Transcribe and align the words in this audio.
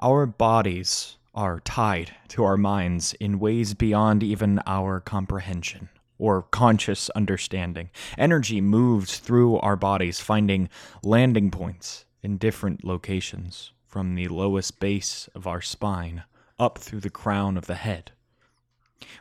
Our 0.00 0.26
bodies 0.26 1.16
are 1.34 1.60
tied 1.60 2.14
to 2.28 2.44
our 2.44 2.58
minds 2.58 3.14
in 3.14 3.38
ways 3.38 3.72
beyond 3.72 4.22
even 4.22 4.60
our 4.66 5.00
comprehension 5.00 5.88
or 6.18 6.42
conscious 6.42 7.08
understanding. 7.10 7.88
Energy 8.18 8.60
moves 8.60 9.18
through 9.18 9.58
our 9.58 9.76
bodies, 9.76 10.20
finding 10.20 10.68
landing 11.02 11.50
points 11.50 12.04
in 12.22 12.36
different 12.36 12.84
locations, 12.84 13.72
from 13.86 14.14
the 14.14 14.28
lowest 14.28 14.80
base 14.80 15.30
of 15.34 15.46
our 15.46 15.62
spine 15.62 16.24
up 16.58 16.76
through 16.76 17.00
the 17.00 17.10
crown 17.10 17.56
of 17.56 17.66
the 17.66 17.74
head. 17.74 18.12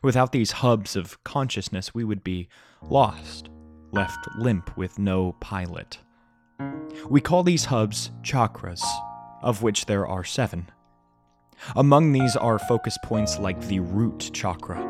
Without 0.03 0.33
these 0.33 0.51
hubs 0.51 0.97
of 0.97 1.23
consciousness, 1.23 1.93
we 1.93 2.03
would 2.03 2.23
be 2.23 2.49
lost, 2.81 3.49
left 3.91 4.27
limp 4.37 4.75
with 4.77 4.99
no 4.99 5.33
pilot. 5.39 5.99
We 7.09 7.21
call 7.21 7.43
these 7.43 7.65
hubs 7.65 8.11
chakras, 8.23 8.83
of 9.45 9.61
which 9.61 9.85
there 9.85 10.05
are 10.05 10.25
seven. 10.25 10.69
Among 11.75 12.11
these 12.11 12.35
are 12.35 12.59
focus 12.59 12.97
points 13.03 13.39
like 13.39 13.61
the 13.67 13.79
root 13.79 14.31
chakra, 14.33 14.83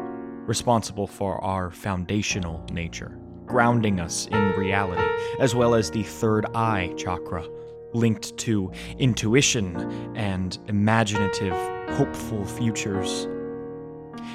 responsible 0.48 1.06
for 1.06 1.44
our 1.44 1.70
foundational 1.70 2.66
nature, 2.72 3.20
grounding 3.46 4.00
us 4.00 4.28
in 4.28 4.52
reality, 4.54 5.04
as 5.40 5.54
well 5.54 5.76
as 5.76 5.92
the 5.92 6.04
third 6.04 6.48
eye 6.56 6.92
chakra, 6.98 7.46
linked 7.94 8.36
to 8.38 8.72
intuition 8.98 9.76
and 10.16 10.58
imaginative, 10.68 11.54
hopeful 11.96 12.44
futures. 12.46 13.28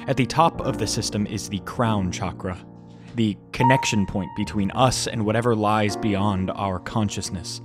At 0.07 0.17
the 0.17 0.25
top 0.25 0.61
of 0.61 0.77
the 0.77 0.87
system 0.87 1.27
is 1.27 1.49
the 1.49 1.59
crown 1.59 2.11
chakra, 2.11 2.57
the 3.15 3.37
connection 3.51 4.05
point 4.05 4.29
between 4.37 4.71
us 4.71 5.07
and 5.07 5.25
whatever 5.25 5.55
lies 5.55 5.97
beyond 5.97 6.49
our 6.51 6.79
consciousness. 6.79 7.61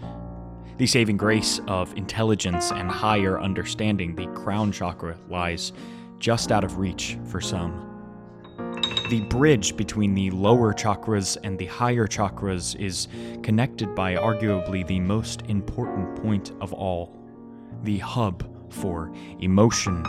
The 0.78 0.86
saving 0.86 1.16
grace 1.16 1.58
of 1.68 1.96
intelligence 1.96 2.70
and 2.70 2.90
higher 2.90 3.40
understanding, 3.40 4.14
the 4.14 4.26
crown 4.26 4.72
chakra, 4.72 5.16
lies 5.30 5.72
just 6.18 6.52
out 6.52 6.64
of 6.64 6.76
reach 6.76 7.16
for 7.24 7.40
some. 7.40 7.82
The 9.08 9.24
bridge 9.30 9.74
between 9.74 10.14
the 10.14 10.30
lower 10.32 10.74
chakras 10.74 11.38
and 11.42 11.58
the 11.58 11.64
higher 11.64 12.06
chakras 12.06 12.78
is 12.78 13.08
connected 13.42 13.94
by 13.94 14.16
arguably 14.16 14.86
the 14.86 15.00
most 15.00 15.42
important 15.48 16.14
point 16.22 16.52
of 16.60 16.74
all 16.74 17.16
the 17.84 17.96
hub 17.98 18.46
for 18.70 19.10
emotion, 19.40 20.04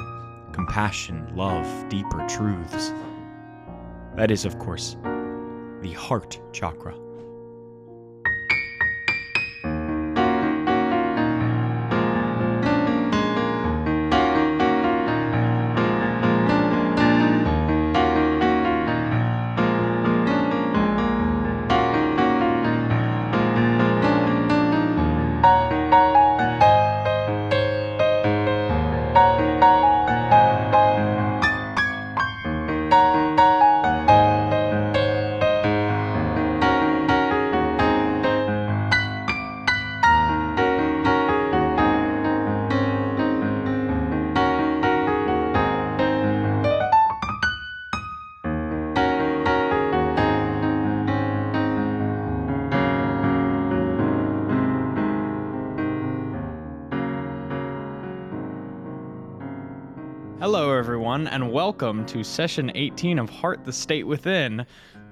compassion, 0.52 1.34
love, 1.34 1.88
deeper 1.88 2.28
truths. 2.28 2.92
That 4.18 4.32
is, 4.32 4.44
of 4.44 4.60
course, 4.60 4.98
the 5.82 5.94
heart 5.94 6.42
chakra. 6.52 7.07
Welcome 61.68 62.06
to 62.06 62.24
session 62.24 62.72
18 62.76 63.20
of 63.20 63.30
Heart 63.30 63.66
the 63.66 63.74
State 63.74 64.08
Within. 64.08 64.66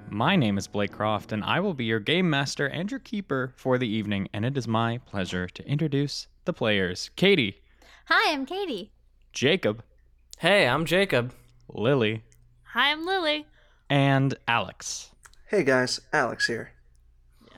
My 0.10 0.38
name 0.38 0.58
is 0.58 0.68
Blake 0.70 0.94
Croft, 0.94 1.34
and 1.34 1.44
I 1.44 1.60
will 1.60 1.74
be 1.74 1.84
your 1.84 2.00
game 2.00 2.30
master 2.30 2.68
and 2.68 2.90
your 2.90 3.02
keeper 3.02 3.52
for 3.58 3.78
the 3.78 3.90
evening, 3.90 4.30
and 4.32 4.46
it 4.46 4.58
is 4.58 4.66
my 4.66 5.00
pleasure 5.00 5.48
to 5.50 5.68
introduce 5.68 6.28
the 6.46 6.54
players 6.54 7.10
Katie, 7.18 7.62
Hi, 8.06 8.32
I'm 8.32 8.46
Katie. 8.46 8.94
Jacob, 9.34 9.84
Hey, 10.38 10.66
I'm 10.66 10.86
Jacob. 10.86 11.34
Lily, 11.68 12.24
Hi, 12.72 12.90
I'm 12.94 13.06
Lily. 13.06 13.46
and 13.90 14.34
Alex. 14.48 15.12
Hey 15.50 15.62
guys, 15.66 16.00
Alex 16.14 16.48
here. 16.48 16.72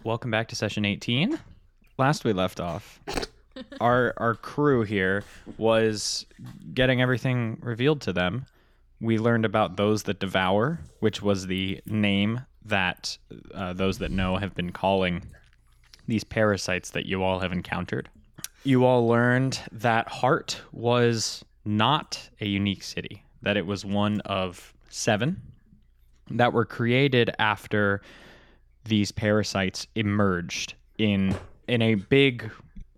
Welcome 0.03 0.31
back 0.31 0.47
to 0.47 0.55
session 0.55 0.85
18. 0.85 1.37
Last 1.99 2.25
we 2.25 2.33
left 2.33 2.59
off, 2.59 2.99
our 3.79 4.15
our 4.17 4.33
crew 4.33 4.81
here 4.81 5.23
was 5.59 6.25
getting 6.73 6.99
everything 6.99 7.59
revealed 7.61 8.01
to 8.01 8.11
them. 8.11 8.47
We 8.99 9.17
learned 9.17 9.45
about 9.45 9.77
those 9.77 10.03
that 10.03 10.19
devour, 10.19 10.79
which 10.99 11.21
was 11.21 11.47
the 11.47 11.81
name 11.85 12.41
that 12.65 13.17
uh, 13.53 13.73
those 13.73 13.99
that 13.99 14.11
know 14.11 14.37
have 14.37 14.55
been 14.55 14.71
calling 14.71 15.23
these 16.07 16.23
parasites 16.23 16.91
that 16.91 17.05
you 17.05 17.23
all 17.23 17.39
have 17.39 17.51
encountered. 17.51 18.09
You 18.63 18.85
all 18.85 19.07
learned 19.07 19.59
that 19.71 20.07
Heart 20.07 20.61
was 20.71 21.43
not 21.63 22.29
a 22.41 22.47
unique 22.47 22.83
city, 22.83 23.23
that 23.41 23.57
it 23.57 23.65
was 23.65 23.85
one 23.85 24.19
of 24.21 24.73
seven 24.89 25.41
that 26.31 26.53
were 26.53 26.65
created 26.65 27.31
after 27.39 28.01
these 28.85 29.11
parasites 29.11 29.87
emerged 29.95 30.73
in 30.97 31.35
in 31.67 31.81
a 31.81 31.95
big 31.95 32.49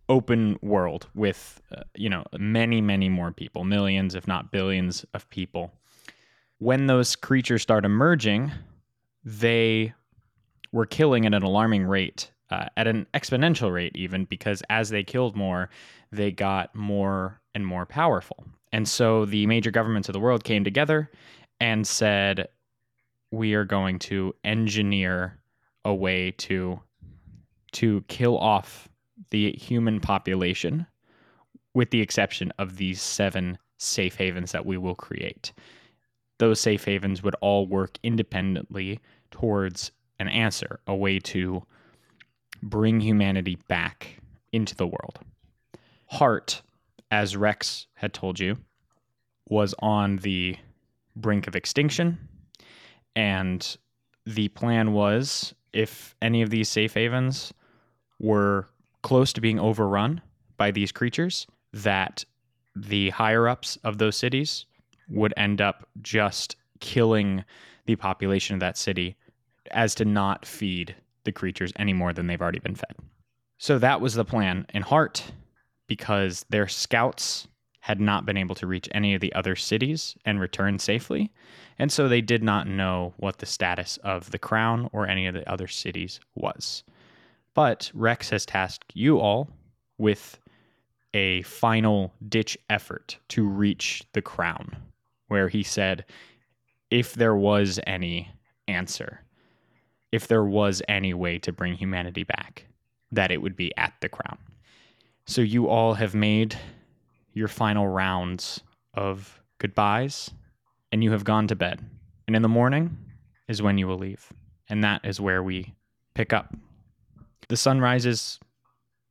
open 0.08 0.58
world 0.62 1.08
with 1.14 1.62
uh, 1.76 1.82
you 1.96 2.10
know 2.10 2.24
many 2.38 2.82
many 2.82 3.10
more 3.10 3.32
people 3.32 3.64
millions 3.64 4.16
if 4.16 4.28
not 4.28 4.52
billions 4.52 5.06
of 5.14 5.30
people 5.30 5.72
when 6.60 6.88
those 6.88 7.16
creatures 7.16 7.62
start 7.62 7.86
emerging 7.86 8.52
they 9.24 9.94
were 10.72 10.86
killing 10.86 11.26
at 11.26 11.34
an 11.34 11.44
alarming 11.44 11.86
rate 11.86 12.32
uh, 12.52 12.66
at 12.78 12.88
an 12.88 13.06
exponential 13.14 13.72
rate 13.72 13.96
even 13.96 14.26
because 14.26 14.64
as 14.70 14.90
they 14.90 15.04
killed 15.04 15.36
more 15.36 15.70
they 16.12 16.32
got 16.32 16.74
more 16.74 17.40
and 17.54 17.66
more 17.66 17.86
powerful. 17.86 18.46
And 18.72 18.88
so 18.88 19.26
the 19.26 19.46
major 19.48 19.72
governments 19.72 20.10
of 20.10 20.14
the 20.14 20.20
world 20.20 20.44
came 20.44 20.64
together 20.64 21.10
and 21.60 21.86
said 21.86 22.48
we 23.32 23.54
are 23.54 23.66
going 23.66 24.00
to 24.00 24.34
engineer 24.44 25.40
a 25.86 25.94
way 25.94 26.32
to 26.32 26.80
to 27.72 28.04
kill 28.08 28.38
off 28.38 28.90
the 29.30 29.52
human 29.54 30.00
population 30.00 30.88
with 31.76 31.92
the 31.92 32.02
exception 32.02 32.52
of 32.58 32.78
these 32.78 33.02
seven 33.02 33.58
safe 33.78 34.16
havens 34.16 34.52
that 34.52 34.66
we 34.66 34.78
will 34.78 34.96
create 34.96 35.54
those 36.40 36.60
safe 36.60 36.86
havens 36.86 37.22
would 37.22 37.36
all 37.42 37.68
work 37.68 37.98
independently 38.04 39.00
towards 39.32 39.92
an 40.20 40.28
answer 40.28 40.80
a 40.88 40.96
way 40.96 41.20
to 41.20 41.64
bring 42.64 43.00
humanity 43.00 43.58
back 43.68 44.20
into 44.52 44.76
the 44.76 44.88
world. 44.88 45.20
Heart 46.08 46.62
as 47.12 47.38
rex 47.38 47.88
had 47.96 48.14
told 48.14 48.40
you 48.40 48.58
was 49.48 49.74
on 49.80 50.18
the 50.18 50.58
brink 51.16 51.48
of 51.48 51.56
extinction 51.56 52.18
and 53.16 53.78
the 54.26 54.48
plan 54.50 54.94
was 54.94 55.54
if 55.74 56.16
any 56.22 56.42
of 56.42 56.50
these 56.50 56.70
safe 56.70 56.94
havens 56.94 57.54
were 58.20 58.68
close 59.02 59.34
to 59.34 59.42
being 59.42 59.60
overrun 59.60 60.22
by 60.58 60.72
these 60.72 60.92
creatures, 60.92 61.48
that 61.74 62.26
the 62.76 63.10
higher 63.12 63.48
ups 63.48 63.78
of 63.84 63.98
those 63.98 64.16
cities 64.16 64.66
would 65.10 65.34
end 65.38 65.62
up 65.62 65.88
just 66.02 66.56
killing 66.80 67.44
the 67.86 67.96
population 67.96 68.54
of 68.54 68.60
that 68.60 68.78
city 68.78 69.16
as 69.72 69.96
to 69.96 70.06
not 70.06 70.46
feed 70.46 70.96
the 71.24 71.32
creatures 71.32 71.74
any 71.76 71.94
more 71.94 72.14
than 72.14 72.28
they've 72.28 72.42
already 72.42 72.60
been 72.60 72.76
fed. 72.76 72.96
So 73.58 73.78
that 73.80 74.02
was 74.02 74.14
the 74.14 74.26
plan 74.26 74.66
in 74.74 74.82
Heart 74.82 75.32
because 75.88 76.46
their 76.50 76.68
scouts 76.68 77.48
had 77.82 78.00
not 78.00 78.26
been 78.26 78.38
able 78.38 78.56
to 78.56 78.68
reach 78.68 78.88
any 78.92 79.16
of 79.16 79.22
the 79.22 79.34
other 79.34 79.56
cities 79.56 80.16
and 80.26 80.40
return 80.40 80.80
safely. 80.80 81.32
And 81.78 81.92
so 81.92 82.08
they 82.08 82.22
did 82.22 82.44
not 82.44 82.68
know 82.68 83.14
what 83.18 83.40
the 83.40 83.46
status 83.46 83.98
of 83.98 84.32
the 84.32 84.40
crown 84.40 84.90
or 84.94 85.08
any 85.08 85.28
of 85.28 85.34
the 85.34 85.50
other 85.50 85.68
cities 85.68 86.20
was. 86.36 86.84
But 87.54 87.92
Rex 87.94 88.30
has 88.30 88.46
tasked 88.46 88.92
you 88.94 89.20
all 89.20 89.50
with 89.98 90.40
a 91.14 91.42
final 91.42 92.14
ditch 92.28 92.58
effort 92.70 93.18
to 93.30 93.48
reach 93.48 94.04
the 94.14 94.22
crown, 94.22 94.76
where 95.30 95.48
he 95.48 95.64
said, 95.64 96.06
if 96.92 97.14
there 97.14 97.36
was 97.36 97.80
any 97.88 98.30
answer, 98.68 99.22
if 100.12 100.28
there 100.28 100.44
was 100.44 100.82
any 100.88 101.14
way 101.14 101.40
to 101.40 101.52
bring 101.52 101.76
humanity 101.76 102.24
back, 102.24 102.66
that 103.12 103.32
it 103.32 103.42
would 103.42 103.56
be 103.56 103.72
at 103.78 103.94
the 104.02 104.10
crown. 104.10 104.38
So 105.26 105.42
you 105.42 105.68
all 105.68 105.94
have 105.94 106.14
made 106.14 106.58
your 107.34 107.48
final 107.48 107.88
rounds 107.88 108.62
of 108.96 109.42
goodbyes, 109.60 110.32
and 110.92 111.04
you 111.04 111.12
have 111.12 111.24
gone 111.24 111.48
to 111.48 111.56
bed. 111.56 111.80
And 112.28 112.36
in 112.36 112.42
the 112.42 112.50
morning 112.50 112.98
is 113.48 113.62
when 113.62 113.78
you 113.78 113.88
will 113.88 113.98
leave. 113.98 114.34
And 114.68 114.84
that 114.84 115.06
is 115.06 115.22
where 115.22 115.44
we 115.44 115.74
pick 116.16 116.34
up. 116.34 116.56
The 117.48 117.58
sun 117.58 117.80
rises, 117.80 118.40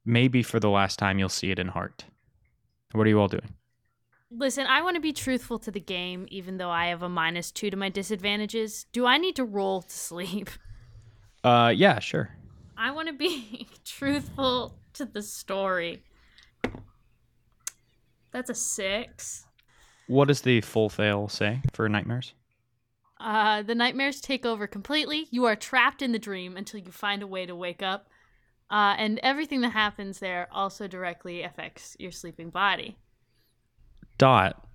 maybe 0.04 0.42
for 0.42 0.60
the 0.60 0.68
last 0.70 0.98
time 0.98 1.18
you'll 1.18 1.28
see 1.28 1.50
it 1.50 1.58
in 1.58 1.68
Heart. 1.68 2.04
What 2.92 3.06
are 3.06 3.10
you 3.10 3.20
all 3.20 3.28
doing? 3.28 3.54
Listen, 4.30 4.66
I 4.66 4.82
want 4.82 4.96
to 4.96 5.00
be 5.00 5.12
truthful 5.12 5.58
to 5.60 5.70
the 5.70 5.80
game, 5.80 6.26
even 6.30 6.58
though 6.58 6.70
I 6.70 6.88
have 6.88 7.02
a 7.02 7.08
minus 7.08 7.50
two 7.50 7.70
to 7.70 7.76
my 7.76 7.88
disadvantages. 7.88 8.84
Do 8.92 9.06
I 9.06 9.16
need 9.16 9.36
to 9.36 9.44
roll 9.44 9.82
to 9.82 9.96
sleep? 9.96 10.50
Uh, 11.44 11.72
yeah, 11.75 12.00
sure. 12.00 12.30
I 12.76 12.90
want 12.90 13.06
to 13.06 13.14
be 13.14 13.69
truthful 13.84 14.76
to 14.94 15.04
the 15.04 15.22
story. 15.22 16.02
That's 18.32 18.50
a 18.50 18.54
six. 18.56 19.46
What 20.08 20.26
does 20.26 20.40
the 20.40 20.60
full 20.62 20.88
fail 20.88 21.28
say 21.28 21.62
for 21.72 21.88
nightmares? 21.88 22.34
Uh, 23.20 23.62
the 23.62 23.76
nightmares 23.76 24.20
take 24.20 24.44
over 24.44 24.66
completely. 24.66 25.28
You 25.30 25.44
are 25.44 25.56
trapped 25.56 26.02
in 26.02 26.10
the 26.10 26.19
dream 26.19 26.56
until 26.56 26.80
you 26.80 26.90
find 26.90 27.22
a 27.22 27.26
way 27.26 27.46
to 27.46 27.54
wake 27.54 27.82
up. 27.82 28.08
Uh, 28.69 28.96
and 28.98 29.20
everything 29.20 29.60
that 29.60 29.70
happens 29.70 30.19
there 30.19 30.48
also 30.50 30.88
directly 30.88 31.42
affects 31.44 31.96
your 32.00 32.10
sleeping 32.10 32.50
body. 32.50 32.98
Dot, 34.18 34.66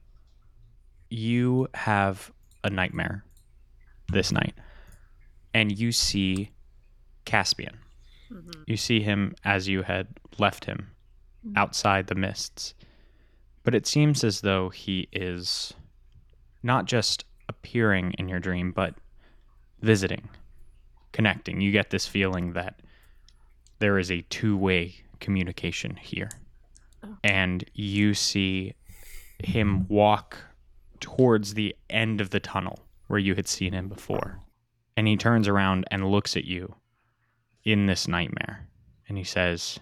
you 1.09 1.67
have 1.73 2.31
a 2.63 2.69
nightmare 2.69 3.23
this 4.11 4.31
night, 4.31 4.55
and 5.53 5.77
you 5.77 5.91
see 5.91 6.51
Caspian. 7.25 7.77
Mm-hmm. 8.31 8.63
You 8.65 8.77
see 8.77 9.01
him 9.01 9.35
as 9.43 9.67
you 9.67 9.83
had 9.83 10.07
left 10.39 10.65
him 10.65 10.87
mm-hmm. 11.45 11.57
outside 11.57 12.07
the 12.07 12.15
mists. 12.15 12.73
But 13.63 13.75
it 13.75 13.85
seems 13.85 14.23
as 14.23 14.41
though 14.41 14.69
he 14.69 15.07
is 15.11 15.73
not 16.63 16.85
just 16.85 17.25
appearing 17.47 18.13
in 18.17 18.27
your 18.27 18.39
dream, 18.39 18.71
but 18.71 18.95
visiting, 19.81 20.29
connecting. 21.11 21.61
You 21.61 21.71
get 21.71 21.89
this 21.89 22.07
feeling 22.07 22.53
that 22.53 22.81
there 23.79 23.99
is 23.99 24.11
a 24.11 24.21
two 24.23 24.57
way 24.57 24.95
communication 25.19 25.95
here. 25.95 26.29
Oh. 27.03 27.17
And 27.23 27.63
you 27.73 28.13
see 28.13 28.73
him 29.39 29.87
walk 29.87 30.37
towards 30.99 31.53
the 31.53 31.75
end 31.89 32.21
of 32.21 32.29
the 32.29 32.39
tunnel 32.39 32.79
where 33.07 33.19
you 33.19 33.35
had 33.35 33.47
seen 33.47 33.73
him 33.73 33.87
before. 33.87 34.39
And 34.95 35.07
he 35.07 35.17
turns 35.17 35.47
around 35.47 35.85
and 35.91 36.09
looks 36.11 36.37
at 36.37 36.45
you 36.45 36.75
in 37.63 37.85
this 37.85 38.07
nightmare. 38.07 38.67
And 39.07 39.17
he 39.17 39.23
says, 39.23 39.79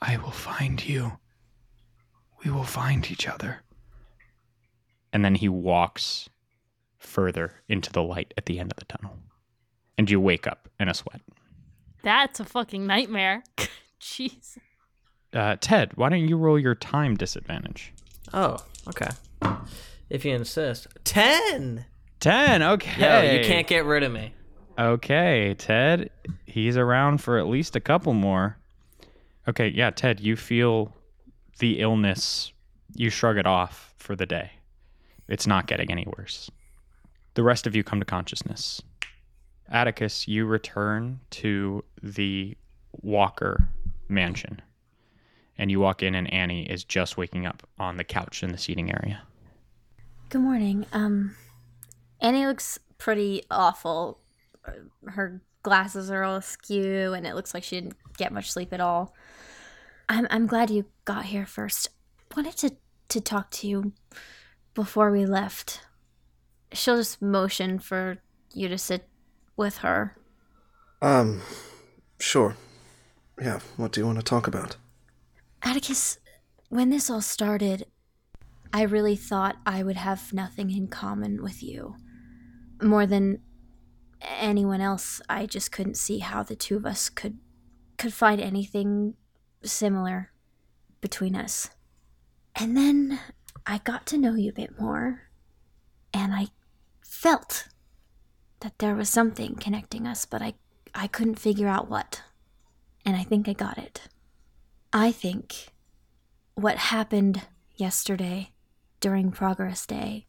I 0.00 0.16
will 0.16 0.30
find 0.30 0.84
you. 0.84 1.12
We 2.44 2.50
will 2.50 2.64
find 2.64 3.10
each 3.10 3.28
other. 3.28 3.62
And 5.12 5.24
then 5.24 5.34
he 5.34 5.48
walks 5.48 6.28
further 6.98 7.54
into 7.68 7.92
the 7.92 8.02
light 8.02 8.34
at 8.36 8.46
the 8.46 8.58
end 8.58 8.72
of 8.72 8.78
the 8.78 8.84
tunnel. 8.84 9.16
And 9.98 10.10
you 10.10 10.20
wake 10.20 10.46
up 10.46 10.68
in 10.78 10.88
a 10.88 10.94
sweat. 10.94 11.20
That's 12.02 12.40
a 12.40 12.44
fucking 12.44 12.86
nightmare. 12.86 13.42
Jeez. 14.00 14.56
Uh, 15.32 15.56
Ted, 15.60 15.92
why 15.96 16.08
don't 16.08 16.26
you 16.26 16.36
roll 16.36 16.58
your 16.58 16.74
time 16.74 17.16
disadvantage? 17.16 17.92
Oh, 18.32 18.56
okay. 18.88 19.08
If 20.08 20.24
you 20.24 20.34
insist. 20.34 20.86
10! 21.04 21.84
10, 22.20 22.62
okay. 22.62 23.00
Yo, 23.00 23.38
you 23.38 23.44
can't 23.44 23.66
get 23.66 23.84
rid 23.84 24.02
of 24.02 24.12
me. 24.12 24.34
Okay, 24.78 25.54
Ted, 25.54 26.10
he's 26.46 26.76
around 26.76 27.18
for 27.18 27.38
at 27.38 27.46
least 27.46 27.76
a 27.76 27.80
couple 27.80 28.14
more. 28.14 28.56
Okay, 29.48 29.68
yeah, 29.68 29.90
Ted, 29.90 30.20
you 30.20 30.36
feel 30.36 30.94
the 31.58 31.80
illness, 31.80 32.52
you 32.94 33.10
shrug 33.10 33.36
it 33.36 33.46
off 33.46 33.94
for 33.98 34.16
the 34.16 34.26
day. 34.26 34.52
It's 35.28 35.46
not 35.46 35.66
getting 35.66 35.90
any 35.90 36.06
worse. 36.16 36.50
The 37.34 37.42
rest 37.42 37.66
of 37.66 37.76
you 37.76 37.84
come 37.84 38.00
to 38.00 38.06
consciousness. 38.06 38.82
Atticus, 39.68 40.26
you 40.26 40.46
return 40.46 41.20
to 41.30 41.84
the 42.02 42.56
Walker 43.02 43.68
mansion. 44.08 44.60
And 45.60 45.70
you 45.70 45.78
walk 45.78 46.02
in, 46.02 46.14
and 46.14 46.32
Annie 46.32 46.62
is 46.62 46.84
just 46.84 47.18
waking 47.18 47.44
up 47.44 47.68
on 47.78 47.98
the 47.98 48.04
couch 48.04 48.42
in 48.42 48.50
the 48.50 48.56
seating 48.56 48.90
area. 48.90 49.20
Good 50.30 50.40
morning. 50.40 50.86
Um, 50.94 51.36
Annie 52.18 52.46
looks 52.46 52.78
pretty 52.96 53.42
awful. 53.50 54.20
Her 55.06 55.42
glasses 55.62 56.10
are 56.10 56.22
all 56.22 56.36
askew, 56.36 57.12
and 57.12 57.26
it 57.26 57.34
looks 57.34 57.52
like 57.52 57.62
she 57.62 57.78
didn't 57.78 57.96
get 58.16 58.32
much 58.32 58.50
sleep 58.50 58.72
at 58.72 58.80
all. 58.80 59.14
I'm 60.08 60.26
I'm 60.30 60.46
glad 60.46 60.70
you 60.70 60.86
got 61.04 61.26
here 61.26 61.44
first. 61.44 61.90
Wanted 62.34 62.56
to 62.56 62.76
to 63.10 63.20
talk 63.20 63.50
to 63.50 63.66
you 63.66 63.92
before 64.72 65.10
we 65.10 65.26
left. 65.26 65.82
She'll 66.72 66.96
just 66.96 67.20
motion 67.20 67.78
for 67.78 68.16
you 68.54 68.68
to 68.68 68.78
sit 68.78 69.06
with 69.58 69.78
her. 69.78 70.16
Um, 71.02 71.42
sure. 72.18 72.56
Yeah, 73.38 73.60
what 73.76 73.92
do 73.92 74.00
you 74.00 74.06
want 74.06 74.18
to 74.20 74.24
talk 74.24 74.46
about? 74.46 74.76
Atticus, 75.62 76.18
when 76.68 76.90
this 76.90 77.10
all 77.10 77.20
started, 77.20 77.86
I 78.72 78.82
really 78.82 79.16
thought 79.16 79.56
I 79.66 79.82
would 79.82 79.96
have 79.96 80.32
nothing 80.32 80.70
in 80.70 80.88
common 80.88 81.42
with 81.42 81.62
you. 81.62 81.96
More 82.82 83.06
than 83.06 83.42
anyone 84.20 84.80
else, 84.80 85.20
I 85.28 85.46
just 85.46 85.72
couldn't 85.72 85.96
see 85.96 86.18
how 86.18 86.42
the 86.42 86.56
two 86.56 86.76
of 86.76 86.86
us 86.86 87.08
could 87.08 87.38
could 87.98 88.14
find 88.14 88.40
anything 88.40 89.14
similar 89.62 90.32
between 91.02 91.36
us. 91.36 91.68
And 92.54 92.74
then 92.74 93.20
I 93.66 93.78
got 93.78 94.06
to 94.06 94.18
know 94.18 94.34
you 94.34 94.48
a 94.50 94.54
bit 94.54 94.80
more, 94.80 95.30
and 96.14 96.34
I 96.34 96.48
felt 97.04 97.68
that 98.60 98.78
there 98.78 98.94
was 98.94 99.10
something 99.10 99.56
connecting 99.56 100.06
us, 100.06 100.24
but 100.24 100.40
I 100.40 100.54
I 100.94 101.06
couldn't 101.06 101.38
figure 101.38 101.68
out 101.68 101.90
what. 101.90 102.22
And 103.04 103.16
I 103.16 103.24
think 103.24 103.48
I 103.48 103.52
got 103.52 103.78
it. 103.78 104.08
I 104.92 105.12
think 105.12 105.68
what 106.54 106.76
happened 106.76 107.46
yesterday 107.76 108.50
during 108.98 109.30
Progress 109.30 109.86
Day, 109.86 110.26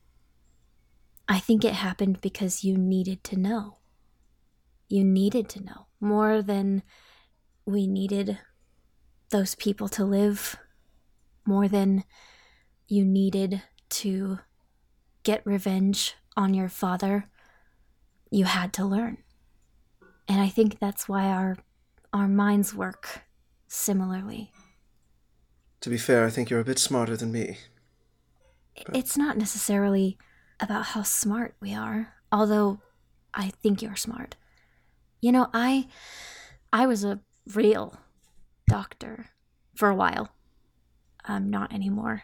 I 1.28 1.40
think 1.40 1.66
it 1.66 1.74
happened 1.74 2.22
because 2.22 2.64
you 2.64 2.78
needed 2.78 3.24
to 3.26 3.40
know. 3.40 3.80
You 4.88 5.04
needed 5.04 5.50
to 5.50 5.64
know 5.64 5.88
more 6.00 6.44
than 6.44 6.84
we 7.66 7.88
needed 7.88 8.38
those 9.30 9.56
people 9.56 9.88
to 9.90 10.06
live, 10.06 10.58
more 11.44 11.68
than 11.68 12.04
you 12.88 13.04
needed 13.04 13.64
to 13.90 14.40
get 15.24 15.46
revenge 15.46 16.16
on 16.38 16.54
your 16.54 16.70
father. 16.70 17.26
You 18.30 18.46
had 18.46 18.74
to 18.74 18.86
learn. 18.86 19.18
And 20.28 20.40
I 20.40 20.50
think 20.50 20.78
that's 20.78 21.10
why 21.10 21.26
our 21.26 21.58
our 22.14 22.28
minds 22.28 22.76
work 22.76 23.24
similarly. 23.72 24.52
To 25.80 25.90
be 25.90 25.98
fair, 25.98 26.26
I 26.26 26.30
think 26.30 26.50
you're 26.50 26.60
a 26.60 26.66
bit 26.66 26.78
smarter 26.78 27.16
than 27.16 27.32
me. 27.32 27.58
It's 28.94 29.18
not 29.18 29.38
necessarily 29.38 30.18
about 30.60 30.88
how 30.88 31.04
smart 31.04 31.56
we 31.62 31.74
are, 31.74 32.14
although 32.32 32.82
I 33.34 33.52
think 33.64 33.82
you're 33.82 33.96
smart. 33.96 34.36
You 35.22 35.32
know, 35.32 35.48
I 35.54 35.88
I 36.74 36.86
was 36.86 37.06
a 37.06 37.22
real 37.54 37.98
doctor 38.68 39.28
for 39.74 39.90
a 39.90 39.96
while. 39.96 40.30
Um 41.26 41.50
not 41.50 41.74
anymore. 41.74 42.24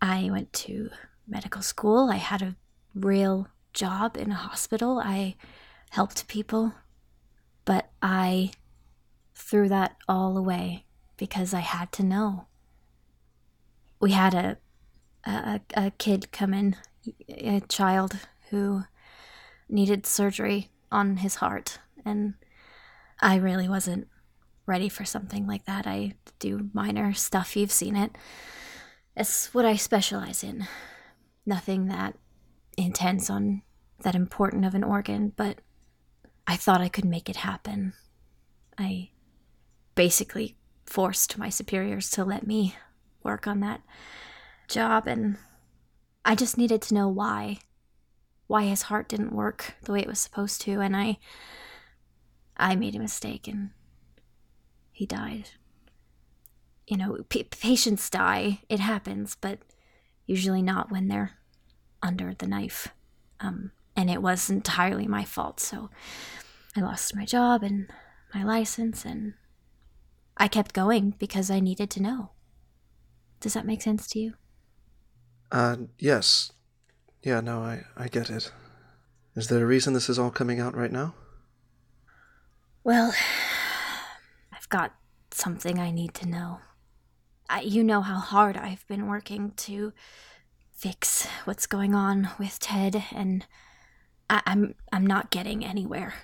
I 0.00 0.30
went 0.30 0.52
to 0.64 0.90
medical 1.26 1.62
school. 1.62 2.08
I 2.08 2.16
had 2.16 2.40
a 2.40 2.56
real 2.94 3.48
job 3.72 4.16
in 4.16 4.30
a 4.30 4.36
hospital. 4.46 5.00
I 5.00 5.34
helped 5.90 6.28
people. 6.28 6.72
But 7.64 7.90
I 8.00 8.52
threw 9.34 9.68
that 9.68 9.96
all 10.08 10.36
away 10.36 10.84
because 11.16 11.54
I 11.54 11.60
had 11.60 11.92
to 11.92 12.02
know. 12.02 12.46
We 14.00 14.12
had 14.12 14.34
a 14.34 14.58
a, 15.24 15.60
a 15.74 15.90
kid 15.92 16.32
come 16.32 16.52
in, 16.52 16.76
a 17.28 17.60
child 17.60 18.16
who 18.50 18.82
needed 19.68 20.04
surgery 20.06 20.70
on 20.90 21.18
his 21.18 21.36
heart, 21.36 21.78
and 22.04 22.34
I 23.20 23.36
really 23.36 23.68
wasn't 23.68 24.08
ready 24.66 24.88
for 24.88 25.04
something 25.04 25.46
like 25.46 25.64
that. 25.66 25.86
I 25.86 26.14
do 26.38 26.70
minor 26.72 27.12
stuff, 27.12 27.56
you've 27.56 27.72
seen 27.72 27.96
it. 27.96 28.16
It's 29.16 29.52
what 29.54 29.64
I 29.64 29.76
specialize 29.76 30.42
in. 30.42 30.66
Nothing 31.44 31.86
that 31.88 32.16
intense 32.76 33.28
on 33.30 33.62
that 34.02 34.14
important 34.14 34.64
of 34.64 34.74
an 34.74 34.84
organ, 34.84 35.32
but 35.36 35.60
I 36.46 36.56
thought 36.56 36.80
I 36.80 36.88
could 36.88 37.04
make 37.04 37.28
it 37.28 37.36
happen. 37.36 37.92
I 38.76 39.10
basically 39.94 40.56
forced 40.86 41.38
my 41.38 41.48
superiors 41.48 42.10
to 42.10 42.24
let 42.24 42.46
me 42.46 42.76
work 43.22 43.46
on 43.46 43.60
that 43.60 43.82
job, 44.68 45.06
and 45.06 45.36
I 46.24 46.34
just 46.34 46.58
needed 46.58 46.82
to 46.82 46.94
know 46.94 47.08
why. 47.08 47.58
Why 48.46 48.64
his 48.64 48.82
heart 48.82 49.08
didn't 49.08 49.32
work 49.34 49.74
the 49.84 49.92
way 49.92 50.00
it 50.00 50.08
was 50.08 50.18
supposed 50.20 50.60
to, 50.62 50.80
and 50.80 50.96
I. 50.96 51.18
I 52.56 52.76
made 52.76 52.94
a 52.94 52.98
mistake, 53.00 53.48
and 53.48 53.70
he 54.92 55.06
died. 55.06 55.48
you 56.86 56.96
know, 56.96 57.18
p- 57.28 57.44
patients 57.44 58.10
die. 58.10 58.60
It 58.68 58.80
happens, 58.80 59.36
but 59.40 59.58
usually 60.26 60.62
not 60.62 60.90
when 60.90 61.08
they're 61.08 61.38
under 62.02 62.34
the 62.34 62.46
knife. 62.46 62.88
Um, 63.40 63.72
and 63.96 64.10
it 64.10 64.22
was 64.22 64.50
entirely 64.50 65.06
my 65.06 65.24
fault. 65.24 65.60
So 65.60 65.90
I 66.76 66.80
lost 66.80 67.16
my 67.16 67.24
job 67.24 67.62
and 67.62 67.88
my 68.34 68.42
license, 68.44 69.04
and 69.04 69.34
I 70.36 70.48
kept 70.48 70.72
going 70.72 71.14
because 71.18 71.50
I 71.50 71.60
needed 71.60 71.90
to 71.90 72.02
know. 72.02 72.30
Does 73.40 73.54
that 73.54 73.66
make 73.66 73.82
sense 73.82 74.06
to 74.08 74.18
you? 74.18 74.34
Uh, 75.50 75.76
yes. 75.98 76.52
Yeah, 77.22 77.40
no, 77.40 77.60
I, 77.62 77.84
I 77.96 78.08
get 78.08 78.30
it. 78.30 78.52
Is 79.34 79.48
there 79.48 79.62
a 79.62 79.66
reason 79.66 79.92
this 79.92 80.08
is 80.08 80.18
all 80.18 80.30
coming 80.30 80.60
out 80.60 80.76
right 80.76 80.92
now? 80.92 81.14
Well, 82.84 83.14
I've 84.52 84.68
got 84.68 84.94
something 85.30 85.78
I 85.78 85.90
need 85.90 86.14
to 86.14 86.28
know. 86.28 86.60
I, 87.48 87.60
you 87.60 87.84
know 87.84 88.00
how 88.00 88.18
hard 88.18 88.56
I've 88.56 88.86
been 88.88 89.06
working 89.06 89.52
to 89.58 89.92
fix 90.72 91.26
what's 91.44 91.66
going 91.66 91.94
on 91.94 92.30
with 92.38 92.58
Ted, 92.58 93.04
and 93.12 93.46
I, 94.28 94.42
I'm 94.46 94.74
I'm 94.90 95.06
not 95.06 95.30
getting 95.30 95.64
anywhere. 95.64 96.14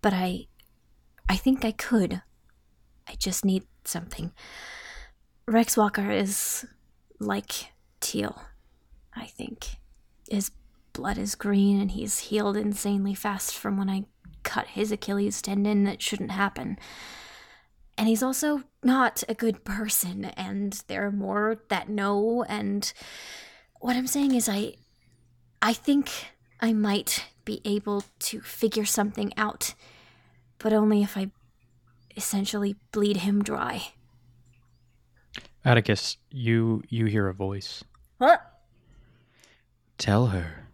But 0.00 0.12
I, 0.14 0.46
I 1.28 1.36
think 1.36 1.64
I 1.64 1.72
could. 1.72 2.22
I 3.08 3.14
just 3.14 3.44
need 3.44 3.64
something. 3.84 4.32
Rex 5.46 5.76
Walker 5.76 6.10
is 6.10 6.66
like 7.18 7.72
Teal, 8.00 8.42
I 9.14 9.26
think. 9.26 9.76
His 10.30 10.50
blood 10.92 11.16
is 11.16 11.34
green, 11.34 11.80
and 11.80 11.90
he's 11.90 12.18
healed 12.18 12.56
insanely 12.56 13.14
fast 13.14 13.56
from 13.56 13.78
when 13.78 13.88
I 13.88 14.04
cut 14.42 14.68
his 14.68 14.92
Achilles 14.92 15.40
tendon 15.40 15.84
that 15.84 16.02
shouldn't 16.02 16.32
happen. 16.32 16.78
And 17.96 18.08
he's 18.08 18.22
also 18.22 18.62
not 18.82 19.24
a 19.28 19.34
good 19.34 19.64
person, 19.64 20.26
and 20.26 20.72
there 20.86 21.06
are 21.06 21.12
more 21.12 21.62
that 21.68 21.88
know. 21.88 22.44
And 22.48 22.92
what 23.80 23.96
I'm 23.96 24.06
saying 24.06 24.34
is, 24.34 24.48
I, 24.48 24.74
I 25.62 25.72
think 25.72 26.10
I 26.60 26.72
might 26.72 27.24
be 27.44 27.60
able 27.64 28.04
to 28.20 28.40
figure 28.40 28.84
something 28.84 29.32
out, 29.36 29.74
but 30.58 30.72
only 30.72 31.02
if 31.02 31.16
I 31.16 31.30
essentially 32.18 32.76
bleed 32.92 33.18
him 33.18 33.42
dry. 33.42 33.92
Atticus, 35.64 36.18
you 36.30 36.82
you 36.88 37.06
hear 37.06 37.28
a 37.28 37.34
voice. 37.34 37.84
What? 38.18 38.40
Tell 39.96 40.26
her 40.26 40.68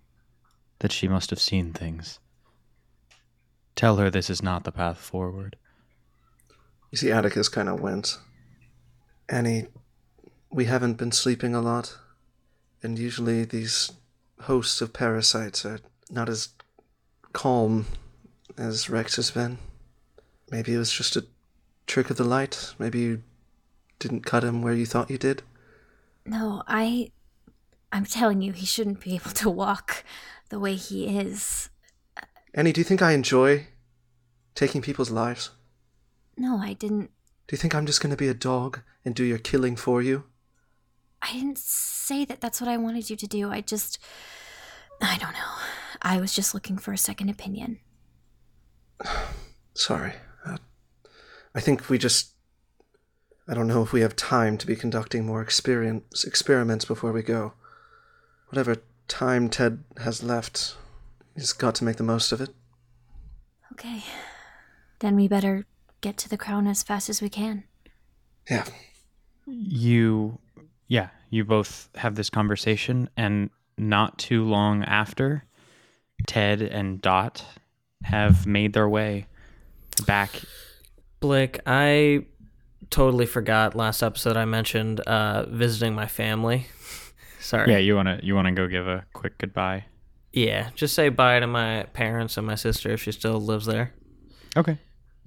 that 0.81 0.91
she 0.91 1.07
must 1.07 1.31
have 1.31 1.41
seen 1.41 1.73
things. 1.73 2.19
Tell 3.77 3.97
her 3.97 4.11
this 4.11 4.31
is 4.31 4.43
not 4.43 4.65
the 4.65 4.73
path 4.73 4.99
forward. 4.99 5.57
You 6.91 6.99
see, 6.99 7.13
Atticus 7.13 7.49
kind 7.49 7.69
of 7.69 7.81
went. 7.81 8.19
Annie, 9.29 9.67
we 10.51 10.65
haven't 10.65 10.95
been 10.95 11.13
sleeping 11.13 11.55
a 11.55 11.61
lot, 11.61 11.99
and 12.83 12.99
usually 12.99 13.45
these 13.45 13.93
hosts 14.43 14.81
of 14.81 14.93
parasites 14.93 15.65
are 15.65 15.81
not 16.11 16.29
as 16.29 16.51
calm 17.33 17.87
as 18.57 18.89
Rex 18.89 19.17
has 19.17 19.31
been. 19.31 19.59
Maybe 20.51 20.75
it 20.75 20.79
was 20.79 20.93
just 20.93 21.17
a 21.17 21.27
trick 21.87 22.11
of 22.11 22.17
the 22.17 22.25
light. 22.25 22.75
Maybe 22.79 23.01
you 23.01 23.23
didn't 23.99 24.27
cut 24.27 24.45
him 24.45 24.63
where 24.63 24.75
you 24.75 24.87
thought 24.87 25.11
you 25.11 25.19
did. 25.19 25.43
No, 26.27 26.63
I. 26.67 27.11
I'm 27.93 28.05
telling 28.05 28.43
you, 28.43 28.53
he 28.53 28.67
shouldn't 28.67 29.01
be 29.01 29.15
able 29.15 29.31
to 29.31 29.49
walk 29.49 30.05
the 30.49 30.59
way 30.59 30.75
he 30.75 31.17
is. 31.19 31.71
Annie, 32.53 32.73
do 32.73 32.81
you 32.81 32.85
think 32.85 33.03
I 33.03 33.13
enjoy 33.13 33.69
taking 34.55 34.83
people's 34.83 35.11
lives? 35.11 35.51
No, 36.37 36.59
I 36.59 36.73
didn't. 36.73 37.11
Do 37.47 37.55
you 37.55 37.59
think 37.59 37.75
I'm 37.75 37.87
just 37.87 38.01
going 38.01 38.11
to 38.11 38.17
be 38.17 38.29
a 38.29 38.35
dog 38.35 38.81
and 39.05 39.15
do 39.15 39.23
your 39.23 39.39
killing 39.39 39.77
for 39.77 40.03
you? 40.03 40.25
I 41.23 41.33
didn't 41.33 41.59
say 41.59 42.25
that 42.25 42.41
that's 42.41 42.61
what 42.61 42.69
I 42.69 42.77
wanted 42.77 43.11
you 43.11 43.17
to 43.17 43.27
do. 43.27 43.51
I 43.51 43.61
just. 43.61 43.99
I 45.01 45.19
don't 45.19 45.33
know. 45.33 45.55
I 46.03 46.21
was 46.21 46.33
just 46.33 46.55
looking 46.55 46.79
for 46.79 46.93
a 46.93 46.99
second 46.99 47.29
opinion. 47.29 47.81
Sorry. 49.75 50.15
I 51.55 51.61
think 51.61 51.89
we 51.89 51.99
just. 51.99 52.33
I 53.47 53.55
don't 53.55 53.69
know 53.69 53.83
if 53.83 53.93
we 53.93 54.01
have 54.01 54.17
time 54.17 54.57
to 54.59 54.67
be 54.67 54.75
conducting 54.75 55.27
more 55.27 55.43
experience, 55.43 56.25
experiments 56.25 56.87
before 56.87 57.13
we 57.13 57.23
go. 57.23 57.53
Whatever 58.49 58.77
time 59.07 59.51
Ted 59.51 59.85
has 59.99 60.23
left, 60.23 60.77
he's 61.37 61.53
got 61.53 61.75
to 61.77 61.85
make 61.85 61.97
the 61.97 62.03
most 62.03 62.33
of 62.33 62.41
it. 62.41 62.51
Okay. 63.73 64.03
Then 65.01 65.15
we 65.17 65.29
better 65.29 65.67
get 66.01 66.17
to 66.19 66.29
the 66.29 66.39
crown 66.39 66.67
as 66.67 66.83
fast 66.83 67.11
as 67.11 67.21
we 67.21 67.29
can. 67.29 67.65
Yeah. 68.49 68.65
You, 69.47 70.39
yeah, 70.89 71.09
you 71.29 71.45
both 71.45 71.91
have 71.97 72.15
this 72.15 72.31
conversation, 72.31 73.11
and 73.17 73.51
not 73.77 74.19
too 74.19 74.45
long 74.45 74.85
after, 74.85 75.45
Ted 76.27 76.63
and 76.63 77.03
Dot 77.03 77.45
have 78.05 78.47
made 78.47 78.73
their 78.73 78.89
way 78.89 79.27
back. 80.07 80.31
Blake, 81.25 81.59
I 81.65 82.27
totally 82.91 83.25
forgot 83.25 83.75
last 83.75 84.03
episode 84.03 84.37
I 84.37 84.45
mentioned 84.45 85.01
uh, 85.01 85.47
visiting 85.47 85.95
my 85.95 86.07
family. 86.07 86.67
Sorry. 87.41 87.73
Yeah, 87.73 87.79
you 87.79 87.97
wanna 87.97 88.21
you 88.23 88.35
wanna 88.35 88.53
go 88.53 88.69
give 88.69 88.87
a 88.87 89.07
quick 89.15 89.39
goodbye. 89.39 89.87
Yeah, 90.35 90.69
just 90.75 90.95
say 90.95 91.09
bye 91.09 91.41
to 91.41 91.47
my 91.47 91.85
parents 91.95 92.37
and 92.37 92.47
my 92.47 92.57
sister 92.57 92.91
if 92.91 93.03
she 93.03 93.11
still 93.11 93.41
lives 93.41 93.65
there. 93.65 93.95
Okay. 94.55 94.77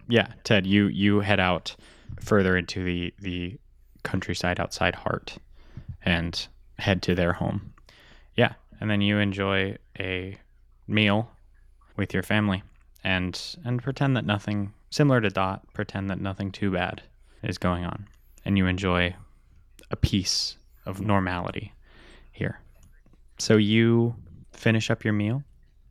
Yeah, 0.08 0.28
Ted, 0.44 0.68
you 0.68 0.86
you 0.86 1.22
head 1.22 1.40
out 1.40 1.76
further 2.22 2.56
into 2.56 2.84
the 2.84 3.12
the 3.18 3.58
countryside 4.04 4.60
outside 4.60 4.94
Heart 4.94 5.40
and 6.04 6.48
head 6.78 7.02
to 7.02 7.16
their 7.16 7.34
home. 7.34 7.74
Yeah, 8.36 8.54
and 8.80 8.88
then 8.88 9.02
you 9.02 9.18
enjoy 9.18 9.78
a 10.00 10.38
meal 10.88 11.32
with 11.96 12.14
your 12.14 12.22
family 12.22 12.62
and 13.04 13.58
and 13.66 13.82
pretend 13.82 14.16
that 14.16 14.26
nothing 14.28 14.74
similar 14.90 15.22
to 15.22 15.30
Dot, 15.30 15.66
pretend 15.74 16.10
that 16.10 16.20
nothing 16.20 16.52
too 16.52 16.72
bad 16.72 17.04
is 17.44 17.58
going 17.58 17.86
on. 17.86 18.08
And 18.46 18.58
you 18.58 18.68
enjoy 18.68 19.16
a 19.92 19.96
piece 19.96 20.58
of 20.86 21.02
normality 21.02 21.74
here. 22.32 22.62
So 23.40 23.58
you 23.58 24.16
finish 24.52 24.90
up 24.90 25.04
your 25.04 25.14
meal 25.14 25.44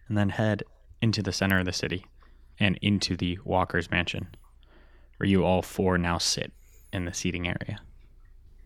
and 0.08 0.16
then 0.16 0.30
head 0.30 0.62
into 1.02 1.22
the 1.22 1.32
center 1.32 1.58
of 1.58 1.66
the 1.66 1.72
city 1.72 2.04
and 2.58 2.78
into 2.82 3.16
the 3.16 3.38
Walker's 3.44 3.90
mansion, 3.90 4.28
where 5.18 5.28
you 5.28 5.44
all 5.44 5.62
four 5.62 5.98
now 5.98 6.18
sit 6.18 6.52
in 6.92 7.04
the 7.04 7.12
seating 7.12 7.46
area. 7.46 7.78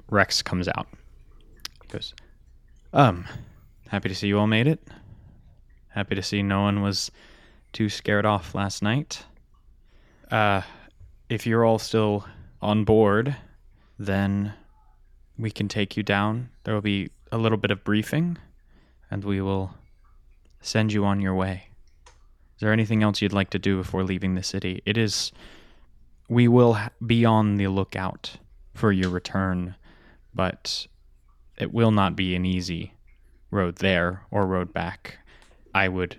Rex 0.08 0.42
comes 0.42 0.68
out. 0.68 0.86
He 1.82 1.88
goes, 1.88 2.14
Um, 2.92 3.26
happy 3.88 4.08
to 4.08 4.14
see 4.14 4.28
you 4.28 4.38
all 4.38 4.46
made 4.46 4.66
it. 4.66 4.80
Happy 5.88 6.14
to 6.14 6.22
see 6.22 6.42
no 6.42 6.62
one 6.62 6.82
was 6.82 7.10
too 7.72 7.88
scared 7.88 8.26
off 8.26 8.54
last 8.54 8.82
night. 8.82 9.24
Uh, 10.30 10.62
if 11.28 11.46
you're 11.46 11.64
all 11.64 11.78
still 11.78 12.24
on 12.62 12.84
board, 12.84 13.36
then 13.98 14.52
we 15.36 15.50
can 15.50 15.68
take 15.68 15.96
you 15.96 16.02
down. 16.02 16.50
There 16.64 16.74
will 16.74 16.80
be 16.80 17.10
a 17.32 17.38
little 17.38 17.58
bit 17.58 17.70
of 17.70 17.82
briefing, 17.82 18.38
and 19.10 19.24
we 19.24 19.40
will 19.40 19.74
send 20.60 20.92
you 20.92 21.04
on 21.04 21.20
your 21.20 21.34
way. 21.34 21.68
Is 22.06 22.60
there 22.60 22.72
anything 22.72 23.02
else 23.02 23.20
you'd 23.20 23.32
like 23.32 23.50
to 23.50 23.58
do 23.58 23.78
before 23.78 24.04
leaving 24.04 24.34
the 24.34 24.42
city? 24.42 24.82
It 24.86 24.96
is. 24.96 25.32
We 26.28 26.46
will 26.46 26.78
be 27.04 27.24
on 27.24 27.56
the 27.56 27.66
lookout 27.66 28.36
for 28.74 28.92
your 28.92 29.10
return, 29.10 29.74
but 30.32 30.86
it 31.58 31.72
will 31.72 31.90
not 31.90 32.14
be 32.14 32.36
an 32.36 32.44
easy 32.44 32.94
road 33.50 33.76
there 33.76 34.22
or 34.30 34.46
road 34.46 34.72
back. 34.72 35.18
I 35.74 35.88
would 35.88 36.16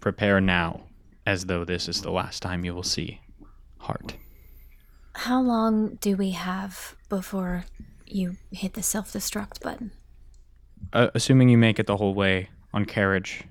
prepare 0.00 0.40
now 0.40 0.82
as 1.24 1.46
though 1.46 1.64
this 1.64 1.88
is 1.88 2.02
the 2.02 2.10
last 2.10 2.42
time 2.42 2.64
you 2.64 2.74
will 2.74 2.82
see 2.82 3.20
Heart. 3.86 4.16
How 5.14 5.40
long 5.40 5.94
do 6.00 6.16
we 6.16 6.30
have 6.32 6.96
before 7.08 7.66
you 8.04 8.36
hit 8.50 8.74
the 8.74 8.82
self 8.82 9.12
destruct 9.12 9.62
button? 9.62 9.92
Uh, 10.92 11.10
assuming 11.14 11.48
you 11.48 11.56
make 11.56 11.78
it 11.78 11.86
the 11.86 11.96
whole 11.96 12.12
way 12.12 12.50
on 12.74 12.84
carriage, 12.84 13.44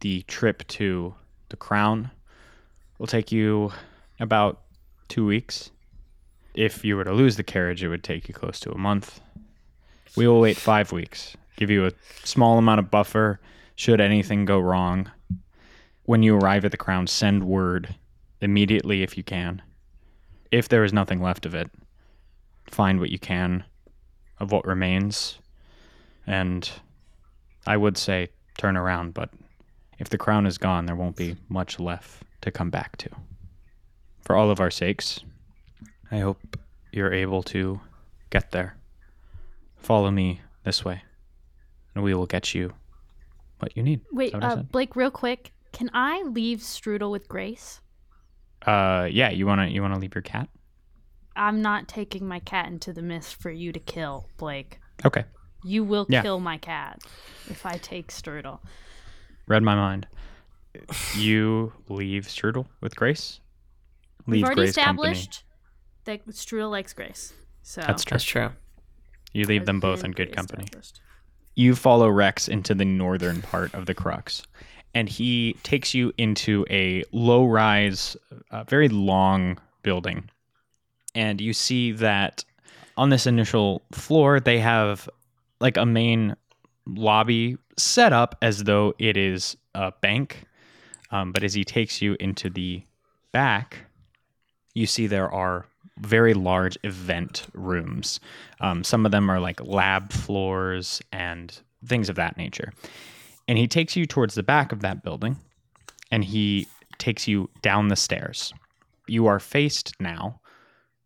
the 0.00 0.20
trip 0.28 0.66
to 0.68 1.14
the 1.48 1.56
crown 1.56 2.10
will 2.98 3.06
take 3.06 3.32
you 3.32 3.72
about 4.20 4.60
two 5.08 5.24
weeks. 5.24 5.70
If 6.54 6.84
you 6.84 6.94
were 6.94 7.04
to 7.04 7.14
lose 7.14 7.36
the 7.36 7.42
carriage, 7.42 7.82
it 7.82 7.88
would 7.88 8.04
take 8.04 8.28
you 8.28 8.34
close 8.34 8.60
to 8.60 8.72
a 8.72 8.78
month. 8.78 9.22
We 10.18 10.28
will 10.28 10.40
wait 10.40 10.58
five 10.58 10.92
weeks, 10.92 11.34
give 11.56 11.70
you 11.70 11.86
a 11.86 11.92
small 12.24 12.58
amount 12.58 12.80
of 12.80 12.90
buffer 12.90 13.40
should 13.74 14.02
anything 14.02 14.44
go 14.44 14.58
wrong. 14.58 15.10
When 16.04 16.22
you 16.22 16.36
arrive 16.36 16.66
at 16.66 16.72
the 16.72 16.76
crown, 16.76 17.06
send 17.06 17.44
word 17.44 17.94
immediately 18.46 19.02
if 19.02 19.16
you 19.16 19.24
can. 19.24 19.60
If 20.52 20.68
there 20.68 20.84
is 20.84 20.92
nothing 20.92 21.20
left 21.20 21.44
of 21.46 21.54
it, 21.54 21.68
find 22.70 23.00
what 23.00 23.10
you 23.10 23.18
can 23.18 23.64
of 24.38 24.52
what 24.52 24.64
remains. 24.64 25.40
And 26.26 26.70
I 27.66 27.76
would 27.76 27.98
say 27.98 28.28
turn 28.56 28.76
around, 28.76 29.14
but 29.14 29.30
if 29.98 30.08
the 30.08 30.16
crown 30.16 30.46
is 30.46 30.58
gone, 30.58 30.86
there 30.86 30.94
won't 30.94 31.16
be 31.16 31.36
much 31.48 31.80
left 31.80 32.22
to 32.42 32.52
come 32.52 32.70
back 32.70 32.96
to. 32.98 33.10
For 34.20 34.36
all 34.36 34.50
of 34.50 34.60
our 34.60 34.70
sakes, 34.70 35.20
I 36.12 36.18
hope 36.18 36.56
you're 36.92 37.12
able 37.12 37.42
to 37.44 37.80
get 38.30 38.52
there. 38.52 38.76
Follow 39.76 40.12
me 40.12 40.40
this 40.62 40.84
way, 40.84 41.02
and 41.94 42.04
we 42.04 42.14
will 42.14 42.26
get 42.26 42.54
you 42.54 42.72
what 43.58 43.76
you 43.76 43.82
need. 43.82 44.00
Wait, 44.12 44.32
that 44.32 44.42
what 44.42 44.50
I 44.50 44.60
uh. 44.60 44.62
Blake, 44.62 44.94
real 44.94 45.10
quick, 45.10 45.52
can 45.72 45.90
I 45.92 46.22
leave 46.22 46.60
Strudel 46.60 47.10
with 47.10 47.28
Grace? 47.28 47.80
Uh, 48.66 49.08
yeah. 49.10 49.30
You 49.30 49.46
wanna 49.46 49.66
you 49.68 49.80
wanna 49.82 49.98
leave 49.98 50.14
your 50.14 50.22
cat? 50.22 50.48
I'm 51.36 51.60
not 51.62 51.86
taking 51.88 52.26
my 52.26 52.40
cat 52.40 52.66
into 52.68 52.92
the 52.92 53.02
mist 53.02 53.36
for 53.40 53.50
you 53.50 53.70
to 53.72 53.78
kill, 53.78 54.28
Blake. 54.38 54.80
Okay. 55.04 55.24
You 55.64 55.84
will 55.84 56.06
Yeah. 56.08 56.22
kill 56.22 56.40
my 56.40 56.56
cat 56.58 57.00
if 57.48 57.66
I 57.66 57.76
take 57.78 58.08
Strudel. 58.08 58.60
Read 59.46 59.62
my 59.62 59.74
mind. 59.74 60.06
You 61.16 61.72
leave 61.88 62.26
Strudel 62.26 62.66
with 62.80 62.96
Grace. 62.96 63.40
Leave 64.26 64.38
We've 64.38 64.44
already 64.44 64.60
Grace 64.62 64.74
company. 64.76 65.10
established 65.12 65.44
that 66.04 66.26
Strudel 66.28 66.70
likes 66.70 66.92
Grace. 66.92 67.32
So 67.62 67.80
That's 67.82 68.04
true. 68.04 68.14
That's 68.14 68.24
true. 68.24 68.50
You 69.32 69.44
leave 69.46 69.66
them 69.66 69.80
both 69.80 70.04
in 70.04 70.12
good 70.12 70.34
company. 70.34 70.66
you 71.54 71.74
follow 71.74 72.08
Rex 72.08 72.48
into 72.48 72.74
the 72.74 72.84
northern 72.84 73.40
part 73.42 73.72
of 73.74 73.86
the 73.86 73.94
Crux, 73.94 74.42
and 74.96 75.10
he 75.10 75.54
takes 75.62 75.92
you 75.92 76.10
into 76.16 76.64
a 76.70 77.04
low 77.12 77.44
rise, 77.44 78.16
uh, 78.50 78.64
very 78.64 78.88
long 78.88 79.58
building. 79.82 80.30
And 81.14 81.38
you 81.38 81.52
see 81.52 81.92
that 81.92 82.46
on 82.96 83.10
this 83.10 83.26
initial 83.26 83.82
floor, 83.92 84.40
they 84.40 84.58
have 84.58 85.06
like 85.60 85.76
a 85.76 85.84
main 85.84 86.34
lobby 86.86 87.58
set 87.76 88.14
up 88.14 88.38
as 88.40 88.64
though 88.64 88.94
it 88.98 89.18
is 89.18 89.54
a 89.74 89.92
bank. 90.00 90.44
Um, 91.10 91.30
but 91.30 91.44
as 91.44 91.52
he 91.52 91.62
takes 91.62 92.00
you 92.00 92.16
into 92.18 92.48
the 92.48 92.82
back, 93.32 93.80
you 94.72 94.86
see 94.86 95.06
there 95.06 95.30
are 95.30 95.66
very 95.98 96.32
large 96.32 96.78
event 96.84 97.48
rooms. 97.52 98.18
Um, 98.60 98.82
some 98.82 99.04
of 99.04 99.12
them 99.12 99.30
are 99.30 99.40
like 99.40 99.60
lab 99.62 100.10
floors 100.10 101.02
and 101.12 101.54
things 101.84 102.08
of 102.08 102.16
that 102.16 102.38
nature. 102.38 102.72
And 103.48 103.58
he 103.58 103.68
takes 103.68 103.96
you 103.96 104.06
towards 104.06 104.34
the 104.34 104.42
back 104.42 104.72
of 104.72 104.80
that 104.80 105.02
building 105.02 105.36
and 106.10 106.24
he 106.24 106.66
takes 106.98 107.28
you 107.28 107.50
down 107.62 107.88
the 107.88 107.96
stairs. 107.96 108.52
You 109.06 109.26
are 109.26 109.38
faced 109.38 109.94
now 110.00 110.40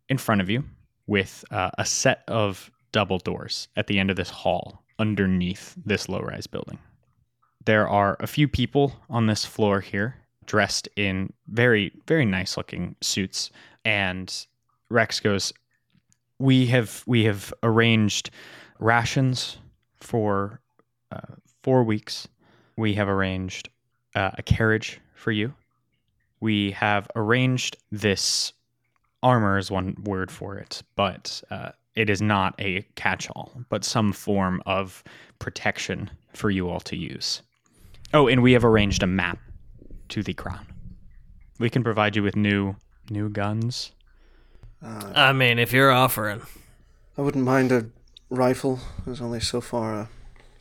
in 0.09 0.17
front 0.17 0.41
of 0.41 0.49
you 0.49 0.63
with 1.07 1.43
uh, 1.51 1.71
a 1.77 1.85
set 1.85 2.23
of 2.27 2.71
double 2.91 3.19
doors 3.19 3.67
at 3.75 3.87
the 3.87 3.99
end 3.99 4.09
of 4.09 4.15
this 4.15 4.29
hall 4.29 4.83
underneath 4.99 5.75
this 5.85 6.09
low 6.09 6.19
rise 6.19 6.47
building. 6.47 6.79
There 7.65 7.87
are 7.87 8.17
a 8.19 8.27
few 8.27 8.47
people 8.47 8.93
on 9.09 9.27
this 9.27 9.45
floor 9.45 9.81
here 9.81 10.15
dressed 10.45 10.89
in 10.95 11.31
very, 11.47 11.91
very 12.07 12.25
nice 12.25 12.57
looking 12.57 12.95
suits. 13.01 13.51
And 13.85 14.33
Rex 14.89 15.19
goes, 15.19 15.53
we 16.39 16.65
have 16.67 17.03
we 17.05 17.23
have 17.25 17.53
arranged 17.61 18.31
rations 18.79 19.57
for 19.99 20.59
uh, 21.11 21.35
four 21.63 21.83
weeks. 21.83 22.27
We 22.77 22.93
have 22.95 23.07
arranged 23.07 23.69
uh, 24.15 24.31
a 24.37 24.43
carriage 24.43 24.99
for 25.13 25.31
you. 25.31 25.53
We 26.39 26.71
have 26.71 27.07
arranged 27.15 27.77
this 27.91 28.53
armor 29.21 29.57
is 29.57 29.69
one 29.69 29.95
word 30.03 30.31
for 30.31 30.57
it, 30.57 30.81
but 30.95 31.43
uh, 31.51 31.71
it 31.95 32.09
is 32.09 32.21
not 32.21 32.55
a 32.59 32.81
catch-all, 32.95 33.51
but 33.69 33.83
some 33.83 34.11
form 34.11 34.61
of 34.65 35.03
protection 35.39 36.09
for 36.33 36.49
you 36.49 36.69
all 36.69 36.79
to 36.79 36.95
use. 36.95 37.41
Oh, 38.13 38.27
and 38.27 38.41
we 38.41 38.53
have 38.53 38.65
arranged 38.65 39.03
a 39.03 39.07
map 39.07 39.39
to 40.09 40.23
the 40.23 40.33
crown. 40.33 40.65
We 41.59 41.69
can 41.69 41.83
provide 41.83 42.15
you 42.15 42.23
with 42.23 42.35
new 42.35 42.75
new 43.09 43.29
guns. 43.29 43.91
Uh, 44.83 45.11
I 45.13 45.33
mean, 45.33 45.59
if 45.59 45.73
you're 45.73 45.91
offering, 45.91 46.41
I 47.17 47.21
wouldn't 47.21 47.43
mind 47.43 47.71
a 47.71 47.85
rifle. 48.29 48.79
There's 49.05 49.21
only 49.21 49.39
so 49.39 49.61
far 49.61 49.93
a 49.93 50.09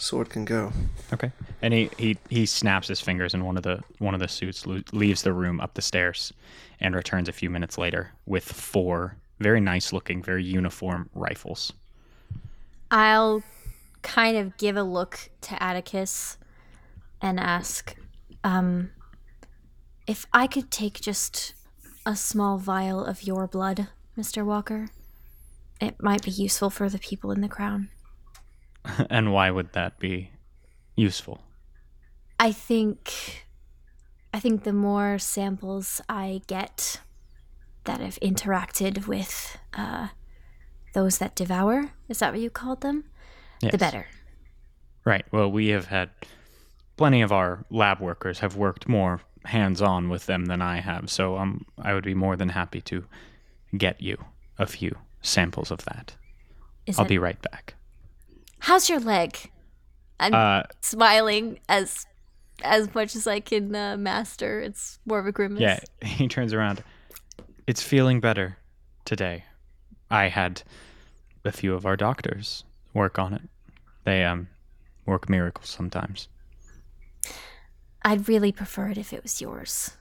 sword 0.00 0.30
can 0.30 0.45
go. 0.45 0.73
Okay. 1.12 1.30
And 1.62 1.75
he, 1.75 1.90
he, 1.99 2.19
he 2.28 2.47
snaps 2.47 2.89
his 2.89 3.00
fingers, 3.00 3.34
and 3.34 3.45
one 3.45 3.56
of 3.56 3.63
the 3.63 3.82
one 3.99 4.15
of 4.15 4.21
the 4.21 4.28
suits 4.28 4.67
lo- 4.67 4.82
leaves 4.93 5.23
the 5.23 5.32
room 5.32 5.60
up 5.60 5.75
the 5.75 5.82
stairs, 5.82 6.32
and 6.80 6.95
returns 6.95 7.28
a 7.28 7.32
few 7.32 7.50
minutes 7.50 7.78
later 7.78 8.13
with 8.26 8.45
four 8.45 9.17
very 9.39 9.60
nice 9.60 9.93
looking, 9.93 10.23
very 10.23 10.45
uniform 10.45 11.08
rifles. 11.15 11.73
I'll 12.91 13.43
kind 14.02 14.36
of 14.36 14.56
give 14.58 14.76
a 14.76 14.82
look 14.82 15.30
to 15.43 15.63
Atticus 15.63 16.36
and 17.23 17.41
ask, 17.41 17.97
um, 18.45 18.91
if 20.06 20.26
I 20.32 20.47
could 20.47 20.71
take 20.71 21.00
just 21.00 21.54
a 22.04 22.17
small 22.17 22.58
vial 22.58 23.04
of 23.04 23.23
your 23.23 23.47
blood, 23.47 23.89
Mr. 24.19 24.45
Walker. 24.45 24.89
It 25.80 26.02
might 26.02 26.23
be 26.23 26.30
useful 26.30 26.69
for 26.69 26.89
the 26.89 26.99
people 26.99 27.30
in 27.30 27.41
the 27.41 27.49
crown. 27.49 27.89
and 29.10 29.32
why 29.32 29.50
would 29.50 29.73
that 29.73 29.99
be 29.99 30.30
useful? 30.97 31.43
I 32.38 32.52
think 32.52 33.47
I 34.32 34.40
think 34.40 34.64
the 34.64 34.73
more 34.73 35.19
samples 35.19 36.00
I 36.08 36.40
get 36.47 37.00
that 37.84 38.00
have 38.00 38.19
interacted 38.21 39.06
with 39.06 39.58
uh, 39.75 40.08
those 40.95 41.19
that 41.19 41.34
devour, 41.34 41.93
is 42.08 42.19
that 42.21 42.32
what 42.32 42.40
you 42.40 42.50
called 42.50 42.80
them? 42.82 43.04
Yes. 43.60 43.73
The 43.73 43.78
better. 43.78 44.06
Right. 45.04 45.25
Well, 45.32 45.50
we 45.50 45.69
have 45.69 45.86
had 45.86 46.10
plenty 46.97 47.23
of 47.23 47.32
our 47.32 47.64
lab 47.71 48.00
workers 48.00 48.38
have 48.40 48.56
worked 48.56 48.88
more 48.88 49.21
hands-on 49.45 50.08
with 50.10 50.26
them 50.26 50.47
than 50.47 50.60
I 50.62 50.80
have, 50.80 51.10
so 51.10 51.38
um, 51.38 51.64
I 51.80 51.95
would 51.95 52.04
be 52.04 52.14
more 52.14 52.36
than 52.36 52.50
happy 52.50 52.80
to 52.82 53.04
get 53.76 54.00
you 54.00 54.23
a 54.58 54.66
few 54.66 54.97
samples 55.23 55.71
of 55.71 55.84
that. 55.86 56.14
Is 56.86 56.99
I'll 56.99 57.06
it- 57.06 57.08
be 57.08 57.19
right 57.19 57.40
back. 57.43 57.75
How's 58.60 58.88
your 58.88 59.00
leg? 59.00 59.50
I'm 60.18 60.34
Uh, 60.34 60.62
smiling 60.82 61.58
as 61.68 62.06
as 62.62 62.94
much 62.94 63.16
as 63.16 63.26
I 63.26 63.40
can 63.40 63.75
uh, 63.75 63.96
master. 63.96 64.60
It's 64.60 64.99
more 65.06 65.18
of 65.18 65.26
a 65.26 65.32
grimace. 65.32 65.60
Yeah, 65.60 65.80
he 66.04 66.28
turns 66.28 66.52
around. 66.52 66.82
It's 67.66 67.82
feeling 67.82 68.20
better 68.20 68.58
today. 69.04 69.44
I 70.10 70.28
had 70.28 70.62
a 71.44 71.52
few 71.52 71.75
of 71.75 71.86
our 71.86 71.96
doctors 71.96 72.64
work 72.92 73.18
on 73.18 73.32
it. 73.32 73.42
They 74.04 74.25
um 74.25 74.49
work 75.06 75.28
miracles 75.28 75.68
sometimes. 75.68 76.28
I'd 78.02 78.28
really 78.28 78.52
prefer 78.52 78.88
it 78.88 78.99
if 78.99 79.12
it 79.12 79.23
was 79.23 79.40
yours. 79.40 79.96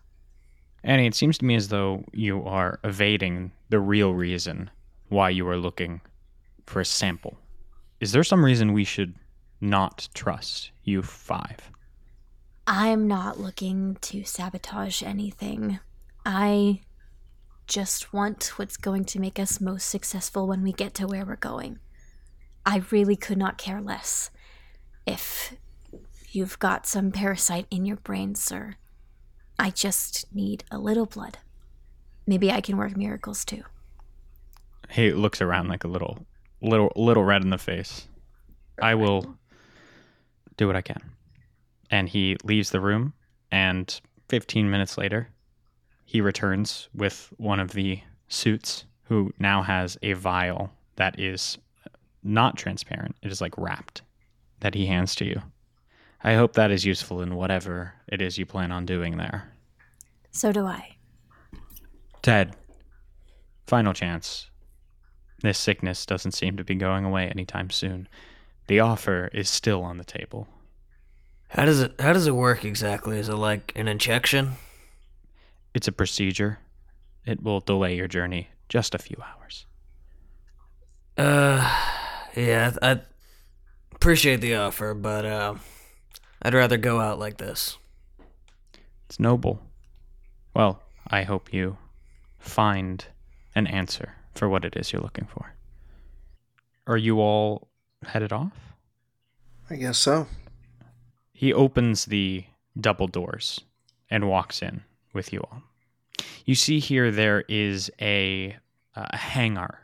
Annie, 0.84 1.08
it 1.08 1.16
seems 1.16 1.38
to 1.40 1.46
me 1.46 1.56
as 1.56 1.68
though 1.68 2.06
you 2.14 2.44
are 2.46 2.80
evading 2.84 3.52
the 3.70 3.80
real 3.80 4.14
reason 4.14 4.70
why 5.10 5.30
you 5.30 5.48
are 5.50 5.58
looking 5.58 6.00
for 6.66 6.80
a 6.80 6.86
sample. 6.86 7.38
Is 8.00 8.14
there 8.14 8.24
some 8.24 8.46
reason 8.46 8.74
we 8.74 8.86
should 8.86 9.16
not 9.60 10.08
trust 10.14 10.72
you 10.84 11.02
five? 11.02 11.72
I'm 12.66 13.08
not 13.08 13.40
looking 13.40 13.98
to 14.02 14.24
sabotage 14.24 15.04
anything. 15.04 15.80
I 16.26 16.82
just 17.68 18.14
want 18.14 18.58
what's 18.58 18.78
going 18.78 19.06
to 19.06 19.20
make 19.20 19.38
us 19.38 19.60
most 19.60 19.88
successful 19.88 20.48
when 20.48 20.64
we 20.64 20.72
get 20.72 20.94
to 20.96 21.08
where 21.08 21.26
we're 21.26 21.36
going. 21.36 21.80
I 22.66 22.84
really 22.92 23.16
could 23.16 23.38
not 23.38 23.58
care 23.58 23.82
less 23.82 24.32
if 25.06 25.56
you've 26.32 26.60
got 26.60 26.88
some 26.88 27.12
parasite 27.12 27.66
in 27.70 27.86
your 27.86 27.98
brain, 27.98 28.36
sir. 28.36 28.76
I 29.58 29.72
just 29.72 30.34
need 30.34 30.64
a 30.72 30.78
little 30.78 31.06
blood. 31.06 31.40
Maybe 32.26 32.52
I 32.52 32.62
can 32.62 32.78
work 32.78 32.96
miracles 32.96 33.44
too. 33.44 33.64
He 34.90 35.12
looks 35.12 35.42
around 35.42 35.68
like 35.68 35.84
a 35.84 35.88
little 35.88 36.26
little 36.62 36.92
little 36.96 37.24
red 37.24 37.44
in 37.44 37.50
the 37.50 37.58
face. 37.58 38.08
I 38.82 38.96
will 38.96 39.36
do 40.58 40.68
what 40.68 40.76
I 40.76 40.82
can. 40.82 41.02
And 41.92 42.08
he 42.08 42.38
leaves 42.44 42.70
the 42.70 42.80
room 42.80 43.14
and 43.52 44.00
15 44.30 44.70
minutes 44.70 44.98
later 44.98 45.30
he 46.06 46.22
returns 46.22 46.90
with 46.94 47.32
one 47.38 47.60
of 47.60 47.72
the 47.72 48.00
suits 48.28 48.86
who 49.04 49.32
now 49.40 49.62
has 49.62 49.98
a 50.02 50.14
vial 50.14 50.72
that 50.96 51.20
is 51.20 51.58
not 52.24 52.58
transparent. 52.58 53.16
It 53.22 53.32
is 53.32 53.42
like 53.42 53.58
wrapped 53.58 54.02
that 54.60 54.76
he 54.76 54.86
hands 54.86 55.16
to 55.16 55.26
you. 55.26 55.42
I 56.24 56.34
hope 56.34 56.54
that 56.54 56.72
is 56.72 56.86
useful 56.86 57.22
in 57.22 57.36
whatever 57.36 57.94
it 58.08 58.22
is 58.22 58.38
you 58.38 58.46
plan 58.46 58.72
on 58.72 58.86
doing 58.86 59.18
there. 59.18 59.52
So 60.32 60.52
do 60.52 60.66
I. 60.66 60.98
Ted, 62.22 62.56
final 63.68 63.94
chance. 63.94 64.50
This 65.42 65.58
sickness 65.58 66.06
doesn't 66.06 66.34
seem 66.34 66.58
to 66.58 66.64
be 66.64 66.76
going 66.76 67.06
away 67.06 67.28
anytime 67.28 67.70
soon. 67.70 68.08
The 68.68 68.80
offer 68.80 69.30
is 69.34 69.50
still 69.50 69.84
on 69.84 69.98
the 69.98 70.04
table. 70.04 70.48
how 71.50 71.66
does 71.66 71.82
it 71.82 71.96
how 72.00 72.14
does 72.14 72.28
it 72.28 72.36
work 72.36 72.66
exactly? 72.66 73.18
Is 73.18 73.30
it 73.30 73.36
like 73.36 73.72
an 73.76 73.88
injection? 73.88 74.54
It's 75.74 75.88
a 75.88 75.92
procedure. 75.92 76.60
It 77.26 77.42
will 77.42 77.60
delay 77.62 77.96
your 77.96 78.08
journey 78.08 78.50
just 78.68 78.94
a 78.94 79.00
few 79.00 79.18
hours. 79.24 79.66
Uh, 81.18 81.62
yeah, 82.36 82.72
I 82.82 83.02
appreciate 83.94 84.42
the 84.42 84.56
offer, 84.56 84.94
but 84.94 85.26
uh, 85.26 85.56
I'd 86.42 86.54
rather 86.54 86.78
go 86.78 87.00
out 87.00 87.20
like 87.20 87.38
this. 87.38 87.78
It's 89.06 89.20
noble. 89.20 89.62
Well, 90.54 90.82
I 91.08 91.24
hope 91.24 91.54
you 91.54 91.78
find 92.40 93.06
an 93.56 93.68
answer 93.68 94.16
for 94.40 94.48
what 94.48 94.64
it 94.64 94.78
is 94.78 94.94
you're 94.94 95.02
looking 95.02 95.26
for. 95.26 95.54
Are 96.88 96.98
you 96.98 97.20
all 97.20 97.68
headed 98.04 98.32
off? 98.32 98.54
I 99.70 99.76
guess 99.76 99.98
so. 99.98 100.28
He 101.34 101.54
opens 101.54 102.06
the 102.06 102.46
double 102.80 103.08
doors 103.08 103.60
and 104.10 104.30
walks 104.30 104.62
in 104.62 104.82
with 105.14 105.34
you 105.34 105.42
all. 105.42 105.62
You 106.46 106.56
see 106.56 106.80
here 106.80 107.12
there 107.12 107.44
is 107.50 107.92
a, 108.02 108.56
a 108.96 109.18
hangar. 109.18 109.82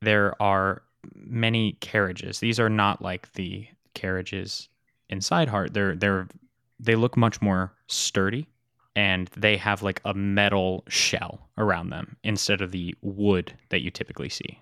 There 0.00 0.40
are 0.42 0.82
many 1.14 1.72
carriages. 1.80 2.40
These 2.40 2.58
are 2.58 2.70
not 2.70 3.02
like 3.02 3.30
the 3.34 3.68
carriages 3.92 4.68
inside 5.10 5.48
Heart. 5.48 5.74
They're 5.74 5.94
they're 5.94 6.26
they 6.80 6.94
look 6.94 7.16
much 7.16 7.42
more 7.42 7.72
sturdy 7.86 8.46
and 8.98 9.28
they 9.36 9.56
have 9.56 9.80
like 9.80 10.00
a 10.04 10.12
metal 10.12 10.82
shell 10.88 11.48
around 11.56 11.90
them 11.90 12.16
instead 12.24 12.60
of 12.60 12.72
the 12.72 12.92
wood 13.00 13.52
that 13.68 13.80
you 13.80 13.92
typically 13.92 14.28
see. 14.28 14.60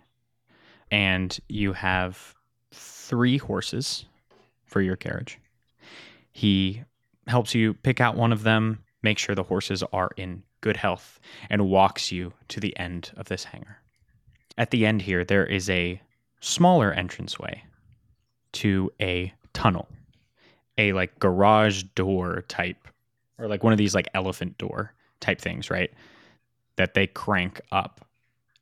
And 0.90 1.38
you 1.48 1.72
have 1.72 2.34
three 2.70 3.38
horses 3.38 4.04
for 4.66 4.82
your 4.82 4.94
carriage. 4.94 5.38
He 6.32 6.82
helps 7.26 7.54
you 7.54 7.72
pick 7.72 7.98
out 7.98 8.14
one 8.14 8.30
of 8.30 8.42
them, 8.42 8.84
make 9.02 9.16
sure 9.16 9.34
the 9.34 9.42
horses 9.42 9.82
are 9.90 10.10
in 10.18 10.42
good 10.60 10.76
health, 10.76 11.18
and 11.48 11.70
walks 11.70 12.12
you 12.12 12.34
to 12.48 12.60
the 12.60 12.78
end 12.78 13.12
of 13.16 13.28
this 13.28 13.44
hangar. 13.44 13.78
At 14.58 14.70
the 14.70 14.84
end 14.84 15.00
here, 15.00 15.24
there 15.24 15.46
is 15.46 15.70
a 15.70 15.98
smaller 16.42 16.92
entranceway 16.92 17.64
to 18.52 18.92
a 19.00 19.32
tunnel, 19.54 19.88
a 20.76 20.92
like 20.92 21.18
garage 21.20 21.84
door 21.94 22.44
type, 22.48 22.86
or 23.38 23.48
like 23.48 23.62
one 23.62 23.72
of 23.72 23.78
these 23.78 23.94
like 23.94 24.08
elephant 24.14 24.58
door 24.58 24.92
type 25.20 25.40
things, 25.40 25.70
right? 25.70 25.90
That 26.76 26.94
they 26.94 27.06
crank 27.06 27.60
up 27.72 28.06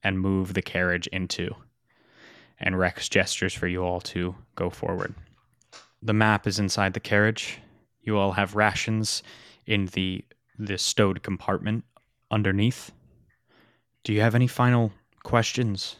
and 0.03 0.19
move 0.19 0.55
the 0.55 0.63
carriage 0.63 1.07
into. 1.09 1.55
And 2.59 2.79
Rex 2.79 3.09
gestures 3.09 3.55
for 3.55 3.67
you 3.67 3.83
all 3.83 4.01
to 4.03 4.35
go 4.55 4.71
forward. 4.71 5.15
The 6.03 6.13
map 6.13 6.47
is 6.47 6.59
inside 6.59 6.93
the 6.95 7.01
carriage. 7.01 7.59
You 8.03 8.19
all 8.19 8.33
have 8.33 8.55
rations 8.55 9.23
in 9.67 9.87
the 9.87 10.25
the 10.59 10.79
stowed 10.79 11.23
compartment 11.23 11.85
underneath. 12.31 12.93
Do 14.05 14.13
you 14.13 14.21
have 14.21 14.35
any 14.35 14.47
final 14.47 14.93
questions 15.25 15.97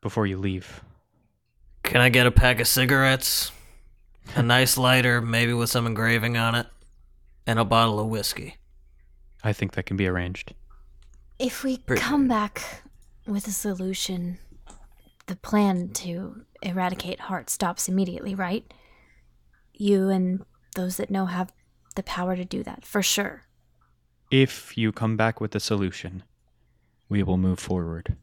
before 0.00 0.26
you 0.26 0.38
leave? 0.38 0.82
Can 1.82 2.00
I 2.00 2.08
get 2.08 2.26
a 2.26 2.30
pack 2.30 2.60
of 2.60 2.66
cigarettes? 2.66 3.52
A 4.34 4.42
nice 4.42 4.78
lighter, 4.78 5.20
maybe 5.20 5.52
with 5.52 5.70
some 5.70 5.86
engraving 5.86 6.36
on 6.36 6.54
it, 6.54 6.66
and 7.48 7.58
a 7.58 7.64
bottle 7.64 7.98
of 7.98 8.08
whiskey. 8.08 8.58
I 9.42 9.54
think 9.54 9.72
that 9.72 9.86
can 9.86 9.96
be 9.96 10.06
arranged. 10.06 10.54
If 11.38 11.64
we 11.64 11.78
Pretty 11.78 12.02
come 12.02 12.28
back 12.28 12.82
with 13.26 13.46
a 13.46 13.52
solution, 13.52 14.38
the 15.26 15.36
plan 15.36 15.88
to 15.94 16.44
eradicate 16.62 17.20
heart 17.20 17.48
stops 17.48 17.88
immediately, 17.88 18.34
right? 18.34 18.70
You 19.72 20.10
and 20.10 20.44
those 20.74 20.98
that 20.98 21.10
know 21.10 21.24
have 21.24 21.52
the 21.96 22.02
power 22.02 22.36
to 22.36 22.44
do 22.44 22.62
that, 22.64 22.84
for 22.84 23.02
sure. 23.02 23.44
If 24.30 24.76
you 24.76 24.92
come 24.92 25.16
back 25.16 25.40
with 25.40 25.54
a 25.54 25.60
solution, 25.60 26.24
we 27.08 27.22
will 27.22 27.38
move 27.38 27.58
forward 27.58 28.16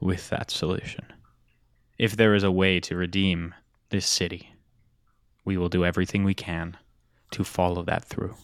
with 0.00 0.28
that 0.30 0.50
solution. 0.50 1.04
If 1.98 2.16
there 2.16 2.34
is 2.34 2.42
a 2.42 2.50
way 2.50 2.80
to 2.80 2.96
redeem 2.96 3.54
this 3.90 4.06
city, 4.06 4.54
we 5.44 5.56
will 5.56 5.68
do 5.68 5.84
everything 5.84 6.24
we 6.24 6.34
can 6.34 6.76
to 7.30 7.44
follow 7.44 7.84
that 7.84 8.04
through. 8.04 8.34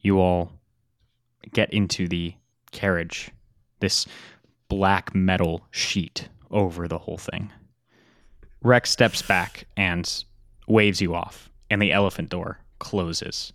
You 0.00 0.18
all 0.18 0.52
get 1.52 1.72
into 1.72 2.08
the 2.08 2.34
carriage, 2.72 3.30
this 3.80 4.06
black 4.68 5.14
metal 5.14 5.66
sheet 5.70 6.28
over 6.50 6.88
the 6.88 6.98
whole 6.98 7.18
thing. 7.18 7.50
Rex 8.62 8.90
steps 8.90 9.22
back 9.22 9.64
and 9.76 10.24
waves 10.68 11.00
you 11.00 11.14
off, 11.14 11.50
and 11.70 11.80
the 11.80 11.92
elephant 11.92 12.28
door 12.28 12.58
closes, 12.78 13.52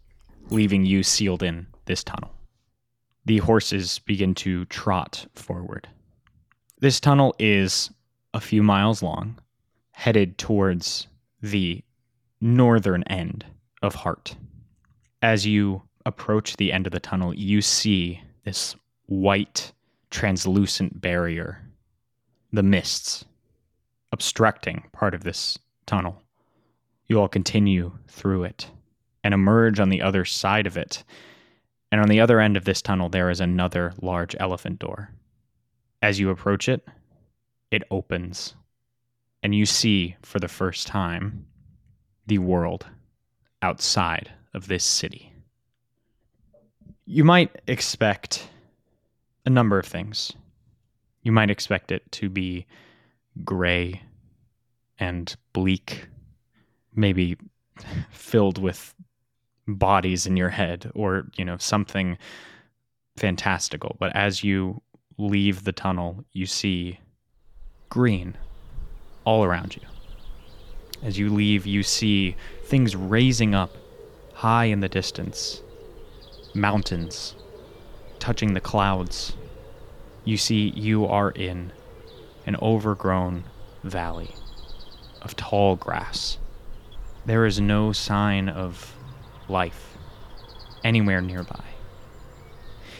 leaving 0.49 0.86
you 0.86 1.03
sealed 1.03 1.43
in 1.43 1.67
this 1.86 2.03
tunnel. 2.03 2.31
The 3.25 3.38
horses 3.39 3.99
begin 3.99 4.36
to 4.36 4.65
trot 4.65 5.25
forward. 5.34 5.88
This 6.79 6.99
tunnel 6.99 7.36
is 7.39 7.89
a 8.34 8.41
few 8.41 8.62
miles 8.62 9.01
long, 9.01 9.39
headed 9.91 10.38
towards 10.38 11.08
the 11.41 11.84
northern 12.41 13.03
end 13.03 13.45
of 13.81 13.95
Heart. 13.95 14.36
As 15.21 15.47
you 15.47 15.81
approach 16.06 16.56
the 16.58 16.72
end 16.72 16.86
of 16.86 16.94
the 16.94 17.00
tunnel, 17.00 17.34
you 17.34 17.62
see 17.62 18.22
this 18.44 18.76
white, 19.08 19.72
translucent 20.12 21.02
barrier, 21.02 21.62
the 22.52 22.63
mists, 22.63 23.26
obstructing 24.12 24.84
part 24.94 25.13
of 25.13 25.24
this 25.24 25.58
tunnel. 25.86 26.22
You 27.08 27.20
all 27.20 27.28
continue 27.28 27.98
through 28.08 28.44
it 28.46 28.70
and 29.24 29.34
emerge 29.34 29.80
on 29.80 29.89
the 29.89 30.02
other 30.02 30.26
side 30.26 30.68
of 30.68 30.78
it. 30.78 31.04
And 31.91 32.02
on 32.02 32.08
the 32.08 32.20
other 32.20 32.39
end 32.39 32.58
of 32.58 32.65
this 32.65 32.82
tunnel, 32.82 33.10
there 33.10 33.30
is 33.30 33.39
another 33.39 33.94
large 34.02 34.36
elephant 34.39 34.80
door. 34.80 35.12
As 36.02 36.20
you 36.20 36.30
approach 36.30 36.70
it, 36.70 36.88
it 37.72 37.84
opens, 37.89 38.56
and 39.41 39.56
you 39.56 39.65
see 39.65 40.15
for 40.22 40.39
the 40.39 40.48
first 40.48 40.88
time 40.88 41.46
the 42.28 42.38
world 42.38 42.86
outside 43.62 44.32
of 44.54 44.68
this 44.68 44.84
city. 44.84 45.32
You 47.06 47.24
might 47.24 47.62
expect 47.68 48.50
a 49.46 49.50
number 49.50 49.78
of 49.78 49.86
things. 49.86 50.34
You 51.22 51.32
might 51.32 51.50
expect 51.50 51.91
it 51.91 52.12
to 52.13 52.30
be 52.30 52.65
gray 53.44 54.02
and 55.00 55.36
bleak, 55.54 56.08
maybe 56.96 57.38
filled 58.10 58.58
with 58.58 58.94
bodies 59.68 60.26
in 60.26 60.38
your 60.38 60.50
head 60.50 60.91
or, 60.96 61.28
you 61.36 61.46
know, 61.46 61.58
something 61.58 62.18
fantastical. 63.18 63.96
But 64.00 64.15
as 64.15 64.44
you 64.44 64.82
leave 65.18 65.63
the 65.63 65.72
tunnel, 65.72 66.24
you 66.34 66.46
see 66.46 67.00
green 67.89 68.36
all 69.26 69.44
around 69.44 69.76
you. 69.76 69.82
As 71.04 71.20
you 71.20 71.30
leave, 71.30 71.65
you 71.65 71.84
see 71.84 72.36
things 72.63 72.96
raising 72.96 73.54
up 73.54 73.72
high 74.34 74.65
in 74.65 74.80
the 74.80 74.89
distance, 74.89 75.62
mountains 76.56 77.36
touching 78.20 78.54
the 78.54 78.62
clouds. 78.62 79.36
You 80.24 80.38
see, 80.38 80.70
you 80.70 81.06
are 81.06 81.32
in 81.32 81.72
an 82.46 82.56
overgrown 82.62 83.44
valley 83.84 84.34
of 85.22 85.36
tall 85.36 85.76
grass. 85.76 86.38
There 87.26 87.46
is 87.46 87.60
no 87.60 87.91
sign 87.91 88.50
of 88.50 88.96
life 89.48 89.98
anywhere 90.84 91.22
nearby. 91.22 91.63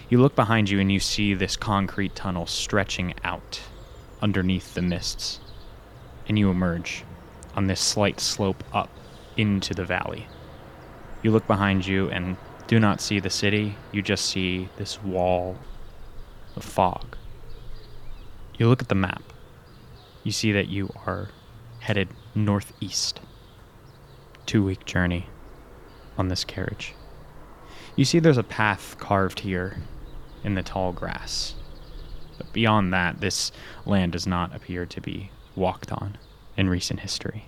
You 0.10 0.22
look 0.22 0.36
behind 0.36 0.70
you 0.70 0.80
and 0.80 0.92
you 0.92 1.00
see 1.00 1.34
this 1.34 1.56
concrete 1.56 2.16
tunnel 2.16 2.46
stretching 2.46 3.14
out 3.24 3.62
underneath 4.22 4.74
the 4.74 4.82
mists, 4.82 5.40
and 6.28 6.38
you 6.38 6.50
emerge 6.50 7.04
on 7.56 7.68
this 7.68 7.82
slight 7.82 8.20
slope 8.20 8.64
up 8.74 8.90
into 9.38 9.74
the 9.74 9.86
valley. 9.86 10.28
You 11.24 11.32
look 11.32 11.48
behind 11.48 11.86
you 11.86 12.10
and 12.10 12.38
do 12.68 12.80
not 12.80 13.02
see 13.02 13.20
the 13.20 13.30
city, 13.30 13.76
you 13.92 14.02
just 14.02 14.26
see 14.26 14.70
this 14.78 15.02
wall 15.04 15.58
of 16.56 16.64
fog. 16.64 17.16
You 18.58 18.68
look 18.68 18.82
at 18.82 18.90
the 18.90 18.96
map. 18.96 19.22
You 20.24 20.32
see 20.32 20.52
that 20.54 20.68
you 20.68 20.90
are 21.06 21.30
headed 21.80 22.10
northeast. 22.34 23.20
Two 24.46 24.64
week 24.64 24.86
journey 24.86 25.28
on 26.18 26.30
this 26.30 26.44
carriage. 26.44 26.96
You 27.96 28.06
see 28.06 28.20
there's 28.20 28.38
a 28.38 28.44
path 28.44 28.96
carved 28.98 29.42
here 29.42 29.78
in 30.44 30.56
the 30.56 30.64
tall 30.64 30.94
grass. 30.94 31.56
But 32.38 32.52
beyond 32.52 32.94
that, 32.94 33.22
this 33.22 33.52
land 33.86 34.14
does 34.14 34.28
not 34.28 34.56
appear 34.56 34.86
to 34.86 35.02
be 35.02 35.32
walked 35.56 35.92
on 35.92 36.18
in 36.58 36.70
recent 36.70 37.02
history. 37.02 37.46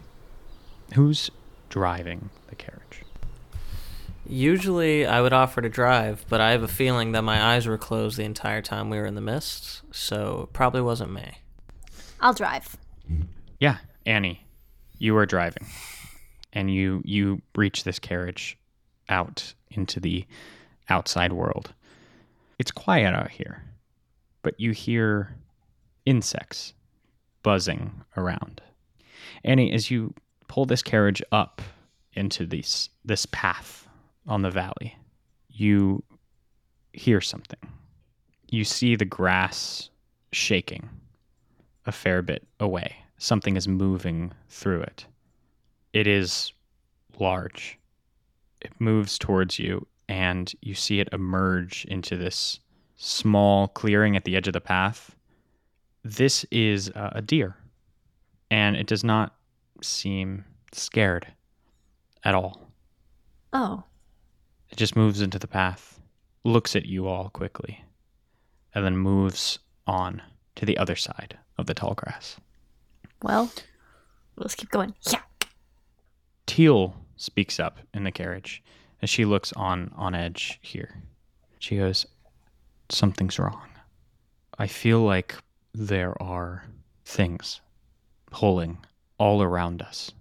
Who's 0.94 1.32
driving 1.70 2.30
the 2.48 2.56
carriage? 2.56 3.04
Usually 4.30 5.06
I 5.06 5.22
would 5.22 5.34
offer 5.34 5.62
to 5.62 5.70
drive, 5.70 6.26
but 6.28 6.42
I 6.42 6.52
have 6.52 6.64
a 6.64 6.68
feeling 6.68 7.14
that 7.14 7.22
my 7.22 7.54
eyes 7.54 7.66
were 7.66 7.78
closed 7.78 8.18
the 8.18 8.24
entire 8.24 8.62
time 8.62 8.90
we 8.90 8.98
were 8.98 9.06
in 9.06 9.16
the 9.16 9.22
mists, 9.22 9.82
so 9.92 10.42
it 10.44 10.54
probably 10.54 10.82
wasn't 10.82 11.14
me. 11.14 11.40
I'll 12.20 12.34
drive. 12.34 12.76
Yeah, 13.60 13.78
Annie, 14.06 14.46
you 14.98 15.16
are 15.18 15.26
driving, 15.26 15.66
and 16.52 16.74
you 16.74 17.02
you 17.06 17.42
reach 17.56 17.84
this 17.84 18.00
carriage 18.00 18.58
out 19.08 19.54
into 19.72 20.00
the 20.00 20.26
outside 20.90 21.32
world. 21.32 21.74
It's 22.60 22.72
quiet 22.72 23.14
out 23.14 23.30
here, 23.30 23.64
but 24.42 24.60
you 24.60 24.72
hear 24.72 25.36
insects 26.06 26.74
buzzing 27.44 28.04
around. 28.18 28.62
Annie, 29.44 29.72
as 29.72 29.90
you 29.90 30.14
pull 30.48 30.66
this 30.66 30.84
carriage 30.84 31.22
up 31.32 31.62
into 32.14 32.46
this 32.46 32.90
this 33.06 33.26
path 33.28 33.87
on 34.28 34.42
the 34.42 34.52
valley, 34.52 34.98
you 35.50 36.04
hear 36.94 37.22
something. 37.22 37.60
You 38.50 38.64
see 38.64 38.96
the 38.96 39.06
grass 39.06 39.90
shaking 40.32 40.90
a 41.86 41.92
fair 41.92 42.22
bit 42.22 42.46
away. 42.60 42.96
Something 43.18 43.56
is 43.56 43.68
moving 43.68 44.34
through 44.50 44.82
it. 44.82 45.06
It 45.94 46.08
is 46.08 46.54
large. 47.20 47.80
It 48.62 48.72
moves 48.80 49.18
towards 49.18 49.58
you, 49.58 49.88
and 50.10 50.52
you 50.62 50.76
see 50.76 51.00
it 51.00 51.10
emerge 51.12 51.86
into 51.86 52.18
this 52.18 52.60
small 52.96 53.68
clearing 53.70 54.16
at 54.16 54.26
the 54.26 54.36
edge 54.36 54.48
of 54.48 54.54
the 54.54 54.62
path. 54.62 55.16
This 56.04 56.46
is 56.52 56.92
a 56.96 57.22
deer, 57.22 57.56
and 58.50 58.76
it 58.76 58.88
does 58.88 59.04
not 59.04 59.36
seem 59.82 60.46
scared 60.72 61.28
at 62.24 62.34
all. 62.36 62.72
Oh, 63.54 63.84
It 64.70 64.78
just 64.78 64.96
moves 64.96 65.22
into 65.22 65.40
the 65.40 65.48
path, 65.48 66.00
looks 66.44 66.76
at 66.76 66.86
you 66.86 67.08
all 67.08 67.30
quickly, 67.30 67.84
and 68.74 68.84
then 68.86 68.98
moves 68.98 69.60
on 69.86 70.22
to 70.56 70.66
the 70.66 70.78
other 70.78 70.96
side 70.96 71.38
of 71.58 71.66
the 71.66 71.74
tall 71.74 71.94
grass. 71.94 72.38
well, 73.24 73.52
let's 74.36 74.56
keep 74.56 74.70
going. 74.70 74.94
Yeah. 75.10 75.22
Teal 76.46 76.96
speaks 77.16 77.60
up 77.60 77.80
in 77.94 78.04
the 78.04 78.12
carriage 78.12 78.64
as 79.02 79.10
she 79.10 79.26
looks 79.26 79.54
on 79.54 79.92
on 79.96 80.16
edge 80.16 80.60
here. 80.62 81.02
She 81.60 81.78
goes, 81.78 82.06
"Something's 82.90 83.40
wrong. 83.40 83.70
I 84.58 84.68
feel 84.68 85.02
like 85.02 85.36
there 85.74 86.20
are 86.22 86.66
things 87.06 87.62
pulling 88.32 88.78
all 89.18 89.42
around 89.42 89.82
us. 89.82 90.12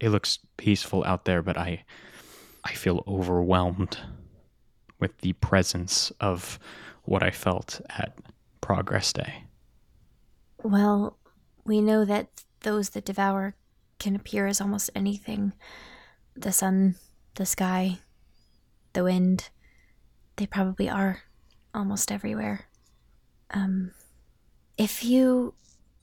It 0.00 0.10
looks 0.10 0.38
peaceful 0.56 1.04
out 1.04 1.24
there, 1.24 1.42
but 1.42 1.56
I 1.56 1.84
I 2.66 2.72
feel 2.74 3.04
overwhelmed 3.06 3.96
with 4.98 5.18
the 5.18 5.34
presence 5.34 6.10
of 6.18 6.58
what 7.04 7.22
I 7.22 7.30
felt 7.30 7.80
at 7.90 8.18
Progress 8.60 9.12
Day. 9.12 9.44
Well, 10.64 11.16
we 11.64 11.80
know 11.80 12.04
that 12.04 12.26
those 12.62 12.90
that 12.90 13.04
devour 13.04 13.54
can 14.00 14.16
appear 14.16 14.48
as 14.48 14.60
almost 14.60 14.90
anything 14.96 15.52
the 16.34 16.50
sun, 16.50 16.96
the 17.36 17.46
sky, 17.46 18.00
the 18.94 19.04
wind. 19.04 19.48
They 20.34 20.46
probably 20.46 20.90
are 20.90 21.22
almost 21.72 22.10
everywhere. 22.10 22.66
Um, 23.52 23.92
if 24.76 25.04
you 25.04 25.54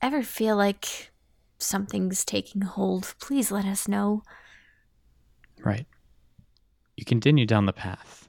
ever 0.01 0.23
feel 0.23 0.55
like 0.55 1.11
something's 1.57 2.23
taking 2.23 2.61
hold, 2.61 3.15
please 3.19 3.51
let 3.51 3.65
us 3.65 3.85
know. 3.85 4.23
Right. 5.61 5.85
You 6.95 7.05
continue 7.05 7.45
down 7.45 7.65
the 7.65 7.73
path. 7.73 8.27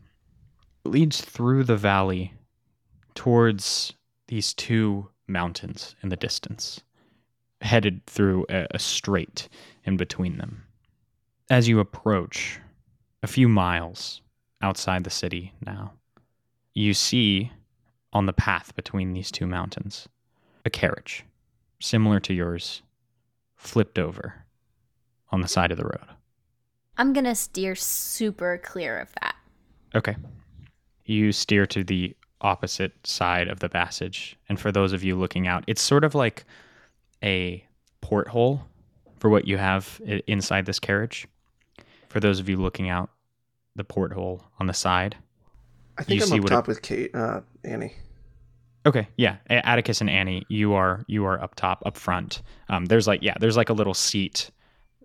It 0.85 0.89
leads 0.89 1.21
through 1.21 1.65
the 1.65 1.77
valley 1.77 2.33
towards 3.15 3.93
these 4.29 4.55
two 4.55 5.09
mountains 5.27 5.95
in 6.03 6.09
the 6.09 6.17
distance, 6.17 6.81
headed 7.61 8.05
through 8.07 8.47
a, 8.49 8.67
a 8.73 8.79
strait 8.79 9.49
in 9.85 9.97
between 9.97 10.39
them. 10.39 10.65
As 11.51 11.69
you 11.69 11.79
approach 11.81 12.59
a 13.23 13.27
few 13.27 13.49
miles 13.49 14.23
outside 14.63 15.05
the 15.05 15.11
city 15.11 15.53
now, 15.65 15.93
you 16.75 16.95
see 16.95 17.53
on 18.13 18.27
the 18.27 18.33
path 18.33 18.75
between 18.75 19.13
these 19.13 19.31
two 19.31 19.47
mountains 19.47 20.09
a 20.65 20.71
carriage 20.71 21.25
similar 21.81 22.21
to 22.21 22.33
yours 22.33 22.83
flipped 23.57 23.99
over 23.99 24.45
on 25.31 25.41
the 25.41 25.49
side 25.49 25.71
of 25.71 25.77
the 25.79 25.85
road. 25.85 26.14
I'm 26.97 27.13
gonna 27.13 27.35
steer 27.35 27.75
super 27.75 28.59
clear 28.63 28.99
of 28.99 29.13
that. 29.21 29.35
Okay. 29.95 30.17
You 31.05 31.33
steer 31.33 31.67
to 31.67 31.85
the 31.85 32.17
opposite 32.41 32.93
side 33.07 33.49
of 33.49 33.61
the 33.61 33.69
passage. 33.69 34.37
And 34.49 34.59
for 34.61 34.71
those 34.73 34.93
of 34.93 35.03
you 35.03 35.17
looking 35.17 35.47
out, 35.47 35.65
it's 35.67 35.83
sort 35.83 36.05
of 36.05 36.15
like 36.15 36.45
a 37.23 37.65
porthole 38.01 38.63
for 39.19 39.29
what 39.31 39.47
you 39.47 39.57
have 39.57 40.01
inside 40.27 40.67
this 40.67 40.79
carriage. 40.79 41.27
For 42.09 42.21
those 42.21 42.39
of 42.41 42.49
you 42.49 42.57
looking 42.57 42.89
out 42.89 43.11
the 43.77 43.85
porthole 43.85 44.45
on 44.61 44.67
the 44.67 44.75
side. 44.75 45.17
I 45.99 46.05
think 46.05 46.19
You 46.21 46.25
I'm 46.25 46.29
see 46.29 46.35
up 46.37 46.43
what 46.43 46.53
it- 46.53 46.55
top 46.55 46.69
with 46.69 46.83
Kate, 46.83 47.15
uh, 47.15 47.41
Annie. 47.65 47.95
Okay, 48.87 49.09
yeah, 49.17 49.37
Atticus 49.49 50.03
and 50.03 50.11
Annie, 50.11 50.45
you 50.51 50.75
are 50.75 51.05
you 51.09 51.25
are 51.25 51.43
up 51.43 51.55
top, 51.55 51.83
up 51.87 51.97
front. 51.97 52.43
Um, 52.69 52.85
there's 52.85 53.07
like 53.07 53.23
yeah, 53.23 53.33
there's 53.41 53.57
like 53.57 53.71
a 53.71 53.73
little 53.73 53.95
seat 53.95 54.51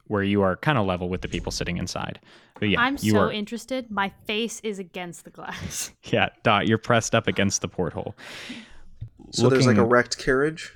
where 0.09 0.23
you 0.23 0.41
are 0.41 0.57
kind 0.57 0.77
of 0.77 0.87
level 0.87 1.07
with 1.07 1.21
the 1.21 1.27
people 1.27 1.51
sitting 1.51 1.77
inside. 1.77 2.19
But 2.59 2.69
yeah, 2.69 2.81
I'm 2.81 2.97
you 2.99 3.11
so 3.11 3.19
are 3.19 3.31
interested. 3.31 3.89
My 3.91 4.11
face 4.25 4.59
is 4.61 4.79
against 4.79 5.23
the 5.23 5.29
glass. 5.29 5.91
yeah, 6.05 6.29
Dot, 6.43 6.67
you're 6.67 6.79
pressed 6.79 7.13
up 7.13 7.27
against 7.27 7.61
the 7.61 7.67
porthole. 7.67 8.15
So 9.31 9.49
there's 9.49 9.67
like 9.67 9.77
a 9.77 9.85
wrecked 9.85 10.17
carriage. 10.17 10.73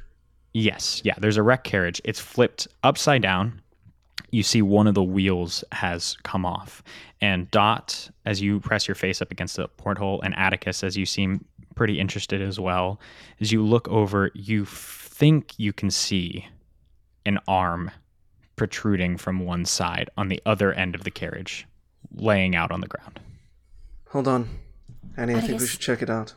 Yes, 0.54 1.02
yeah, 1.04 1.15
there's 1.17 1.38
a 1.38 1.43
wrecked 1.43 1.65
carriage. 1.65 2.00
It's 2.06 2.19
flipped 2.19 2.67
upside 2.84 3.24
down. 3.24 3.60
You 4.30 4.43
see 4.43 4.62
one 4.62 4.86
of 4.86 4.93
the 4.93 5.04
wheels 5.04 5.63
has 5.72 6.15
come 6.24 6.46
off. 6.46 6.84
And 7.19 7.50
Dot, 7.50 8.12
as 8.26 8.39
you 8.39 8.60
press 8.60 8.88
your 8.88 8.96
face 8.96 9.19
up 9.19 9.32
against 9.32 9.56
the 9.56 9.67
porthole, 9.67 10.22
and 10.22 10.36
Atticus, 10.38 10.84
as 10.84 10.96
you 10.96 11.08
seem 11.08 11.43
pretty 11.74 12.00
interested 12.00 12.39
as 12.39 12.60
well, 12.60 13.00
as 13.41 13.52
you 13.52 13.63
look 13.63 13.88
over, 13.88 14.30
you 14.36 14.65
think 14.65 15.58
you 15.58 15.74
can 15.74 15.89
see 15.89 16.48
an 17.26 17.39
arm 17.48 17.89
protruding 18.56 19.18
from 19.18 19.39
one 19.39 19.66
side 19.66 20.10
on 20.18 20.28
the 20.30 20.42
other 20.46 20.74
end 20.74 20.96
of 20.96 21.04
the 21.04 21.12
carriage, 21.12 21.68
laying 22.13 22.56
out 22.56 22.72
on 22.72 22.82
the 22.82 22.88
ground. 22.88 23.20
Hold 24.10 24.28
on, 24.28 24.50
Annie. 25.18 25.36
I 25.36 25.42
think 25.42 25.60
we 25.60 25.68
should 25.68 25.80
check 25.80 26.02
it 26.02 26.10
out. 26.10 26.34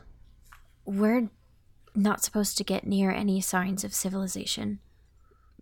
We're 0.85 1.29
not 1.93 2.23
supposed 2.23 2.57
to 2.57 2.63
get 2.63 2.87
near 2.87 3.11
any 3.11 3.41
signs 3.41 3.83
of 3.83 3.93
civilization. 3.93 4.79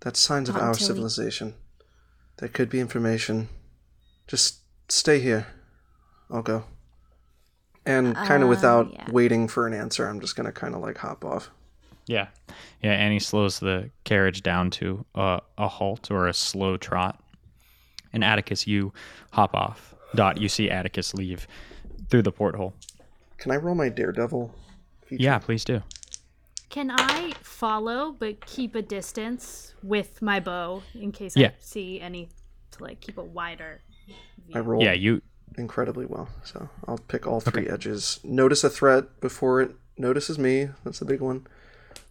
That's 0.02 0.20
signs 0.20 0.50
of 0.50 0.56
our 0.56 0.70
until 0.70 0.74
we- 0.88 0.88
civilization. 0.88 1.56
There 2.38 2.50
could 2.50 2.70
be 2.70 2.80
information. 2.82 3.48
Just 4.28 4.60
stay 4.90 5.20
here. 5.20 5.48
I'll 6.30 6.42
go. 6.42 6.66
And 7.86 8.16
kind 8.16 8.42
of 8.44 8.48
Uh, 8.48 8.50
without 8.50 8.92
yeah. 8.92 9.10
waiting 9.12 9.48
for 9.48 9.68
an 9.68 9.74
answer, 9.74 10.08
I'm 10.08 10.20
just 10.20 10.36
gonna 10.36 10.52
kind 10.52 10.74
of 10.76 10.82
like 10.82 10.98
hop 10.98 11.24
off. 11.24 11.50
Yeah. 12.08 12.28
Yeah, 12.82 12.92
And 12.92 13.14
he 13.14 13.20
slows 13.20 13.60
the 13.60 13.90
carriage 14.04 14.44
down 14.44 14.70
to 14.72 15.06
a, 15.16 15.42
a 15.58 15.68
halt 15.68 16.12
or 16.12 16.28
a 16.28 16.34
slow 16.34 16.78
trot. 16.78 17.22
And 18.14 18.24
Atticus, 18.24 18.68
you 18.68 18.94
hop 19.32 19.56
off. 19.56 19.96
Dot, 20.14 20.40
you 20.40 20.48
see 20.48 20.70
Atticus 20.70 21.14
leave 21.14 21.48
through 22.10 22.22
the 22.22 22.32
porthole. 22.32 22.74
Can 23.38 23.52
I 23.52 23.58
roll 23.58 23.76
my 23.76 23.90
daredevil? 23.90 24.54
feature? 25.06 25.24
Yeah, 25.24 25.40
please 25.40 25.64
do. 25.64 25.82
Can 26.70 26.92
I 26.92 27.34
follow 27.42 28.16
but 28.18 28.46
keep 28.46 28.76
a 28.76 28.82
distance 28.82 29.74
with 29.82 30.22
my 30.22 30.40
bow 30.40 30.84
in 30.94 31.12
case 31.12 31.36
Yeah. 31.38 31.48
I 31.48 31.54
see 31.60 32.02
any 32.02 32.30
to 32.72 32.84
like 32.84 33.00
keep 33.02 33.18
a 33.18 33.24
wider 33.24 33.82
I 34.54 34.60
rolled 34.60 34.84
Yeah, 34.84 34.94
you 34.94 35.22
incredibly 35.58 36.06
well, 36.06 36.28
so 36.44 36.70
I'll 36.88 36.98
pick 36.98 37.26
all 37.26 37.40
three 37.40 37.68
edges. 37.70 38.20
Notice 38.24 38.64
a 38.64 38.70
threat 38.70 39.22
before 39.22 39.62
it 39.62 39.76
notices 39.98 40.38
me. 40.38 40.70
That's 40.84 41.00
the 41.00 41.06
big 41.06 41.22
one. 41.22 41.48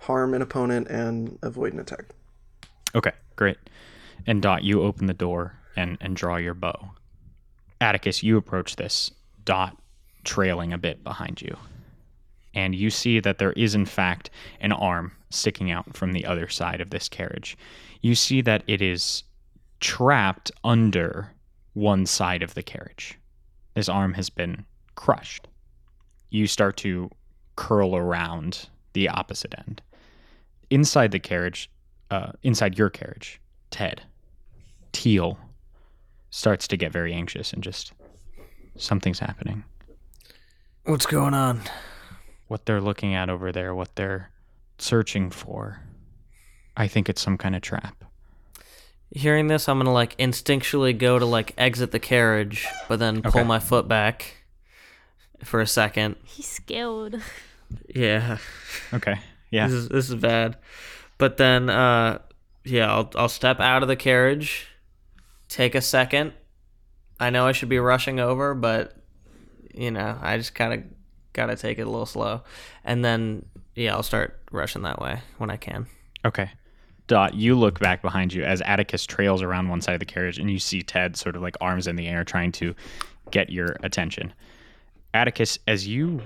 Harm 0.04 0.34
an 0.34 0.42
opponent 0.42 0.88
and 0.88 1.38
avoid 1.42 1.72
an 1.72 1.80
attack. 1.80 2.04
Okay, 2.94 3.12
great. 3.36 3.56
And 4.26 4.42
Dot, 4.42 4.62
you 4.62 4.82
open 4.82 5.06
the 5.06 5.14
door 5.14 5.56
and, 5.76 5.96
and 6.02 6.14
draw 6.14 6.36
your 6.36 6.52
bow. 6.52 6.90
Atticus, 7.80 8.22
you 8.22 8.36
approach 8.36 8.76
this, 8.76 9.10
Dot 9.46 9.78
trailing 10.22 10.74
a 10.74 10.78
bit 10.78 11.02
behind 11.02 11.40
you. 11.40 11.56
And 12.54 12.74
you 12.74 12.90
see 12.90 13.18
that 13.20 13.38
there 13.38 13.52
is, 13.52 13.74
in 13.74 13.86
fact, 13.86 14.28
an 14.60 14.72
arm 14.72 15.12
sticking 15.30 15.70
out 15.70 15.96
from 15.96 16.12
the 16.12 16.26
other 16.26 16.48
side 16.48 16.82
of 16.82 16.90
this 16.90 17.08
carriage. 17.08 17.56
You 18.02 18.14
see 18.14 18.42
that 18.42 18.62
it 18.66 18.82
is 18.82 19.24
trapped 19.80 20.50
under 20.62 21.32
one 21.72 22.04
side 22.04 22.42
of 22.42 22.52
the 22.52 22.62
carriage. 22.62 23.18
This 23.72 23.88
arm 23.88 24.12
has 24.14 24.28
been 24.28 24.66
crushed. 24.96 25.48
You 26.28 26.46
start 26.46 26.76
to 26.78 27.10
curl 27.56 27.96
around 27.96 28.68
the 28.92 29.08
opposite 29.08 29.54
end. 29.66 29.80
Inside 30.74 31.12
the 31.12 31.20
carriage, 31.20 31.70
uh, 32.10 32.32
inside 32.42 32.76
your 32.76 32.90
carriage, 32.90 33.40
Ted, 33.70 34.02
Teal 34.90 35.38
starts 36.30 36.66
to 36.66 36.76
get 36.76 36.90
very 36.90 37.12
anxious 37.14 37.52
and 37.52 37.62
just 37.62 37.92
something's 38.76 39.20
happening. 39.20 39.62
What's 40.84 41.06
going 41.06 41.32
on? 41.32 41.60
What 42.48 42.66
they're 42.66 42.80
looking 42.80 43.14
at 43.14 43.30
over 43.30 43.52
there, 43.52 43.72
what 43.72 43.94
they're 43.94 44.32
searching 44.78 45.30
for, 45.30 45.80
I 46.76 46.88
think 46.88 47.08
it's 47.08 47.22
some 47.22 47.38
kind 47.38 47.54
of 47.54 47.62
trap. 47.62 48.02
Hearing 49.12 49.46
this, 49.46 49.68
I'm 49.68 49.78
gonna 49.78 49.92
like 49.92 50.16
instinctually 50.18 50.98
go 50.98 51.20
to 51.20 51.24
like 51.24 51.54
exit 51.56 51.92
the 51.92 52.00
carriage, 52.00 52.66
but 52.88 52.98
then 52.98 53.22
pull 53.22 53.28
Okay. 53.42 53.44
my 53.44 53.60
foot 53.60 53.86
back 53.86 54.38
for 55.44 55.60
a 55.60 55.68
second. 55.68 56.16
He's 56.24 56.48
scared. 56.48 57.22
Yeah, 57.94 58.38
Okay. 58.92 59.20
Yeah. 59.54 59.68
this 59.68 59.76
is 59.76 59.88
this 59.88 60.10
is 60.10 60.16
bad. 60.16 60.56
But 61.16 61.36
then, 61.36 61.70
uh, 61.70 62.18
yeah, 62.64 62.92
I'll 62.92 63.10
I'll 63.14 63.28
step 63.28 63.60
out 63.60 63.82
of 63.82 63.88
the 63.88 63.96
carriage, 63.96 64.66
take 65.48 65.74
a 65.74 65.80
second. 65.80 66.32
I 67.20 67.30
know 67.30 67.46
I 67.46 67.52
should 67.52 67.68
be 67.68 67.78
rushing 67.78 68.18
over, 68.18 68.54
but 68.54 68.96
you 69.72 69.90
know, 69.90 70.18
I 70.20 70.36
just 70.36 70.54
kind 70.54 70.74
of 70.74 70.82
gotta 71.32 71.56
take 71.56 71.78
it 71.78 71.82
a 71.82 71.90
little 71.90 72.06
slow, 72.06 72.42
and 72.84 73.04
then 73.04 73.46
yeah, 73.76 73.94
I'll 73.94 74.02
start 74.02 74.40
rushing 74.50 74.82
that 74.82 75.00
way 75.00 75.20
when 75.38 75.50
I 75.50 75.56
can. 75.56 75.86
Okay. 76.24 76.50
Dot, 77.06 77.34
you 77.34 77.54
look 77.54 77.78
back 77.80 78.00
behind 78.00 78.32
you 78.32 78.44
as 78.44 78.62
Atticus 78.62 79.04
trails 79.04 79.42
around 79.42 79.68
one 79.68 79.82
side 79.82 79.92
of 79.92 80.00
the 80.00 80.06
carriage 80.06 80.38
and 80.38 80.50
you 80.50 80.58
see 80.58 80.80
Ted 80.80 81.16
sort 81.16 81.36
of 81.36 81.42
like 81.42 81.54
arms 81.60 81.86
in 81.86 81.96
the 81.96 82.06
air 82.08 82.24
trying 82.24 82.50
to 82.52 82.74
get 83.30 83.50
your 83.50 83.76
attention. 83.82 84.32
Atticus, 85.12 85.58
as 85.68 85.86
you 85.86 86.22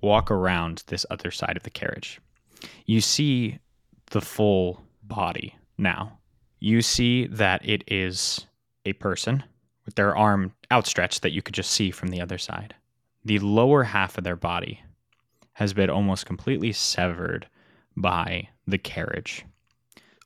walk 0.00 0.30
around 0.30 0.84
this 0.86 1.04
other 1.10 1.30
side 1.30 1.56
of 1.56 1.64
the 1.64 1.70
carriage, 1.70 2.18
you 2.86 3.00
see 3.00 3.58
the 4.10 4.20
full 4.20 4.82
body 5.02 5.56
now. 5.78 6.18
You 6.60 6.82
see 6.82 7.26
that 7.26 7.66
it 7.68 7.84
is 7.86 8.46
a 8.84 8.92
person 8.94 9.42
with 9.84 9.94
their 9.94 10.16
arm 10.16 10.52
outstretched 10.70 11.22
that 11.22 11.32
you 11.32 11.42
could 11.42 11.54
just 11.54 11.70
see 11.70 11.90
from 11.90 12.08
the 12.08 12.20
other 12.20 12.38
side. 12.38 12.74
The 13.24 13.38
lower 13.40 13.84
half 13.84 14.18
of 14.18 14.24
their 14.24 14.36
body 14.36 14.80
has 15.54 15.72
been 15.72 15.90
almost 15.90 16.26
completely 16.26 16.72
severed 16.72 17.46
by 17.96 18.48
the 18.66 18.78
carriage. 18.78 19.44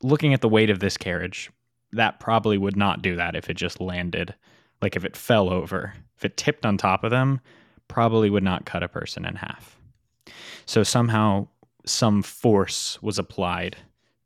Looking 0.02 0.34
at 0.34 0.40
the 0.40 0.48
weight 0.48 0.70
of 0.70 0.78
this 0.78 0.96
carriage, 0.96 1.50
that 1.92 2.20
probably 2.20 2.58
would 2.58 2.76
not 2.76 3.02
do 3.02 3.16
that 3.16 3.34
if 3.34 3.48
it 3.48 3.54
just 3.54 3.80
landed, 3.80 4.34
like 4.82 4.96
if 4.96 5.04
it 5.04 5.16
fell 5.16 5.48
over. 5.48 5.94
If 6.16 6.24
it 6.24 6.36
tipped 6.36 6.66
on 6.66 6.76
top 6.76 7.04
of 7.04 7.10
them, 7.10 7.40
probably 7.88 8.30
would 8.30 8.42
not 8.42 8.66
cut 8.66 8.82
a 8.82 8.88
person 8.88 9.24
in 9.24 9.36
half. 9.36 9.78
So 10.66 10.82
somehow 10.82 11.48
some 11.86 12.22
force 12.22 13.00
was 13.00 13.18
applied 13.18 13.76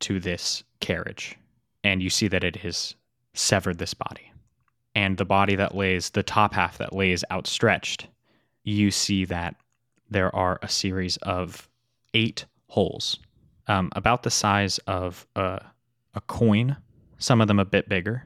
to 0.01 0.19
this 0.19 0.65
carriage, 0.81 1.37
and 1.85 2.03
you 2.03 2.11
see 2.11 2.29
that 2.29 2.45
it 2.45 2.57
has 2.57 2.95
severed 3.35 3.79
this 3.79 3.95
body. 3.95 4.33
And 4.95 5.17
the 5.17 5.25
body 5.25 5.55
that 5.57 5.75
lays, 5.75 6.11
the 6.11 6.23
top 6.23 6.55
half 6.55 6.79
that 6.79 6.95
lays 6.95 7.23
outstretched, 7.31 8.09
you 8.65 8.91
see 8.91 9.25
that 9.27 9.57
there 10.11 10.35
are 10.35 10.59
a 10.63 10.69
series 10.69 11.17
of 11.19 11.69
eight 12.15 12.47
holes, 12.67 13.19
um, 13.69 13.91
about 13.95 14.23
the 14.23 14.31
size 14.31 14.79
of 14.87 15.27
a, 15.37 15.61
a 16.15 16.21
coin, 16.23 16.77
some 17.19 17.41
of 17.41 17.47
them 17.47 17.61
a 17.61 17.65
bit 17.65 17.89
bigger, 17.89 18.25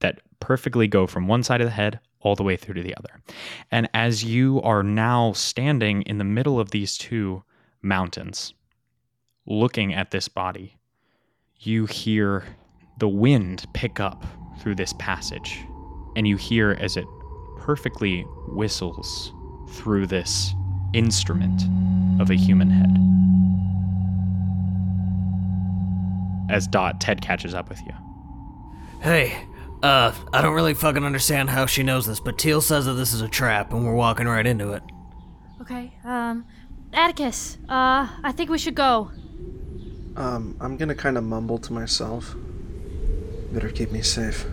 that 0.00 0.20
perfectly 0.40 0.88
go 0.88 1.06
from 1.06 1.28
one 1.28 1.42
side 1.42 1.60
of 1.60 1.66
the 1.66 1.72
head 1.72 2.00
all 2.20 2.34
the 2.34 2.42
way 2.42 2.56
through 2.56 2.74
to 2.74 2.82
the 2.82 2.96
other. 2.96 3.20
And 3.70 3.88
as 3.94 4.24
you 4.24 4.60
are 4.62 4.82
now 4.82 5.32
standing 5.32 6.02
in 6.02 6.18
the 6.18 6.24
middle 6.24 6.60
of 6.60 6.70
these 6.70 6.98
two 6.98 7.42
mountains, 7.80 8.54
looking 9.46 9.94
at 9.94 10.10
this 10.10 10.28
body, 10.28 10.76
you 11.58 11.86
hear 11.86 12.44
the 12.98 13.08
wind 13.08 13.66
pick 13.72 14.00
up 14.00 14.24
through 14.60 14.74
this 14.74 14.92
passage. 14.94 15.64
And 16.14 16.28
you 16.28 16.36
hear 16.36 16.76
as 16.78 16.96
it 16.96 17.06
perfectly 17.58 18.22
whistles 18.48 19.32
through 19.70 20.06
this 20.06 20.54
instrument 20.92 21.62
of 22.20 22.30
a 22.30 22.34
human 22.34 22.70
head. 22.70 22.98
As 26.54 26.66
Dot, 26.66 27.00
Ted 27.00 27.22
catches 27.22 27.54
up 27.54 27.68
with 27.68 27.80
you. 27.86 27.94
Hey, 29.00 29.46
uh, 29.82 30.12
I 30.32 30.42
don't 30.42 30.54
really 30.54 30.74
fucking 30.74 31.02
understand 31.02 31.50
how 31.50 31.66
she 31.66 31.82
knows 31.82 32.06
this, 32.06 32.20
but 32.20 32.38
Teal 32.38 32.60
says 32.60 32.84
that 32.86 32.92
this 32.92 33.12
is 33.14 33.22
a 33.22 33.28
trap 33.28 33.72
and 33.72 33.84
we're 33.84 33.94
walking 33.94 34.26
right 34.26 34.46
into 34.46 34.72
it. 34.72 34.82
Okay, 35.60 35.92
um, 36.04 36.44
Atticus, 36.92 37.56
uh, 37.68 38.08
I 38.22 38.32
think 38.32 38.50
we 38.50 38.58
should 38.58 38.74
go. 38.74 39.10
Um, 40.16 40.56
I'm 40.60 40.76
gonna 40.76 40.94
kind 40.94 41.16
of 41.16 41.24
mumble 41.24 41.58
to 41.58 41.72
myself. 41.72 42.34
Better 43.50 43.70
keep 43.70 43.92
me 43.92 44.02
safe. 44.02 44.46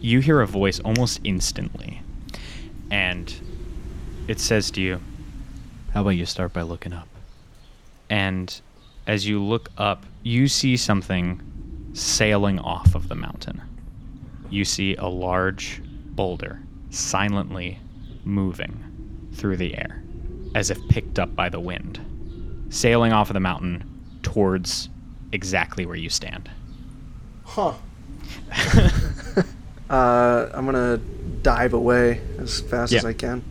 You 0.00 0.20
hear 0.20 0.40
a 0.40 0.46
voice 0.46 0.78
almost 0.80 1.20
instantly, 1.24 2.02
and 2.90 3.34
it 4.28 4.38
says 4.38 4.70
to 4.72 4.80
you, 4.80 5.00
How 5.92 6.02
about 6.02 6.10
you 6.10 6.26
start 6.26 6.52
by 6.52 6.62
looking 6.62 6.92
up? 6.92 7.08
And 8.08 8.60
as 9.06 9.26
you 9.26 9.42
look 9.42 9.70
up, 9.78 10.06
you 10.22 10.46
see 10.46 10.76
something 10.76 11.40
sailing 11.92 12.58
off 12.60 12.94
of 12.94 13.08
the 13.08 13.14
mountain. 13.16 13.62
You 14.48 14.64
see 14.64 14.94
a 14.96 15.06
large 15.06 15.82
boulder 15.84 16.60
silently 16.90 17.80
moving 18.24 19.30
through 19.34 19.56
the 19.56 19.76
air, 19.76 20.02
as 20.54 20.70
if 20.70 20.78
picked 20.88 21.18
up 21.18 21.34
by 21.34 21.48
the 21.48 21.60
wind, 21.60 22.00
sailing 22.70 23.12
off 23.12 23.30
of 23.30 23.34
the 23.34 23.40
mountain 23.40 23.91
towards 24.22 24.88
exactly 25.32 25.86
where 25.86 25.96
you 25.96 26.10
stand. 26.10 26.50
Huh. 27.44 27.74
uh, 29.90 30.48
I'm 30.54 30.64
gonna 30.66 30.98
dive 31.42 31.74
away 31.74 32.20
as 32.38 32.60
fast 32.60 32.92
as 32.92 33.04
I 33.04 33.12
can. 33.12 33.42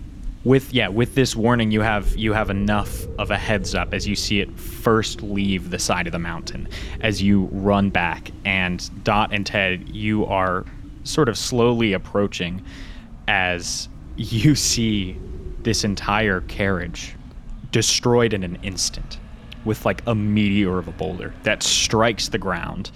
with 0.43 0.73
yeah 0.73 0.87
with 0.87 1.13
this 1.13 1.35
warning 1.35 1.71
you 1.71 1.81
have 1.81 2.15
you 2.15 2.33
have 2.33 2.49
enough 2.49 3.05
of 3.19 3.29
a 3.31 3.37
heads 3.37 3.75
up 3.75 3.93
as 3.93 4.07
you 4.07 4.15
see 4.15 4.39
it 4.39 4.51
first 4.59 5.21
leave 5.21 5.69
the 5.69 5.77
side 5.77 6.07
of 6.07 6.13
the 6.13 6.19
mountain 6.19 6.67
as 7.01 7.21
you 7.21 7.45
run 7.51 7.89
back 7.89 8.31
and 8.45 9.03
dot 9.03 9.31
and 9.31 9.45
ted 9.45 9.87
you 9.89 10.25
are 10.25 10.65
sort 11.03 11.29
of 11.29 11.37
slowly 11.37 11.93
approaching 11.93 12.63
as 13.27 13.87
you 14.17 14.55
see 14.71 15.17
this 15.59 15.83
entire 15.83 16.41
carriage 16.41 17.15
destroyed 17.71 18.33
in 18.33 18.43
an 18.43 18.57
instant 18.63 19.19
with 19.65 19.85
like 19.85 20.01
a 20.07 20.15
meteor 20.15 20.77
of 20.77 20.87
a 20.87 20.91
boulder 20.91 21.33
that 21.43 21.61
strikes 21.63 22.29
the 22.29 22.37
ground 22.37 22.91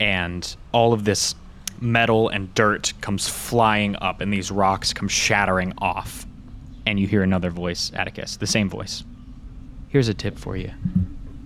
and 0.00 0.56
all 0.72 0.92
of 0.92 1.04
this 1.04 1.34
metal 1.80 2.28
and 2.28 2.52
dirt 2.54 2.92
comes 3.00 3.28
flying 3.28 3.96
up 3.96 4.20
and 4.20 4.32
these 4.32 4.50
rocks 4.50 4.92
come 4.92 5.08
shattering 5.08 5.72
off. 5.78 6.24
And 6.86 6.98
you 6.98 7.06
hear 7.06 7.22
another 7.22 7.50
voice 7.50 7.90
atticus 7.94 8.36
the 8.36 8.46
same 8.46 8.68
voice. 8.70 9.04
Here's 9.88 10.08
a 10.08 10.14
tip 10.14 10.38
for 10.38 10.56
you. 10.56 10.72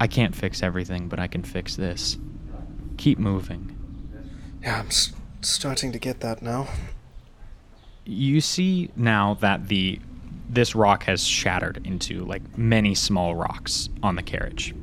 I 0.00 0.06
can't 0.06 0.34
fix 0.34 0.62
everything 0.62 1.08
but 1.08 1.18
i 1.18 1.26
can 1.26 1.42
fix 1.42 1.76
this. 1.76 2.16
Keep 2.98 3.18
moving. 3.18 3.76
Yeah, 4.62 4.80
I'm 4.80 4.86
s- 4.86 5.12
starting 5.40 5.92
to 5.92 5.98
get 5.98 6.20
that 6.20 6.42
now. 6.42 6.68
you 8.04 8.40
see 8.40 8.90
now 8.96 9.34
that 9.34 9.68
the 9.68 9.98
this 10.52 10.74
rock 10.74 11.04
has 11.04 11.24
shattered 11.24 11.80
into 11.86 12.24
like 12.26 12.58
many 12.58 12.94
small 12.94 13.34
rocks 13.34 13.88
on 14.02 14.16
the 14.16 14.22
carriage. 14.22 14.74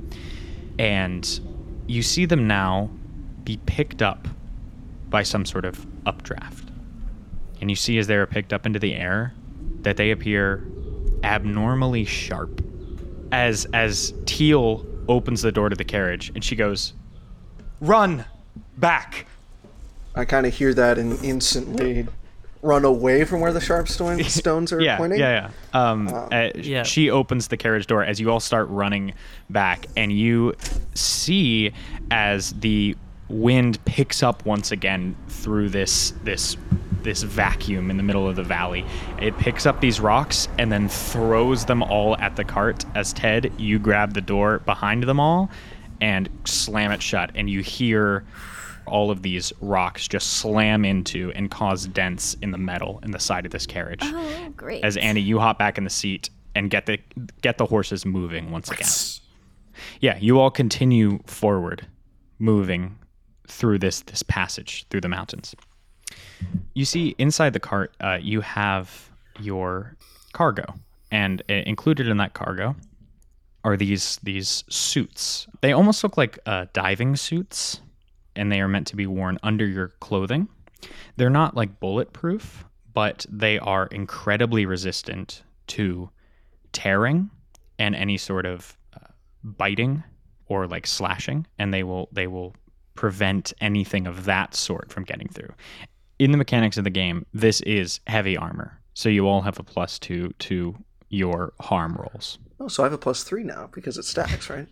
And 0.80 1.40
you 1.86 2.02
see 2.02 2.26
them 2.26 2.48
now 2.48 2.90
be 3.44 3.58
picked 3.66 4.02
up 4.02 4.28
by 5.10 5.24
some 5.24 5.46
sort 5.46 5.66
of 5.66 5.86
updraft. 6.06 6.70
And 7.62 7.70
you 7.70 7.76
see 7.76 8.00
as 8.00 8.08
they 8.08 8.16
are 8.16 8.26
picked 8.26 8.52
up 8.52 8.66
into 8.66 8.80
the 8.80 8.96
air 8.96 9.34
that 9.82 9.96
they 9.96 10.10
appear 10.12 10.66
abnormally 11.24 12.04
sharp. 12.04 12.64
As 13.32 13.66
as 13.74 14.14
teal 14.26 14.86
opens 15.08 15.44
the 15.44 15.52
door 15.52 15.70
to 15.70 15.76
the 15.76 15.84
carriage 15.84 16.32
and 16.34 16.44
she 16.44 16.56
goes 16.56 16.94
run 17.80 18.26
back. 18.78 19.28
I 20.16 20.26
kind 20.26 20.48
of 20.48 20.54
hear 20.54 20.74
that 20.74 20.98
and 20.98 21.24
instantly 21.24 22.08
run 22.62 22.84
away 22.86 23.24
from 23.24 23.40
where 23.42 23.54
the 23.54 23.62
sharp 23.62 23.88
stone- 23.90 24.24
stones 24.24 24.72
are 24.74 24.82
yeah, 24.82 24.98
pointing. 24.98 25.20
Yeah, 25.20 25.50
yeah. 25.74 25.90
Um, 25.92 26.08
uh, 26.08 26.50
Yeah. 26.56 26.84
She 26.84 27.10
opens 27.10 27.48
the 27.48 27.58
carriage 27.58 27.88
door 27.88 28.04
as 28.04 28.20
you 28.20 28.30
all 28.32 28.40
start 28.40 28.68
running 28.70 29.14
back, 29.50 29.88
and 29.96 30.12
you 30.12 30.56
see 30.94 31.72
as 32.12 32.52
the 32.54 32.96
wind 33.30 33.84
picks 33.86 34.24
up 34.24 34.44
once 34.46 34.72
again 34.72 35.16
through 35.28 35.70
this 35.70 36.14
this 36.24 36.58
this 37.04 37.24
vacuum 37.24 37.90
in 37.90 37.96
the 37.96 38.04
middle 38.04 38.28
of 38.28 38.36
the 38.36 38.44
valley. 38.44 38.84
It 39.22 39.38
picks 39.38 39.66
up 39.66 39.80
these 39.80 40.02
rocks 40.02 40.50
and 40.58 40.70
then 40.70 40.90
throws 40.90 41.64
them 41.64 41.82
all 41.82 42.18
at 42.18 42.36
the 42.36 42.44
cart. 42.44 42.84
As 42.94 43.14
Ted, 43.14 43.54
you 43.58 43.80
grab 43.80 44.14
the 44.14 44.22
door 44.22 44.60
behind 44.66 45.04
them 45.04 45.18
all 45.20 45.50
and 46.02 46.28
slam 46.46 46.92
it 46.92 47.02
shut, 47.02 47.32
and 47.36 47.50
you 47.50 47.62
hear 47.62 48.26
all 48.90 49.12
of 49.12 49.22
these 49.22 49.54
rocks 49.62 50.08
just 50.08 50.38
slam 50.38 50.84
into 50.84 51.32
and 51.36 51.50
cause 51.52 51.88
dents 51.88 52.36
in 52.42 52.52
the 52.52 52.58
metal 52.58 53.00
in 53.04 53.12
the 53.12 53.20
side 53.20 53.46
of 53.46 53.52
this 53.52 53.66
carriage 53.66 54.02
Oh, 54.04 54.50
great. 54.58 54.84
as 54.84 54.98
Andy, 54.98 55.22
you 55.22 55.40
hop 55.40 55.58
back 55.60 55.78
in 55.78 55.84
the 55.84 55.90
seat 55.90 56.30
and 56.56 56.70
get 56.70 56.86
the 56.86 57.00
get 57.42 57.58
the 57.58 57.66
horses 57.66 58.06
moving 58.06 58.52
once 58.52 58.70
again. 58.72 58.88
Yeah, 60.02 60.18
you 60.20 60.40
all 60.40 60.52
continue 60.52 61.20
forward, 61.26 61.86
moving 62.40 62.98
through 63.48 63.80
this 63.80 64.02
this 64.02 64.24
passage 64.24 64.86
through 64.90 65.02
the 65.02 65.08
mountains. 65.10 65.56
You 66.74 66.86
see 66.86 67.16
inside 67.18 67.54
the 67.54 67.60
cart, 67.60 67.96
uh, 68.02 68.18
you 68.22 68.42
have 68.42 69.10
your 69.40 69.96
cargo, 70.34 70.66
and 71.12 71.42
uh, 71.50 71.54
included 71.66 72.08
in 72.08 72.18
that 72.18 72.34
cargo 72.34 72.76
are 73.64 73.78
these 73.78 74.20
these 74.24 74.64
suits. 74.70 75.48
They 75.62 75.72
almost 75.74 76.04
look 76.04 76.18
like 76.18 76.40
uh, 76.46 76.66
diving 76.74 77.16
suits, 77.16 77.82
and 78.40 78.52
they 78.52 78.62
are 78.62 78.68
meant 78.68 78.88
to 78.88 78.96
be 78.96 79.06
worn 79.06 79.38
under 79.44 79.66
your 79.68 79.90
clothing. 80.00 80.48
They're 81.18 81.30
not 81.30 81.56
like 81.56 81.80
bulletproof, 81.80 82.64
but 82.94 83.26
they 83.30 83.60
are 83.60 83.88
incredibly 83.88 84.66
resistant 84.66 85.44
to 85.68 86.10
tearing 86.72 87.30
and 87.78 87.96
any 87.96 88.18
sort 88.18 88.46
of 88.46 88.78
uh, 88.96 89.08
biting 89.44 90.04
or 90.48 90.68
like 90.68 90.88
slashing, 90.88 91.46
and 91.60 91.74
they 91.74 91.84
will 91.84 92.10
they 92.12 92.28
will 92.28 92.56
prevent 92.96 93.54
anything 93.62 94.08
of 94.08 94.26
that 94.26 94.56
sort 94.56 94.92
from 94.92 95.04
getting 95.04 95.28
through. 95.28 95.54
In 96.18 96.32
the 96.32 96.38
mechanics 96.38 96.78
of 96.78 96.84
the 96.84 96.90
game, 96.90 97.26
this 97.34 97.62
is 97.62 98.00
heavy 98.08 98.36
armor, 98.36 98.80
so 98.94 99.10
you 99.10 99.28
all 99.28 99.42
have 99.42 99.60
a 99.60 99.64
plus 99.64 100.00
two 100.00 100.34
to 100.40 100.76
your 101.10 101.54
harm 101.60 101.96
rolls. 101.96 102.40
Oh, 102.60 102.68
so 102.68 102.84
I 102.84 102.86
have 102.86 102.94
a 102.94 102.98
plus 102.98 103.24
three 103.24 103.44
now 103.44 103.70
because 103.74 103.98
it 103.98 104.04
stacks, 104.04 104.50
right? 104.50 104.68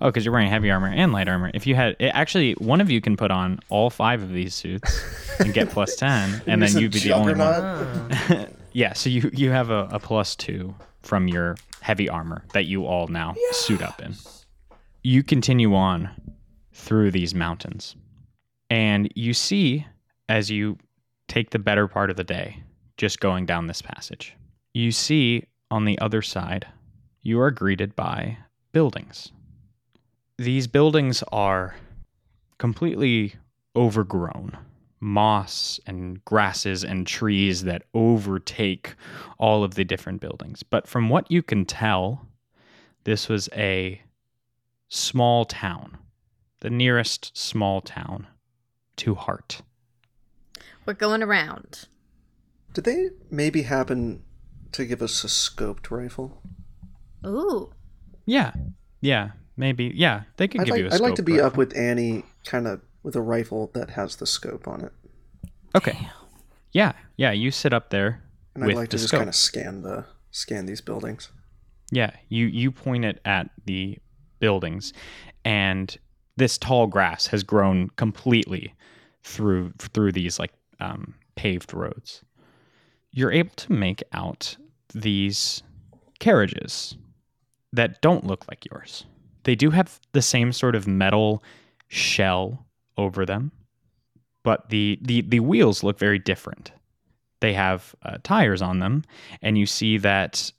Oh, 0.00 0.06
because 0.06 0.24
you're 0.24 0.32
wearing 0.32 0.50
heavy 0.50 0.70
armor 0.70 0.88
and 0.88 1.12
light 1.12 1.28
armor. 1.28 1.50
If 1.54 1.66
you 1.66 1.74
had, 1.74 1.96
it, 1.98 2.08
actually, 2.08 2.52
one 2.54 2.80
of 2.80 2.90
you 2.90 3.00
can 3.00 3.16
put 3.16 3.30
on 3.30 3.60
all 3.68 3.90
five 3.90 4.22
of 4.22 4.32
these 4.32 4.54
suits 4.54 5.00
and 5.38 5.54
get 5.54 5.70
plus 5.70 5.96
ten, 5.96 6.42
and 6.46 6.60
then 6.62 6.76
you'd 6.76 6.92
be 6.92 7.00
the 7.00 7.12
only 7.12 7.34
one. 7.34 8.48
Yeah, 8.74 8.94
so 8.94 9.10
you 9.10 9.30
you 9.34 9.50
have 9.50 9.68
a, 9.68 9.86
a 9.92 9.98
plus 9.98 10.34
two 10.34 10.74
from 11.02 11.28
your 11.28 11.56
heavy 11.80 12.08
armor 12.08 12.42
that 12.54 12.64
you 12.64 12.86
all 12.86 13.06
now 13.06 13.34
suit 13.50 13.82
up 13.82 14.00
in. 14.00 14.14
You 15.02 15.22
continue 15.22 15.74
on 15.74 16.08
through 16.72 17.10
these 17.10 17.34
mountains, 17.34 17.96
and 18.70 19.12
you 19.14 19.34
see 19.34 19.86
as 20.28 20.50
you 20.50 20.78
take 21.28 21.50
the 21.50 21.58
better 21.58 21.86
part 21.86 22.08
of 22.08 22.16
the 22.16 22.24
day, 22.24 22.62
just 22.96 23.20
going 23.20 23.44
down 23.44 23.66
this 23.66 23.82
passage, 23.82 24.34
you 24.72 24.90
see 24.90 25.44
on 25.70 25.84
the 25.84 25.98
other 25.98 26.22
side, 26.22 26.66
you 27.20 27.40
are 27.40 27.50
greeted 27.50 27.94
by 27.94 28.38
buildings. 28.72 29.32
These 30.42 30.66
buildings 30.66 31.22
are 31.30 31.76
completely 32.58 33.36
overgrown 33.76 34.58
moss 34.98 35.78
and 35.86 36.24
grasses 36.24 36.82
and 36.82 37.06
trees 37.06 37.62
that 37.62 37.84
overtake 37.94 38.96
all 39.38 39.62
of 39.62 39.76
the 39.76 39.84
different 39.84 40.20
buildings. 40.20 40.64
But 40.64 40.88
from 40.88 41.08
what 41.08 41.30
you 41.30 41.44
can 41.44 41.64
tell, 41.64 42.26
this 43.04 43.28
was 43.28 43.48
a 43.52 44.02
small 44.88 45.44
town, 45.44 45.96
the 46.58 46.70
nearest 46.70 47.38
small 47.38 47.80
town 47.80 48.26
to 48.96 49.14
Heart. 49.14 49.62
We're 50.84 50.94
going 50.94 51.22
around. 51.22 51.86
Did 52.72 52.82
they 52.82 53.10
maybe 53.30 53.62
happen 53.62 54.24
to 54.72 54.84
give 54.86 55.02
us 55.02 55.22
a 55.22 55.28
scoped 55.28 55.92
rifle? 55.92 56.42
Ooh. 57.24 57.72
Yeah, 58.26 58.54
yeah, 59.00 59.30
maybe. 59.56 59.92
Yeah, 59.94 60.22
they 60.36 60.48
could 60.48 60.60
I'd 60.62 60.64
give 60.66 60.72
like, 60.72 60.80
you 60.80 60.88
a 60.88 60.94
I'd 60.94 61.00
like 61.00 61.14
to 61.16 61.22
be 61.22 61.34
rifle. 61.34 61.46
up 61.46 61.56
with 61.56 61.76
Annie, 61.76 62.24
kind 62.44 62.66
of 62.66 62.80
with 63.02 63.16
a 63.16 63.20
rifle 63.20 63.70
that 63.74 63.90
has 63.90 64.16
the 64.16 64.26
scope 64.26 64.68
on 64.68 64.82
it, 64.84 64.92
Okay. 65.74 66.08
Yeah, 66.72 66.92
yeah, 67.16 67.32
you 67.32 67.50
sit 67.50 67.72
up 67.72 67.90
there 67.90 68.22
and 68.54 68.64
with 68.64 68.76
I'd 68.76 68.78
like 68.78 68.88
to 68.90 68.96
just 68.96 69.08
scope. 69.08 69.18
kind 69.18 69.28
of 69.28 69.34
scan 69.34 69.82
the 69.82 70.04
scan 70.30 70.66
these 70.66 70.80
buildings. 70.80 71.30
Yeah, 71.90 72.12
you 72.28 72.46
you 72.46 72.70
point 72.70 73.04
it 73.04 73.20
at 73.24 73.50
the 73.66 73.98
buildings, 74.38 74.92
and 75.44 75.94
this 76.36 76.56
tall 76.58 76.86
grass 76.86 77.26
has 77.26 77.42
grown 77.42 77.90
completely 77.96 78.74
through 79.22 79.72
through 79.78 80.12
these 80.12 80.38
like 80.38 80.52
um, 80.80 81.14
paved 81.36 81.74
roads. 81.74 82.22
You're 83.10 83.32
able 83.32 83.54
to 83.56 83.72
make 83.72 84.02
out 84.12 84.56
these 84.94 85.62
carriages 86.18 86.96
that 87.74 88.00
don't 88.00 88.26
look 88.26 88.46
like 88.48 88.64
yours. 88.70 89.04
They 89.44 89.54
do 89.54 89.70
have 89.70 90.00
the 90.12 90.22
same 90.22 90.52
sort 90.52 90.74
of 90.74 90.86
metal 90.86 91.42
shell 91.88 92.66
over 92.96 93.26
them, 93.26 93.52
but 94.42 94.68
the 94.68 94.98
the, 95.02 95.22
the 95.22 95.40
wheels 95.40 95.82
look 95.82 95.98
very 95.98 96.18
different. 96.18 96.72
They 97.40 97.54
have 97.54 97.94
uh, 98.02 98.18
tires 98.22 98.62
on 98.62 98.78
them, 98.78 99.04
and 99.40 99.58
you 99.58 99.66
see 99.66 99.98
that 99.98 100.52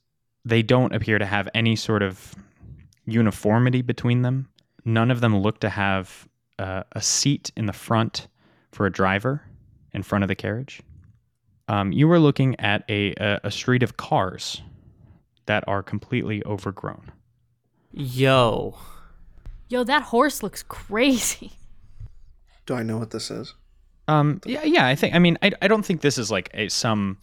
they 0.46 0.62
don't 0.62 0.94
appear 0.94 1.18
to 1.18 1.26
have 1.26 1.48
any 1.54 1.76
sort 1.76 2.04
of 2.04 2.36
uniformity 3.06 3.82
between 3.82 4.22
them. 4.22 4.50
None 4.86 5.12
of 5.12 5.22
them 5.22 5.38
look 5.38 5.60
to 5.62 5.70
have 5.70 6.28
uh, 6.60 6.84
a 6.92 7.02
seat 7.02 7.52
in 7.56 7.66
the 7.66 7.74
front 7.74 8.28
for 8.72 8.86
a 8.86 8.92
driver 8.92 9.42
in 9.94 10.04
front 10.04 10.24
of 10.24 10.28
the 10.28 10.36
carriage. 10.36 10.82
Um, 11.68 11.94
you 11.94 12.12
are 12.12 12.20
looking 12.20 12.60
at 12.60 12.84
a, 12.90 13.14
a, 13.18 13.40
a 13.46 13.52
street 13.52 13.84
of 13.84 13.96
cars 13.96 14.62
that 15.46 15.64
are 15.68 15.82
completely 15.82 16.44
overgrown. 16.46 17.12
Yo. 17.94 18.76
Yo, 19.70 19.84
that 19.84 20.04
horse 20.04 20.42
looks 20.42 20.64
crazy. 20.64 21.54
Do 22.66 22.74
I 22.74 22.84
know 22.84 22.98
what 22.98 23.12
this 23.12 23.30
is? 23.30 23.54
Um, 24.08 24.42
yeah, 24.46 24.64
yeah, 24.64 24.88
I 24.88 24.96
think. 24.96 25.16
I 25.16 25.20
mean, 25.20 25.38
I, 25.42 25.52
I 25.62 25.68
don't 25.68 25.86
think 25.86 26.02
this 26.02 26.18
is 26.18 26.32
like 26.32 26.50
a 26.54 26.70
some. 26.70 27.18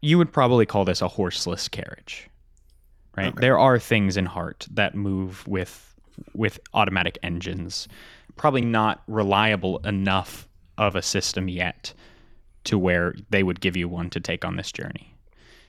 You 0.00 0.18
would 0.18 0.32
probably 0.32 0.66
call 0.66 0.84
this 0.84 1.00
a 1.00 1.08
horseless 1.08 1.68
carriage, 1.68 2.28
right? 3.16 3.28
Okay. 3.28 3.40
There 3.40 3.58
are 3.58 3.78
things 3.78 4.16
in 4.16 4.26
Heart 4.26 4.66
that 4.72 4.94
move 4.94 5.46
with 5.46 5.94
with 6.34 6.58
automatic 6.74 7.18
engines, 7.22 7.88
probably 8.36 8.62
not 8.62 9.02
reliable 9.06 9.78
enough 9.78 10.48
of 10.78 10.96
a 10.96 11.02
system 11.02 11.48
yet 11.48 11.92
to 12.64 12.78
where 12.78 13.14
they 13.30 13.42
would 13.42 13.60
give 13.60 13.76
you 13.76 13.88
one 13.88 14.10
to 14.10 14.20
take 14.20 14.44
on 14.44 14.56
this 14.56 14.72
journey. 14.72 15.14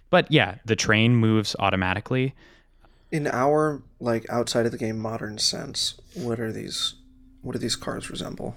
But 0.09 0.31
yeah, 0.31 0.55
the 0.65 0.75
train 0.75 1.15
moves 1.15 1.55
automatically. 1.59 2.33
In 3.15 3.27
our 3.27 3.81
like 3.99 4.25
outside 4.29 4.65
of 4.65 4.71
the 4.73 4.77
game 4.77 4.99
modern 4.99 5.37
sense, 5.37 5.95
what 6.15 6.39
are 6.39 6.51
these? 6.51 6.95
What 7.41 7.53
do 7.53 7.59
these 7.59 7.75
cars 7.77 8.09
resemble? 8.09 8.55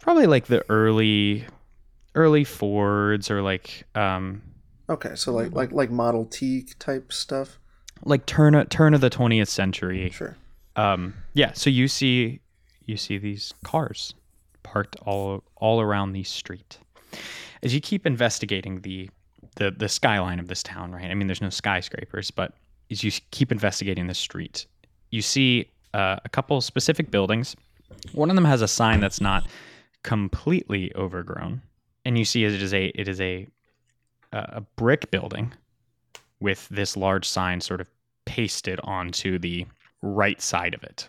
Probably 0.00 0.26
like 0.26 0.46
the 0.46 0.62
early 0.68 1.46
early 2.14 2.44
Fords 2.44 3.30
or 3.30 3.40
like 3.42 3.84
um 3.94 4.42
Okay, 4.90 5.14
so 5.14 5.32
like 5.32 5.52
like 5.52 5.72
like 5.72 5.90
Model 5.90 6.26
T 6.26 6.66
type 6.78 7.12
stuff. 7.12 7.58
like 8.04 8.26
turn 8.26 8.54
of, 8.54 8.68
turn 8.68 8.92
of 8.94 9.00
the 9.00 9.08
20th 9.10 9.48
century 9.48 10.10
Sure. 10.10 10.36
um 10.76 11.14
yeah 11.32 11.52
so 11.54 11.70
you 11.70 11.88
see 11.88 12.40
you 12.84 12.96
see 12.98 13.16
these 13.18 13.54
cars 13.64 14.12
parked 14.62 14.96
all 15.06 15.42
all 15.56 15.80
around 15.80 16.12
the 16.12 16.22
street 16.24 16.78
as 17.62 17.72
you 17.74 17.80
keep 17.80 18.04
investigating 18.06 18.82
the 18.82 19.08
the 19.56 19.70
the 19.70 19.88
skyline 19.88 20.38
of 20.38 20.48
this 20.48 20.62
town 20.62 20.92
right 20.92 21.10
i 21.10 21.14
mean 21.14 21.26
there's 21.26 21.40
no 21.40 21.48
skyscrapers 21.50 22.30
but 22.30 22.52
as 22.90 23.02
you 23.02 23.10
keep 23.30 23.52
investigating 23.52 24.06
the 24.06 24.14
street 24.14 24.66
you 25.10 25.22
see 25.22 25.68
uh, 25.94 26.16
a 26.24 26.28
couple 26.28 26.60
specific 26.60 27.10
buildings 27.10 27.56
one 28.12 28.30
of 28.30 28.36
them 28.36 28.44
has 28.44 28.62
a 28.62 28.68
sign 28.68 29.00
that's 29.00 29.20
not 29.20 29.46
completely 30.02 30.94
overgrown 30.94 31.60
and 32.04 32.18
you 32.18 32.24
see 32.24 32.44
it 32.44 32.62
is 32.62 32.72
a 32.72 32.86
it 32.94 33.08
is 33.08 33.20
a 33.20 33.46
a 34.32 34.60
brick 34.76 35.10
building 35.10 35.52
with 36.40 36.68
this 36.68 36.96
large 36.96 37.26
sign 37.26 37.60
sort 37.60 37.80
of 37.80 37.88
pasted 38.24 38.80
onto 38.84 39.38
the 39.38 39.66
right 40.02 40.40
side 40.40 40.74
of 40.74 40.82
it. 40.82 41.08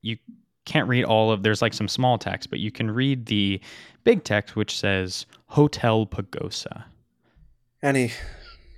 You 0.00 0.16
can't 0.64 0.88
read 0.88 1.04
all 1.04 1.30
of 1.30 1.42
there's 1.42 1.62
like 1.62 1.74
some 1.74 1.88
small 1.88 2.18
text, 2.18 2.50
but 2.50 2.60
you 2.60 2.70
can 2.70 2.90
read 2.90 3.26
the 3.26 3.60
big 4.04 4.24
text 4.24 4.56
which 4.56 4.78
says 4.78 5.26
Hotel 5.46 6.06
Pagosa. 6.06 6.84
Annie, 7.82 8.12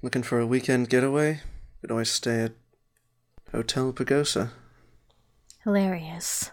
looking 0.03 0.23
for 0.23 0.41
a 0.41 0.47
weekend 0.47 0.89
getaway? 0.89 1.41
Could 1.85 1.91
always 1.91 2.11
stay 2.11 2.45
at 2.45 2.53
Hotel 3.53 3.93
Pagosa. 3.93 4.53
Hilarious. 5.65 6.51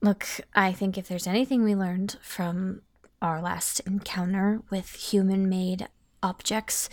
Look, 0.00 0.26
I 0.54 0.72
think 0.72 0.96
if 0.96 1.06
there's 1.06 1.26
anything 1.26 1.64
we 1.64 1.74
learned 1.74 2.16
from 2.22 2.80
our 3.20 3.42
last 3.42 3.80
encounter 3.80 4.62
with 4.70 4.92
human 4.94 5.50
made 5.50 5.88
objects, 6.22 6.88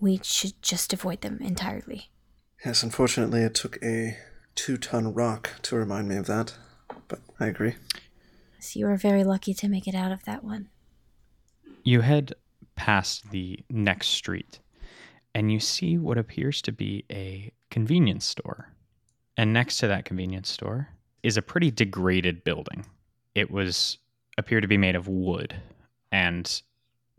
we 0.00 0.18
should 0.24 0.60
just 0.60 0.92
avoid 0.92 1.20
them 1.20 1.38
entirely. 1.40 2.10
Yes, 2.64 2.82
unfortunately, 2.82 3.42
it 3.42 3.54
took 3.54 3.80
a 3.80 4.18
two-ton 4.56 5.14
rock 5.14 5.50
to 5.62 5.76
remind 5.76 6.08
me 6.08 6.16
of 6.16 6.26
that. 6.26 6.54
But 7.06 7.20
I 7.38 7.46
agree. 7.46 7.76
So 8.58 8.80
you 8.80 8.86
were 8.86 8.96
very 8.96 9.22
lucky 9.22 9.54
to 9.54 9.68
make 9.68 9.86
it 9.86 9.94
out 9.94 10.10
of 10.10 10.24
that 10.24 10.42
one. 10.42 10.68
You 11.84 12.00
head 12.00 12.34
past 12.74 13.30
the 13.30 13.60
next 13.70 14.08
street 14.08 14.58
and 15.34 15.52
you 15.52 15.60
see 15.60 15.98
what 15.98 16.18
appears 16.18 16.62
to 16.62 16.72
be 16.72 17.04
a 17.10 17.52
convenience 17.70 18.26
store. 18.26 18.68
And 19.36 19.52
next 19.52 19.78
to 19.78 19.86
that 19.88 20.04
convenience 20.04 20.50
store 20.50 20.88
is 21.22 21.36
a 21.36 21.42
pretty 21.42 21.70
degraded 21.70 22.44
building. 22.44 22.84
It 23.34 23.50
was 23.50 23.98
appeared 24.38 24.62
to 24.62 24.68
be 24.68 24.76
made 24.76 24.96
of 24.96 25.08
wood 25.08 25.54
and 26.10 26.62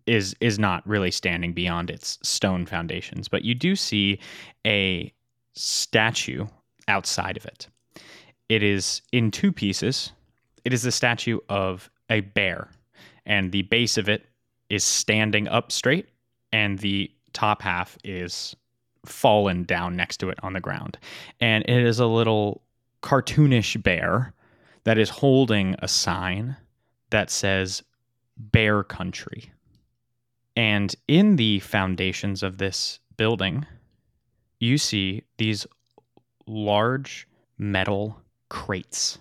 is 0.05 0.35
is 0.41 0.59
not 0.59 0.85
really 0.87 1.11
standing 1.11 1.53
beyond 1.53 1.89
its 1.89 2.19
stone 2.21 2.65
foundations, 2.65 3.27
but 3.27 3.43
you 3.43 3.55
do 3.55 3.75
see 3.75 4.19
a 4.67 5.11
statue 5.55 6.45
outside 6.87 7.37
of 7.37 7.45
it. 7.45 7.67
It 8.49 8.63
is 8.63 9.01
in 9.11 9.31
two 9.31 9.51
pieces. 9.51 10.11
It 10.65 10.73
is 10.73 10.83
the 10.83 10.91
statue 10.91 11.39
of 11.49 11.89
a 12.09 12.21
bear, 12.21 12.69
and 13.25 13.51
the 13.51 13.63
base 13.63 13.97
of 13.97 14.09
it 14.09 14.25
is 14.69 14.83
standing 14.83 15.47
up 15.47 15.71
straight, 15.71 16.09
and 16.51 16.79
the 16.79 17.09
top 17.33 17.61
half 17.61 17.97
is 18.03 18.55
fallen 19.05 19.63
down 19.63 19.95
next 19.95 20.17
to 20.17 20.29
it 20.29 20.39
on 20.43 20.53
the 20.53 20.59
ground. 20.59 20.97
And 21.39 21.63
it 21.67 21.83
is 21.83 21.99
a 21.99 22.05
little 22.05 22.61
cartoonish 23.01 23.81
bear 23.83 24.33
that 24.85 24.97
is 24.97 25.09
holding 25.09 25.75
a 25.79 25.87
sign 25.87 26.55
that 27.09 27.29
says 27.29 27.83
Bear 28.37 28.83
Country. 28.83 29.51
And 30.55 30.95
in 31.07 31.35
the 31.35 31.59
foundations 31.59 32.43
of 32.43 32.57
this 32.57 32.99
building, 33.17 33.65
you 34.59 34.77
see 34.77 35.23
these 35.37 35.65
large 36.45 37.27
metal 37.57 38.21
crates. 38.49 39.17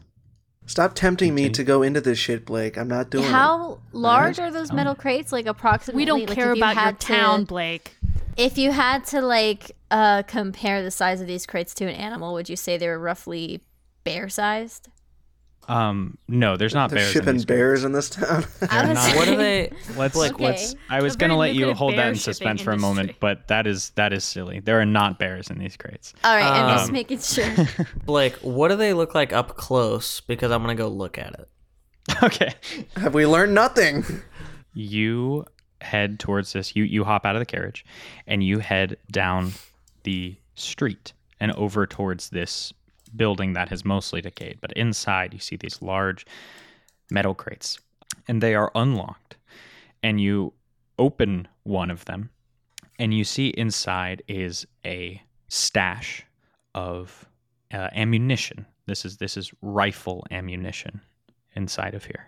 Stop 0.66 0.94
tempting 0.94 1.34
me 1.34 1.48
to 1.50 1.64
go 1.64 1.82
into 1.82 2.00
this 2.00 2.18
shit, 2.18 2.46
Blake. 2.46 2.78
I'm 2.78 2.88
not 2.88 3.10
doing 3.10 3.24
it. 3.24 3.30
How 3.30 3.80
large 3.92 4.38
Alright. 4.38 4.54
are 4.54 4.58
those 4.58 4.70
oh. 4.70 4.74
metal 4.74 4.94
crates? 4.94 5.32
Like 5.32 5.46
approximately. 5.46 6.00
We 6.00 6.04
don't 6.04 6.26
like, 6.26 6.30
care 6.30 6.52
if 6.52 6.56
you 6.56 6.62
about 6.62 6.76
your 6.76 6.84
had 6.84 7.00
to- 7.00 7.06
town, 7.06 7.44
Blake. 7.44 7.96
If 8.36 8.58
you 8.58 8.72
had 8.72 9.04
to 9.06 9.20
like 9.20 9.72
uh 9.90 10.22
compare 10.22 10.82
the 10.82 10.90
size 10.90 11.20
of 11.20 11.26
these 11.26 11.46
crates 11.46 11.74
to 11.74 11.84
an 11.84 11.94
animal, 11.94 12.32
would 12.34 12.48
you 12.48 12.56
say 12.56 12.76
they 12.78 12.88
were 12.88 12.98
roughly 12.98 13.62
bear 14.04 14.28
sized? 14.28 14.88
Um, 15.68 16.18
no, 16.26 16.56
there's 16.56 16.74
not 16.74 16.90
They're 16.90 16.98
bears. 16.98 17.14
in 17.14 17.20
shipping 17.20 17.32
these 17.34 17.44
bears 17.44 17.84
in 17.84 17.92
this 17.92 18.10
town. 18.10 18.44
I 18.68 18.84
was 18.84 18.94
not- 18.94 19.14
What 19.16 19.28
are 19.28 19.36
they? 19.36 19.70
Let's 19.96 20.16
Like, 20.16 20.32
Okay. 20.34 20.44
let's. 20.44 20.74
I 20.90 21.00
was 21.02 21.14
gonna 21.14 21.36
let 21.36 21.54
you 21.54 21.72
hold 21.72 21.94
that 21.96 22.08
in 22.08 22.14
suspense 22.16 22.60
for 22.60 22.72
a 22.72 22.78
moment, 22.78 23.12
but 23.20 23.46
that 23.48 23.66
is 23.68 23.90
that 23.90 24.12
is 24.12 24.24
silly. 24.24 24.58
There 24.60 24.80
are 24.80 24.84
not 24.84 25.20
bears 25.20 25.50
in 25.50 25.58
these 25.58 25.76
crates. 25.76 26.14
All 26.24 26.34
right, 26.34 26.44
I'm 26.44 26.76
just 26.76 26.88
Um, 26.88 26.92
making 26.92 27.18
sure. 27.20 27.54
Blake, 28.04 28.34
what 28.38 28.68
do 28.68 28.76
they 28.76 28.92
look 28.92 29.14
like 29.14 29.32
up 29.32 29.56
close? 29.56 30.20
Because 30.20 30.50
I'm 30.50 30.62
gonna 30.62 30.74
go 30.74 30.88
look 30.88 31.16
at 31.16 31.34
it. 31.38 31.48
okay, 32.24 32.54
Have 32.96 33.14
we 33.14 33.24
learned 33.26 33.54
nothing? 33.54 34.04
you 34.74 35.44
head 35.82 36.18
towards 36.18 36.52
this. 36.52 36.74
You 36.76 36.84
you 36.84 37.04
hop 37.04 37.26
out 37.26 37.36
of 37.36 37.40
the 37.40 37.46
carriage, 37.46 37.84
and 38.26 38.42
you 38.42 38.58
head 38.58 38.96
down 39.10 39.52
the 40.04 40.36
street 40.54 41.12
and 41.40 41.52
over 41.52 41.86
towards 41.86 42.30
this 42.30 42.72
building 43.14 43.52
that 43.52 43.68
has 43.68 43.84
mostly 43.84 44.20
decayed. 44.20 44.58
But 44.60 44.72
inside, 44.72 45.34
you 45.34 45.40
see 45.40 45.56
these 45.56 45.82
large 45.82 46.26
metal 47.10 47.34
crates, 47.34 47.78
and 48.28 48.42
they 48.42 48.54
are 48.54 48.70
unlocked. 48.74 49.36
And 50.02 50.20
you 50.20 50.52
open 50.98 51.48
one 51.64 51.90
of 51.90 52.04
them, 52.06 52.30
and 52.98 53.14
you 53.14 53.24
see 53.24 53.48
inside 53.48 54.22
is 54.28 54.66
a 54.84 55.22
stash 55.48 56.24
of 56.74 57.26
uh, 57.72 57.88
ammunition. 57.94 58.66
This 58.86 59.04
is 59.04 59.16
this 59.18 59.36
is 59.36 59.52
rifle 59.62 60.26
ammunition 60.30 61.00
inside 61.54 61.94
of 61.94 62.04
here. 62.04 62.26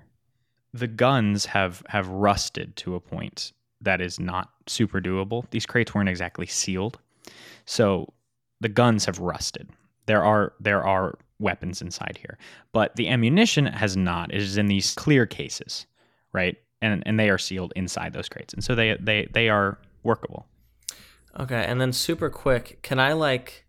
The 0.75 0.87
guns 0.87 1.47
have 1.47 1.83
have 1.89 2.09
rusted 2.09 2.77
to 2.77 2.95
a 2.95 3.01
point 3.01 3.53
that 3.81 4.03
is 4.03 4.21
not 4.21 4.51
super 4.67 5.01
doable. 5.01 5.49
These 5.51 5.65
crates 5.65 5.95
weren't 5.95 6.09
exactly 6.09 6.47
sealed, 6.47 6.99
so 7.65 8.13
the 8.61 8.69
guns 8.69 9.07
have 9.07 9.19
rusted. 9.21 9.71
There 10.07 10.23
are 10.23 10.53
there 10.61 10.85
are 10.85 11.17
weapons 11.39 11.81
inside 11.81 12.19
here, 12.21 12.39
but 12.73 12.97
the 12.97 13.09
ammunition 13.09 13.67
has 13.67 13.97
not. 13.97 14.35
It 14.35 14.43
is 14.43 14.57
in 14.59 14.67
these 14.67 14.95
clear 14.95 15.25
cases, 15.25 15.87
right? 16.33 16.57
And 16.83 17.03
and 17.07 17.19
they 17.19 17.31
are 17.31 17.39
sealed 17.39 17.73
inside 17.77 18.13
those 18.13 18.29
crates, 18.29 18.53
and 18.53 18.63
so 18.63 18.75
they 18.75 18.97
they 19.01 19.29
they 19.33 19.49
are 19.49 19.79
workable. 20.03 20.47
Okay, 21.39 21.65
and 21.65 21.81
then 21.81 21.93
super 21.93 22.31
quick, 22.31 22.81
can 22.83 23.01
I 23.01 23.13
like 23.13 23.65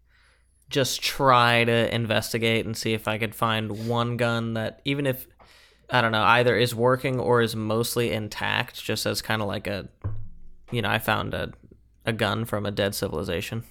just 0.69 1.01
try 1.01 1.63
to 1.63 1.93
investigate 1.93 2.65
and 2.65 2.75
see 2.75 2.93
if 2.93 3.07
I 3.07 3.17
could 3.17 3.35
find 3.35 3.87
one 3.87 4.17
gun 4.17 4.55
that 4.55 4.81
even 4.83 5.05
if 5.05 5.27
I 5.89 6.01
don't 6.01 6.11
know, 6.11 6.23
either 6.23 6.55
is 6.57 6.73
working 6.73 7.19
or 7.19 7.41
is 7.41 7.55
mostly 7.55 8.11
intact, 8.11 8.83
just 8.83 9.05
as 9.05 9.21
kind 9.21 9.41
of 9.41 9.47
like 9.47 9.67
a 9.67 9.87
you 10.71 10.81
know, 10.81 10.89
I 10.89 10.99
found 10.99 11.33
a 11.33 11.51
a 12.05 12.13
gun 12.13 12.45
from 12.45 12.65
a 12.65 12.71
dead 12.71 12.93
civilization. 12.95 13.63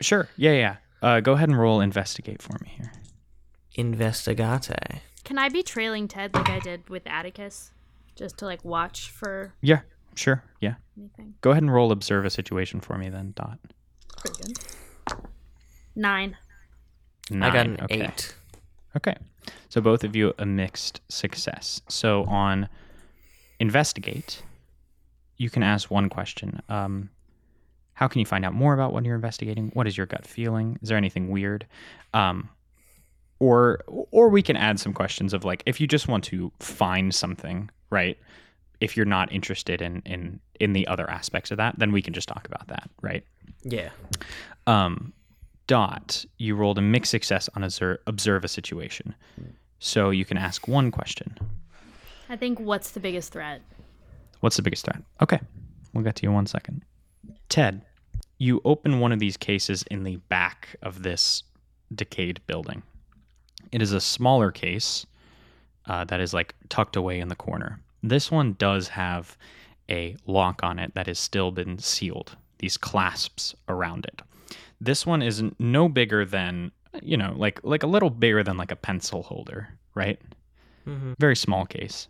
Sure. 0.00 0.28
Yeah, 0.36 0.52
yeah. 0.52 0.76
Uh, 1.02 1.20
go 1.20 1.32
ahead 1.32 1.48
and 1.48 1.58
roll 1.58 1.80
investigate 1.80 2.40
for 2.42 2.56
me 2.62 2.72
here. 2.76 2.92
Investigate. 3.74 4.70
Can 5.24 5.38
I 5.38 5.48
be 5.48 5.62
trailing 5.62 6.08
Ted 6.08 6.34
like 6.34 6.48
I 6.48 6.58
did 6.58 6.88
with 6.88 7.06
Atticus? 7.06 7.72
Just 8.14 8.38
to 8.38 8.46
like 8.46 8.64
watch 8.64 9.10
for 9.10 9.52
Yeah, 9.60 9.80
sure. 10.14 10.42
Yeah. 10.60 10.74
anything. 10.98 11.34
Go 11.42 11.50
ahead 11.50 11.62
and 11.62 11.72
roll 11.72 11.92
observe 11.92 12.24
a 12.24 12.30
situation 12.30 12.80
for 12.80 12.96
me 12.96 13.10
then, 13.10 13.34
Dot. 13.36 13.58
Pretty 14.18 14.42
good. 14.42 15.18
Nine. 15.94 16.36
I 17.30 17.50
got 17.50 17.66
an 17.66 17.78
okay. 17.82 18.04
eight. 18.04 18.34
Okay. 18.96 19.16
So 19.68 19.80
both 19.80 20.04
of 20.04 20.16
you 20.16 20.34
a 20.38 20.46
mixed 20.46 21.00
success. 21.08 21.80
So 21.88 22.24
on 22.24 22.68
investigate, 23.60 24.42
you 25.36 25.50
can 25.50 25.62
ask 25.62 25.90
one 25.90 26.08
question. 26.08 26.62
Um, 26.68 27.10
how 27.94 28.08
can 28.08 28.20
you 28.20 28.26
find 28.26 28.44
out 28.44 28.52
more 28.52 28.74
about 28.74 28.92
what 28.92 29.04
you're 29.04 29.14
investigating? 29.14 29.70
What 29.72 29.86
is 29.86 29.96
your 29.96 30.06
gut 30.06 30.26
feeling? 30.26 30.78
Is 30.82 30.88
there 30.88 30.98
anything 30.98 31.30
weird? 31.30 31.66
Um, 32.12 32.50
or 33.38 33.80
or 33.86 34.28
we 34.28 34.42
can 34.42 34.56
add 34.56 34.80
some 34.80 34.92
questions 34.92 35.34
of 35.34 35.44
like 35.44 35.62
if 35.66 35.80
you 35.80 35.86
just 35.86 36.08
want 36.08 36.24
to 36.24 36.52
find 36.60 37.14
something, 37.14 37.70
right? 37.90 38.18
If 38.80 38.96
you're 38.96 39.06
not 39.06 39.32
interested 39.32 39.80
in 39.82 40.02
in 40.04 40.40
in 40.60 40.72
the 40.72 40.86
other 40.86 41.08
aspects 41.10 41.50
of 41.50 41.56
that, 41.58 41.78
then 41.78 41.92
we 41.92 42.02
can 42.02 42.12
just 42.12 42.28
talk 42.28 42.46
about 42.46 42.68
that, 42.68 42.88
right? 43.02 43.24
Yeah. 43.62 43.90
um, 44.66 45.12
dot, 45.66 46.24
you 46.38 46.54
rolled 46.54 46.78
a 46.78 46.82
mixed 46.82 47.10
success 47.10 47.48
on 47.54 47.64
observe, 47.64 47.98
observe 48.06 48.44
a 48.44 48.48
situation. 48.48 49.14
So 49.78 50.10
you 50.10 50.24
can 50.24 50.38
ask 50.38 50.66
one 50.68 50.90
question. 50.90 51.36
I 52.28 52.36
think 52.36 52.58
what's 52.58 52.90
the 52.90 53.00
biggest 53.00 53.32
threat? 53.32 53.62
What's 54.40 54.56
the 54.56 54.62
biggest 54.62 54.84
threat? 54.84 55.02
Okay, 55.20 55.40
we'll 55.92 56.04
get 56.04 56.16
to 56.16 56.22
you 56.22 56.30
in 56.30 56.34
one 56.34 56.46
second. 56.46 56.82
Ted, 57.48 57.82
you 58.38 58.60
open 58.64 59.00
one 59.00 59.12
of 59.12 59.18
these 59.18 59.36
cases 59.36 59.84
in 59.90 60.02
the 60.02 60.16
back 60.28 60.76
of 60.82 61.02
this 61.02 61.42
decayed 61.94 62.40
building. 62.46 62.82
It 63.72 63.82
is 63.82 63.92
a 63.92 64.00
smaller 64.00 64.50
case 64.50 65.06
uh, 65.86 66.04
that 66.04 66.20
is 66.20 66.34
like 66.34 66.54
tucked 66.68 66.96
away 66.96 67.20
in 67.20 67.28
the 67.28 67.36
corner. 67.36 67.80
This 68.02 68.30
one 68.30 68.54
does 68.54 68.88
have 68.88 69.36
a 69.88 70.16
lock 70.26 70.62
on 70.62 70.78
it 70.78 70.94
that 70.94 71.06
has 71.06 71.18
still 71.18 71.50
been 71.50 71.78
sealed, 71.78 72.36
these 72.58 72.76
clasps 72.76 73.54
around 73.68 74.04
it. 74.04 74.22
This 74.80 75.06
one 75.06 75.22
is 75.22 75.42
no 75.58 75.88
bigger 75.88 76.24
than, 76.24 76.72
you 77.02 77.16
know, 77.16 77.34
like 77.36 77.60
like 77.62 77.82
a 77.82 77.86
little 77.86 78.10
bigger 78.10 78.42
than 78.42 78.56
like 78.56 78.70
a 78.70 78.76
pencil 78.76 79.22
holder, 79.22 79.68
right? 79.94 80.20
Mm-hmm. 80.86 81.14
Very 81.18 81.36
small 81.36 81.66
case. 81.66 82.08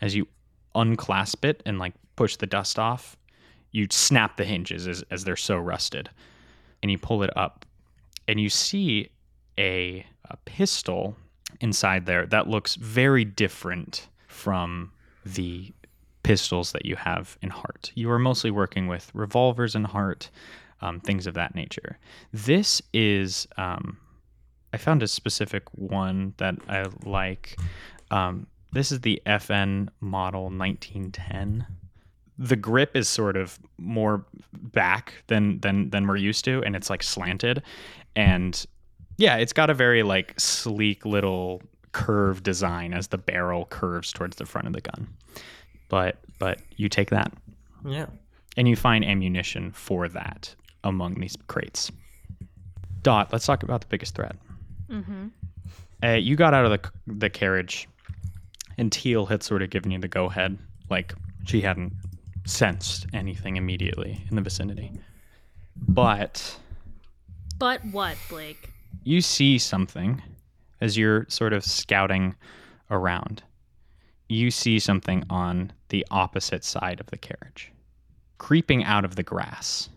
As 0.00 0.14
you 0.14 0.26
unclasp 0.74 1.44
it 1.44 1.62
and 1.64 1.78
like 1.78 1.94
push 2.16 2.36
the 2.36 2.46
dust 2.46 2.78
off, 2.78 3.16
you 3.70 3.86
snap 3.90 4.36
the 4.36 4.44
hinges 4.44 4.86
as, 4.86 5.04
as 5.10 5.24
they're 5.24 5.36
so 5.36 5.56
rusted. 5.56 6.10
And 6.82 6.90
you 6.90 6.98
pull 6.98 7.22
it 7.22 7.30
up 7.36 7.64
and 8.26 8.40
you 8.40 8.48
see 8.48 9.10
a, 9.58 10.04
a 10.30 10.36
pistol 10.44 11.16
inside 11.60 12.06
there 12.06 12.26
that 12.26 12.48
looks 12.48 12.74
very 12.74 13.24
different 13.24 14.08
from 14.26 14.92
the 15.24 15.72
pistols 16.22 16.72
that 16.72 16.86
you 16.86 16.96
have 16.96 17.36
in 17.42 17.50
Heart. 17.50 17.92
You 17.94 18.10
are 18.10 18.18
mostly 18.18 18.50
working 18.50 18.86
with 18.86 19.10
revolvers 19.14 19.74
in 19.74 19.84
Heart, 19.84 20.30
um, 20.82 21.00
things 21.00 21.26
of 21.26 21.34
that 21.34 21.54
nature. 21.54 21.98
This 22.32 22.82
is, 22.92 23.46
um, 23.56 23.96
I 24.72 24.76
found 24.76 25.02
a 25.02 25.08
specific 25.08 25.62
one 25.72 26.34
that 26.38 26.56
I 26.68 26.84
like. 27.04 27.56
Um, 28.10 28.46
this 28.72 28.90
is 28.92 29.00
the 29.00 29.20
FN 29.26 29.88
model 30.00 30.44
1910. 30.44 31.66
The 32.38 32.56
grip 32.56 32.96
is 32.96 33.08
sort 33.08 33.36
of 33.36 33.58
more 33.78 34.24
back 34.52 35.14
than 35.26 35.60
than 35.60 35.90
than 35.90 36.06
we're 36.06 36.16
used 36.16 36.44
to, 36.46 36.62
and 36.64 36.74
it's 36.74 36.88
like 36.90 37.02
slanted, 37.02 37.62
and 38.16 38.64
yeah, 39.18 39.36
it's 39.36 39.52
got 39.52 39.68
a 39.70 39.74
very 39.74 40.02
like 40.02 40.34
sleek 40.40 41.04
little 41.04 41.62
curve 41.92 42.42
design 42.42 42.94
as 42.94 43.08
the 43.08 43.18
barrel 43.18 43.66
curves 43.66 44.12
towards 44.12 44.36
the 44.36 44.46
front 44.46 44.66
of 44.66 44.72
the 44.72 44.80
gun. 44.80 45.06
But 45.90 46.16
but 46.38 46.60
you 46.76 46.88
take 46.88 47.10
that 47.10 47.30
Yeah. 47.84 48.06
and 48.56 48.66
you 48.66 48.74
find 48.76 49.04
ammunition 49.04 49.70
for 49.72 50.08
that 50.08 50.54
among 50.84 51.14
these 51.14 51.36
crates. 51.46 51.90
Dot, 53.02 53.32
let's 53.32 53.46
talk 53.46 53.62
about 53.62 53.80
the 53.80 53.86
biggest 53.88 54.14
threat. 54.14 54.36
Mm-hmm. 54.88 55.28
Uh, 56.04 56.12
you 56.14 56.36
got 56.36 56.54
out 56.54 56.64
of 56.64 56.70
the 56.70 56.90
the 57.14 57.30
carriage, 57.30 57.88
and 58.78 58.90
Teal 58.92 59.26
had 59.26 59.42
sort 59.42 59.62
of 59.62 59.70
given 59.70 59.90
you 59.90 59.98
the 59.98 60.08
go 60.08 60.26
ahead, 60.26 60.58
like 60.90 61.14
she 61.44 61.60
hadn't 61.60 61.92
sensed 62.44 63.06
anything 63.12 63.56
immediately 63.56 64.24
in 64.28 64.36
the 64.36 64.42
vicinity. 64.42 64.92
But 65.76 66.58
But 67.58 67.84
what, 67.86 68.16
Blake? 68.28 68.70
you 69.04 69.20
see 69.20 69.58
something 69.58 70.22
as 70.80 70.96
you're 70.96 71.26
sort 71.28 71.52
of 71.52 71.64
scouting 71.64 72.34
around. 72.90 73.42
You 74.28 74.50
see 74.50 74.78
something 74.78 75.24
on 75.30 75.72
the 75.88 76.06
opposite 76.10 76.64
side 76.64 77.00
of 77.00 77.06
the 77.06 77.18
carriage, 77.18 77.72
creeping 78.38 78.82
out 78.84 79.04
of 79.04 79.16
the 79.16 79.22
grass 79.22 79.88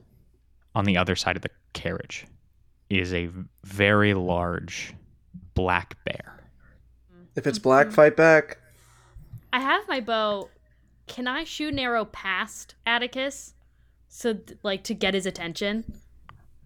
on 0.75 0.85
the 0.85 0.97
other 0.97 1.15
side 1.15 1.35
of 1.35 1.41
the 1.41 1.49
carriage 1.73 2.25
is 2.89 3.13
a 3.13 3.29
very 3.63 4.13
large 4.13 4.93
black 5.53 5.97
bear. 6.03 6.43
If 7.35 7.47
it's 7.47 7.59
black, 7.59 7.91
fight 7.91 8.15
back. 8.15 8.57
I 9.51 9.59
have 9.59 9.87
my 9.87 10.01
bow. 10.01 10.49
Can 11.07 11.27
I 11.27 11.43
shoot 11.43 11.71
an 11.73 11.79
arrow 11.79 12.05
past 12.05 12.75
Atticus, 12.85 13.53
so 14.07 14.37
like 14.63 14.83
to 14.85 14.93
get 14.93 15.13
his 15.13 15.25
attention, 15.25 15.99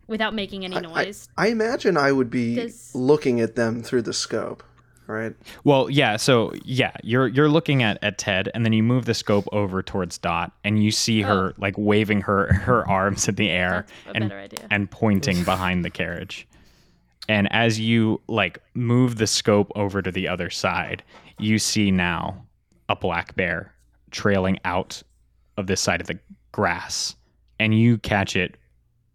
without 0.08 0.34
making 0.34 0.64
any 0.66 0.78
I- 0.78 0.82
noise? 0.82 1.30
I 1.38 1.48
imagine 1.48 1.98
I 1.98 2.12
would 2.12 2.30
be 2.30 2.56
Does- 2.56 2.94
looking 2.96 3.40
at 3.40 3.56
them 3.56 3.84
through 3.84 4.04
the 4.04 4.14
scope, 4.14 4.64
right? 5.10 5.36
Well, 5.64 5.90
yeah, 5.90 6.18
so 6.18 6.54
yeah, 6.64 6.92
you're 7.04 7.28
you're 7.28 7.50
looking 7.50 7.84
at, 7.84 7.98
at 8.04 8.18
Ted 8.18 8.50
and 8.54 8.64
then 8.64 8.74
you 8.74 8.84
move 8.84 9.06
the 9.06 9.14
scope 9.14 9.48
over 9.52 9.82
towards 9.82 10.18
Dot 10.18 10.52
and 10.64 10.84
you 10.84 10.92
see 10.92 11.24
oh. 11.24 11.28
her 11.28 11.54
like 11.58 11.76
waving 11.78 12.22
her 12.22 12.54
her 12.54 12.88
arms 12.88 13.28
in 13.28 13.36
the 13.36 13.50
air 13.50 13.86
That's 14.06 14.14
a 14.14 14.22
and 14.22 14.30
better 14.30 14.42
idea. 14.42 14.68
and 14.70 14.90
pointing 14.90 15.44
behind 15.46 15.84
the 15.84 15.90
carriage. 15.90 16.48
And 17.28 17.52
as 17.52 17.80
you 17.80 18.22
like 18.28 18.60
move 18.74 19.18
the 19.18 19.28
scope 19.28 19.72
over 19.76 20.02
to 20.02 20.12
the 20.12 20.28
other 20.28 20.50
side, 20.50 21.04
you 21.38 21.60
see 21.60 21.92
now 21.92 22.46
a 22.88 22.96
black 22.96 23.36
bear 23.36 23.74
trailing 24.12 24.58
out 24.66 25.04
of 25.58 25.68
this 25.68 25.82
side 25.82 26.02
of 26.02 26.08
the 26.08 26.20
grass 26.52 27.16
and 27.60 27.78
you 27.78 27.98
catch 28.00 28.36
it 28.36 28.58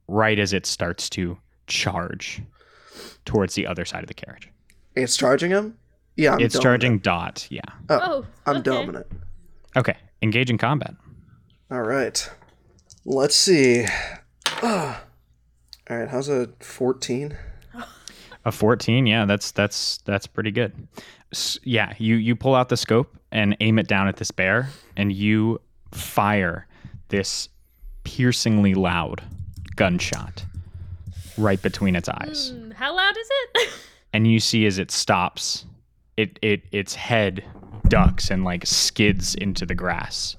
right 0.06 0.38
as 0.38 0.52
it 0.52 0.66
starts 0.66 1.08
to 1.10 1.36
charge 1.66 2.42
towards 3.24 3.54
the 3.54 3.66
other 3.66 3.84
side 3.84 4.02
of 4.02 4.08
the 4.08 4.14
carriage. 4.14 4.50
It's 4.94 5.16
charging 5.16 5.50
him. 5.50 5.76
Yeah, 6.16 6.34
I'm 6.34 6.40
it's 6.40 6.54
dominant. 6.54 6.62
charging 6.62 6.98
Dot. 6.98 7.46
Yeah. 7.50 7.60
Oh, 7.88 7.98
Oh, 8.02 8.26
I'm 8.46 8.56
okay. 8.56 8.62
dominant. 8.62 9.06
Okay. 9.76 9.96
Engage 10.22 10.50
in 10.50 10.58
combat. 10.58 10.94
All 11.70 11.82
right. 11.82 12.30
Let's 13.04 13.34
see. 13.36 13.84
All 14.62 14.94
right. 15.90 16.08
How's 16.08 16.28
a 16.28 16.48
14? 16.60 17.36
A 18.46 18.52
14, 18.52 19.06
yeah, 19.06 19.24
that's 19.24 19.52
that's 19.52 19.98
that's 20.04 20.26
pretty 20.26 20.50
good. 20.50 20.86
S- 21.32 21.58
yeah, 21.64 21.94
you 21.98 22.16
you 22.16 22.36
pull 22.36 22.54
out 22.54 22.68
the 22.68 22.76
scope 22.76 23.16
and 23.32 23.56
aim 23.60 23.78
it 23.78 23.88
down 23.88 24.06
at 24.06 24.16
this 24.16 24.30
bear 24.30 24.68
and 24.98 25.10
you 25.10 25.60
fire 25.92 26.66
this 27.08 27.48
piercingly 28.04 28.74
loud 28.74 29.22
gunshot 29.76 30.44
right 31.38 31.60
between 31.62 31.96
its 31.96 32.06
eyes. 32.10 32.50
Hmm, 32.54 32.70
how 32.72 32.94
loud 32.94 33.16
is 33.16 33.28
it? 33.54 33.70
And 34.12 34.28
you 34.30 34.38
see 34.38 34.64
as 34.66 34.78
it 34.78 34.90
stops, 34.92 35.64
it 36.16 36.38
it 36.42 36.62
its 36.72 36.94
head 36.94 37.44
ducks 37.88 38.30
and 38.30 38.44
like 38.44 38.66
skids 38.66 39.34
into 39.34 39.66
the 39.66 39.74
grass 39.74 40.36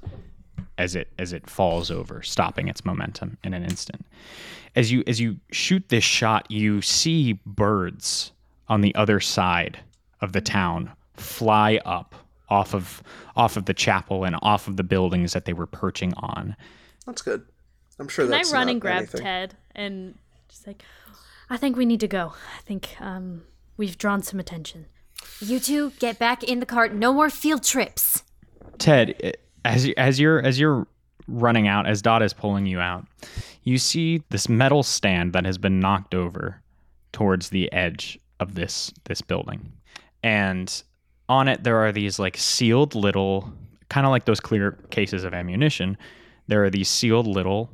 as 0.77 0.95
it 0.95 1.09
as 1.19 1.33
it 1.33 1.49
falls 1.49 1.91
over, 1.91 2.21
stopping 2.21 2.67
its 2.67 2.83
momentum 2.85 3.37
in 3.43 3.53
an 3.53 3.63
instant. 3.63 4.05
As 4.75 4.91
you 4.91 5.03
as 5.07 5.19
you 5.19 5.37
shoot 5.51 5.87
this 5.89 6.03
shot, 6.03 6.49
you 6.49 6.81
see 6.81 7.39
birds 7.45 8.31
on 8.67 8.81
the 8.81 8.93
other 8.95 9.19
side 9.19 9.79
of 10.21 10.33
the 10.33 10.41
town 10.41 10.91
fly 11.15 11.79
up 11.85 12.15
off 12.49 12.73
of 12.73 13.01
off 13.35 13.57
of 13.57 13.65
the 13.65 13.73
chapel 13.73 14.23
and 14.25 14.35
off 14.41 14.67
of 14.67 14.77
the 14.77 14.83
buildings 14.83 15.33
that 15.33 15.45
they 15.45 15.53
were 15.53 15.67
perching 15.67 16.13
on. 16.17 16.55
That's 17.05 17.21
good. 17.21 17.45
I'm 17.99 18.07
sure 18.07 18.25
Can 18.25 18.33
I 18.33 18.41
run 18.51 18.67
not 18.67 18.71
and 18.71 18.81
grab 18.81 18.97
anything. 18.97 19.21
Ted 19.21 19.55
and 19.73 20.15
just 20.49 20.67
like, 20.67 20.83
I 21.49 21.57
think 21.57 21.77
we 21.77 21.85
need 21.85 22.01
to 22.01 22.07
go. 22.07 22.33
I 22.57 22.61
think 22.61 22.95
um 22.99 23.43
we've 23.77 23.97
drawn 23.97 24.21
some 24.21 24.39
attention. 24.39 24.87
You 25.39 25.59
two 25.59 25.91
get 25.99 26.17
back 26.19 26.43
in 26.43 26.59
the 26.59 26.65
cart. 26.65 26.93
No 26.93 27.13
more 27.13 27.29
field 27.29 27.63
trips. 27.63 28.23
Ted, 28.77 29.35
as 29.63 29.85
you- 29.87 29.93
as 29.97 30.19
you're 30.19 30.39
as 30.45 30.59
you're 30.59 30.87
running 31.27 31.67
out, 31.67 31.87
as 31.87 32.01
Dot 32.01 32.21
is 32.21 32.33
pulling 32.33 32.65
you 32.65 32.79
out, 32.79 33.05
you 33.63 33.77
see 33.77 34.21
this 34.29 34.47
metal 34.49 34.83
stand 34.83 35.33
that 35.33 35.45
has 35.45 35.57
been 35.57 35.79
knocked 35.79 36.13
over 36.13 36.61
towards 37.13 37.49
the 37.49 37.71
edge 37.73 38.19
of 38.39 38.55
this 38.55 38.91
this 39.05 39.21
building, 39.21 39.71
and 40.23 40.83
on 41.29 41.47
it 41.47 41.63
there 41.63 41.77
are 41.77 41.91
these 41.91 42.19
like 42.19 42.37
sealed 42.37 42.93
little, 42.93 43.51
kind 43.89 44.05
of 44.05 44.11
like 44.11 44.25
those 44.25 44.39
clear 44.39 44.73
cases 44.91 45.23
of 45.23 45.33
ammunition. 45.33 45.97
There 46.47 46.63
are 46.63 46.69
these 46.69 46.89
sealed 46.89 47.25
little 47.27 47.71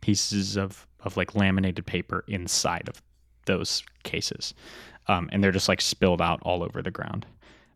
pieces 0.00 0.56
of 0.56 0.86
of 1.00 1.16
like 1.16 1.34
laminated 1.34 1.86
paper 1.86 2.24
inside 2.28 2.88
of 2.88 3.00
those 3.46 3.82
cases, 4.04 4.54
um, 5.08 5.28
and 5.32 5.42
they're 5.42 5.52
just 5.52 5.68
like 5.68 5.80
spilled 5.80 6.20
out 6.20 6.40
all 6.42 6.62
over 6.62 6.82
the 6.82 6.90
ground. 6.90 7.26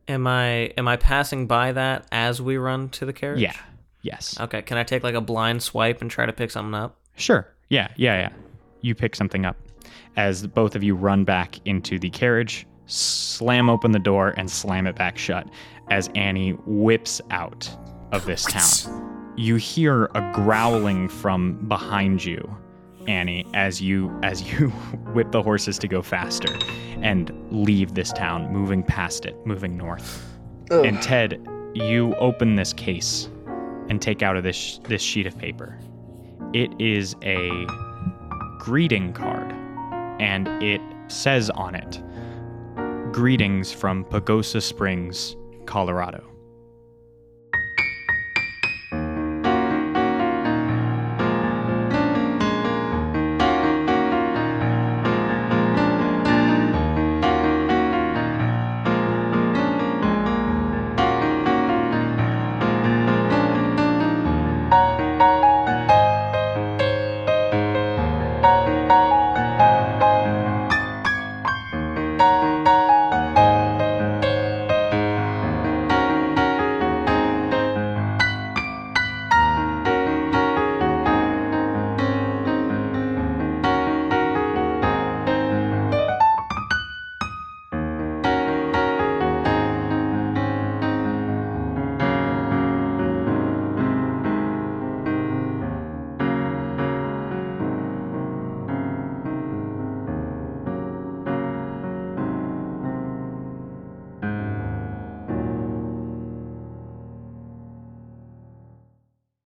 Am 0.09 0.27
I 0.27 0.73
am 0.77 0.89
I 0.89 0.97
passing 0.97 1.47
by 1.47 1.73
that 1.73 2.07
as 2.11 2.43
we 2.43 2.57
run 2.57 2.89
to 2.91 3.07
the 3.07 3.13
carriage? 3.13 3.41
Yeah. 3.41 3.55
Yes. 4.03 4.39
Okay. 4.41 4.63
Can 4.63 4.79
I 4.79 4.83
take 4.83 5.03
like 5.03 5.15
a 5.15 5.21
blind 5.21 5.63
swipe 5.63 6.01
and 6.01 6.11
try 6.11 6.27
to 6.27 6.33
pick 6.33 6.51
something 6.51 6.75
up? 6.75 6.97
Sure. 7.17 7.47
Yeah, 7.69 7.89
yeah, 7.97 8.19
yeah. 8.19 8.33
You 8.81 8.95
pick 8.95 9.15
something 9.15 9.45
up 9.45 9.57
as 10.17 10.47
both 10.47 10.75
of 10.75 10.83
you 10.83 10.95
run 10.95 11.25
back 11.25 11.65
into 11.67 11.99
the 11.99 12.11
carriage, 12.11 12.67
slam 12.87 13.71
open 13.71 13.93
the 13.93 13.99
door, 13.99 14.35
and 14.37 14.51
slam 14.51 14.87
it 14.87 14.97
back 14.97 15.19
shut 15.19 15.49
as 15.91 16.09
Annie 16.15 16.53
whips 16.67 17.21
out 17.31 17.71
of 18.13 18.25
this 18.27 18.45
town. 18.45 19.35
You 19.37 19.57
hear 19.57 20.07
a 20.15 20.33
growling 20.35 21.09
from 21.09 21.67
behind 21.69 22.25
you, 22.25 22.57
Annie, 23.09 23.47
as 23.55 23.81
you 23.81 24.19
as 24.23 24.43
you 24.53 24.69
whip 25.15 25.33
the 25.33 25.43
horses 25.43 25.79
to 25.79 25.89
go 25.89 26.03
faster 26.03 26.53
and 27.03 27.33
leave 27.51 27.95
this 27.95 28.13
town, 28.13 28.53
moving 28.53 28.83
past 28.83 29.27
it, 29.27 29.35
moving 29.47 29.77
north. 29.77 30.39
Ugh. 30.71 30.85
And 30.85 31.03
Ted, 31.03 31.47
you 31.75 32.15
open 32.17 32.57
this 32.57 32.73
case 32.73 33.29
and 33.89 34.01
take 34.01 34.23
out 34.23 34.37
of 34.37 34.45
this 34.45 34.79
this 34.85 35.03
sheet 35.03 35.27
of 35.27 35.37
paper. 35.37 35.79
It 36.53 36.73
is 36.81 37.17
a 37.23 37.67
greeting 38.59 39.13
card, 39.13 39.53
and 40.21 40.49
it 40.63 40.81
says 41.09 41.51
on 41.51 41.75
it, 41.75 42.03
"Greetings 43.13 43.73
from 43.73 44.05
Pagosa 44.05 44.63
Springs, 44.63 45.37
Colorado." 45.67 46.30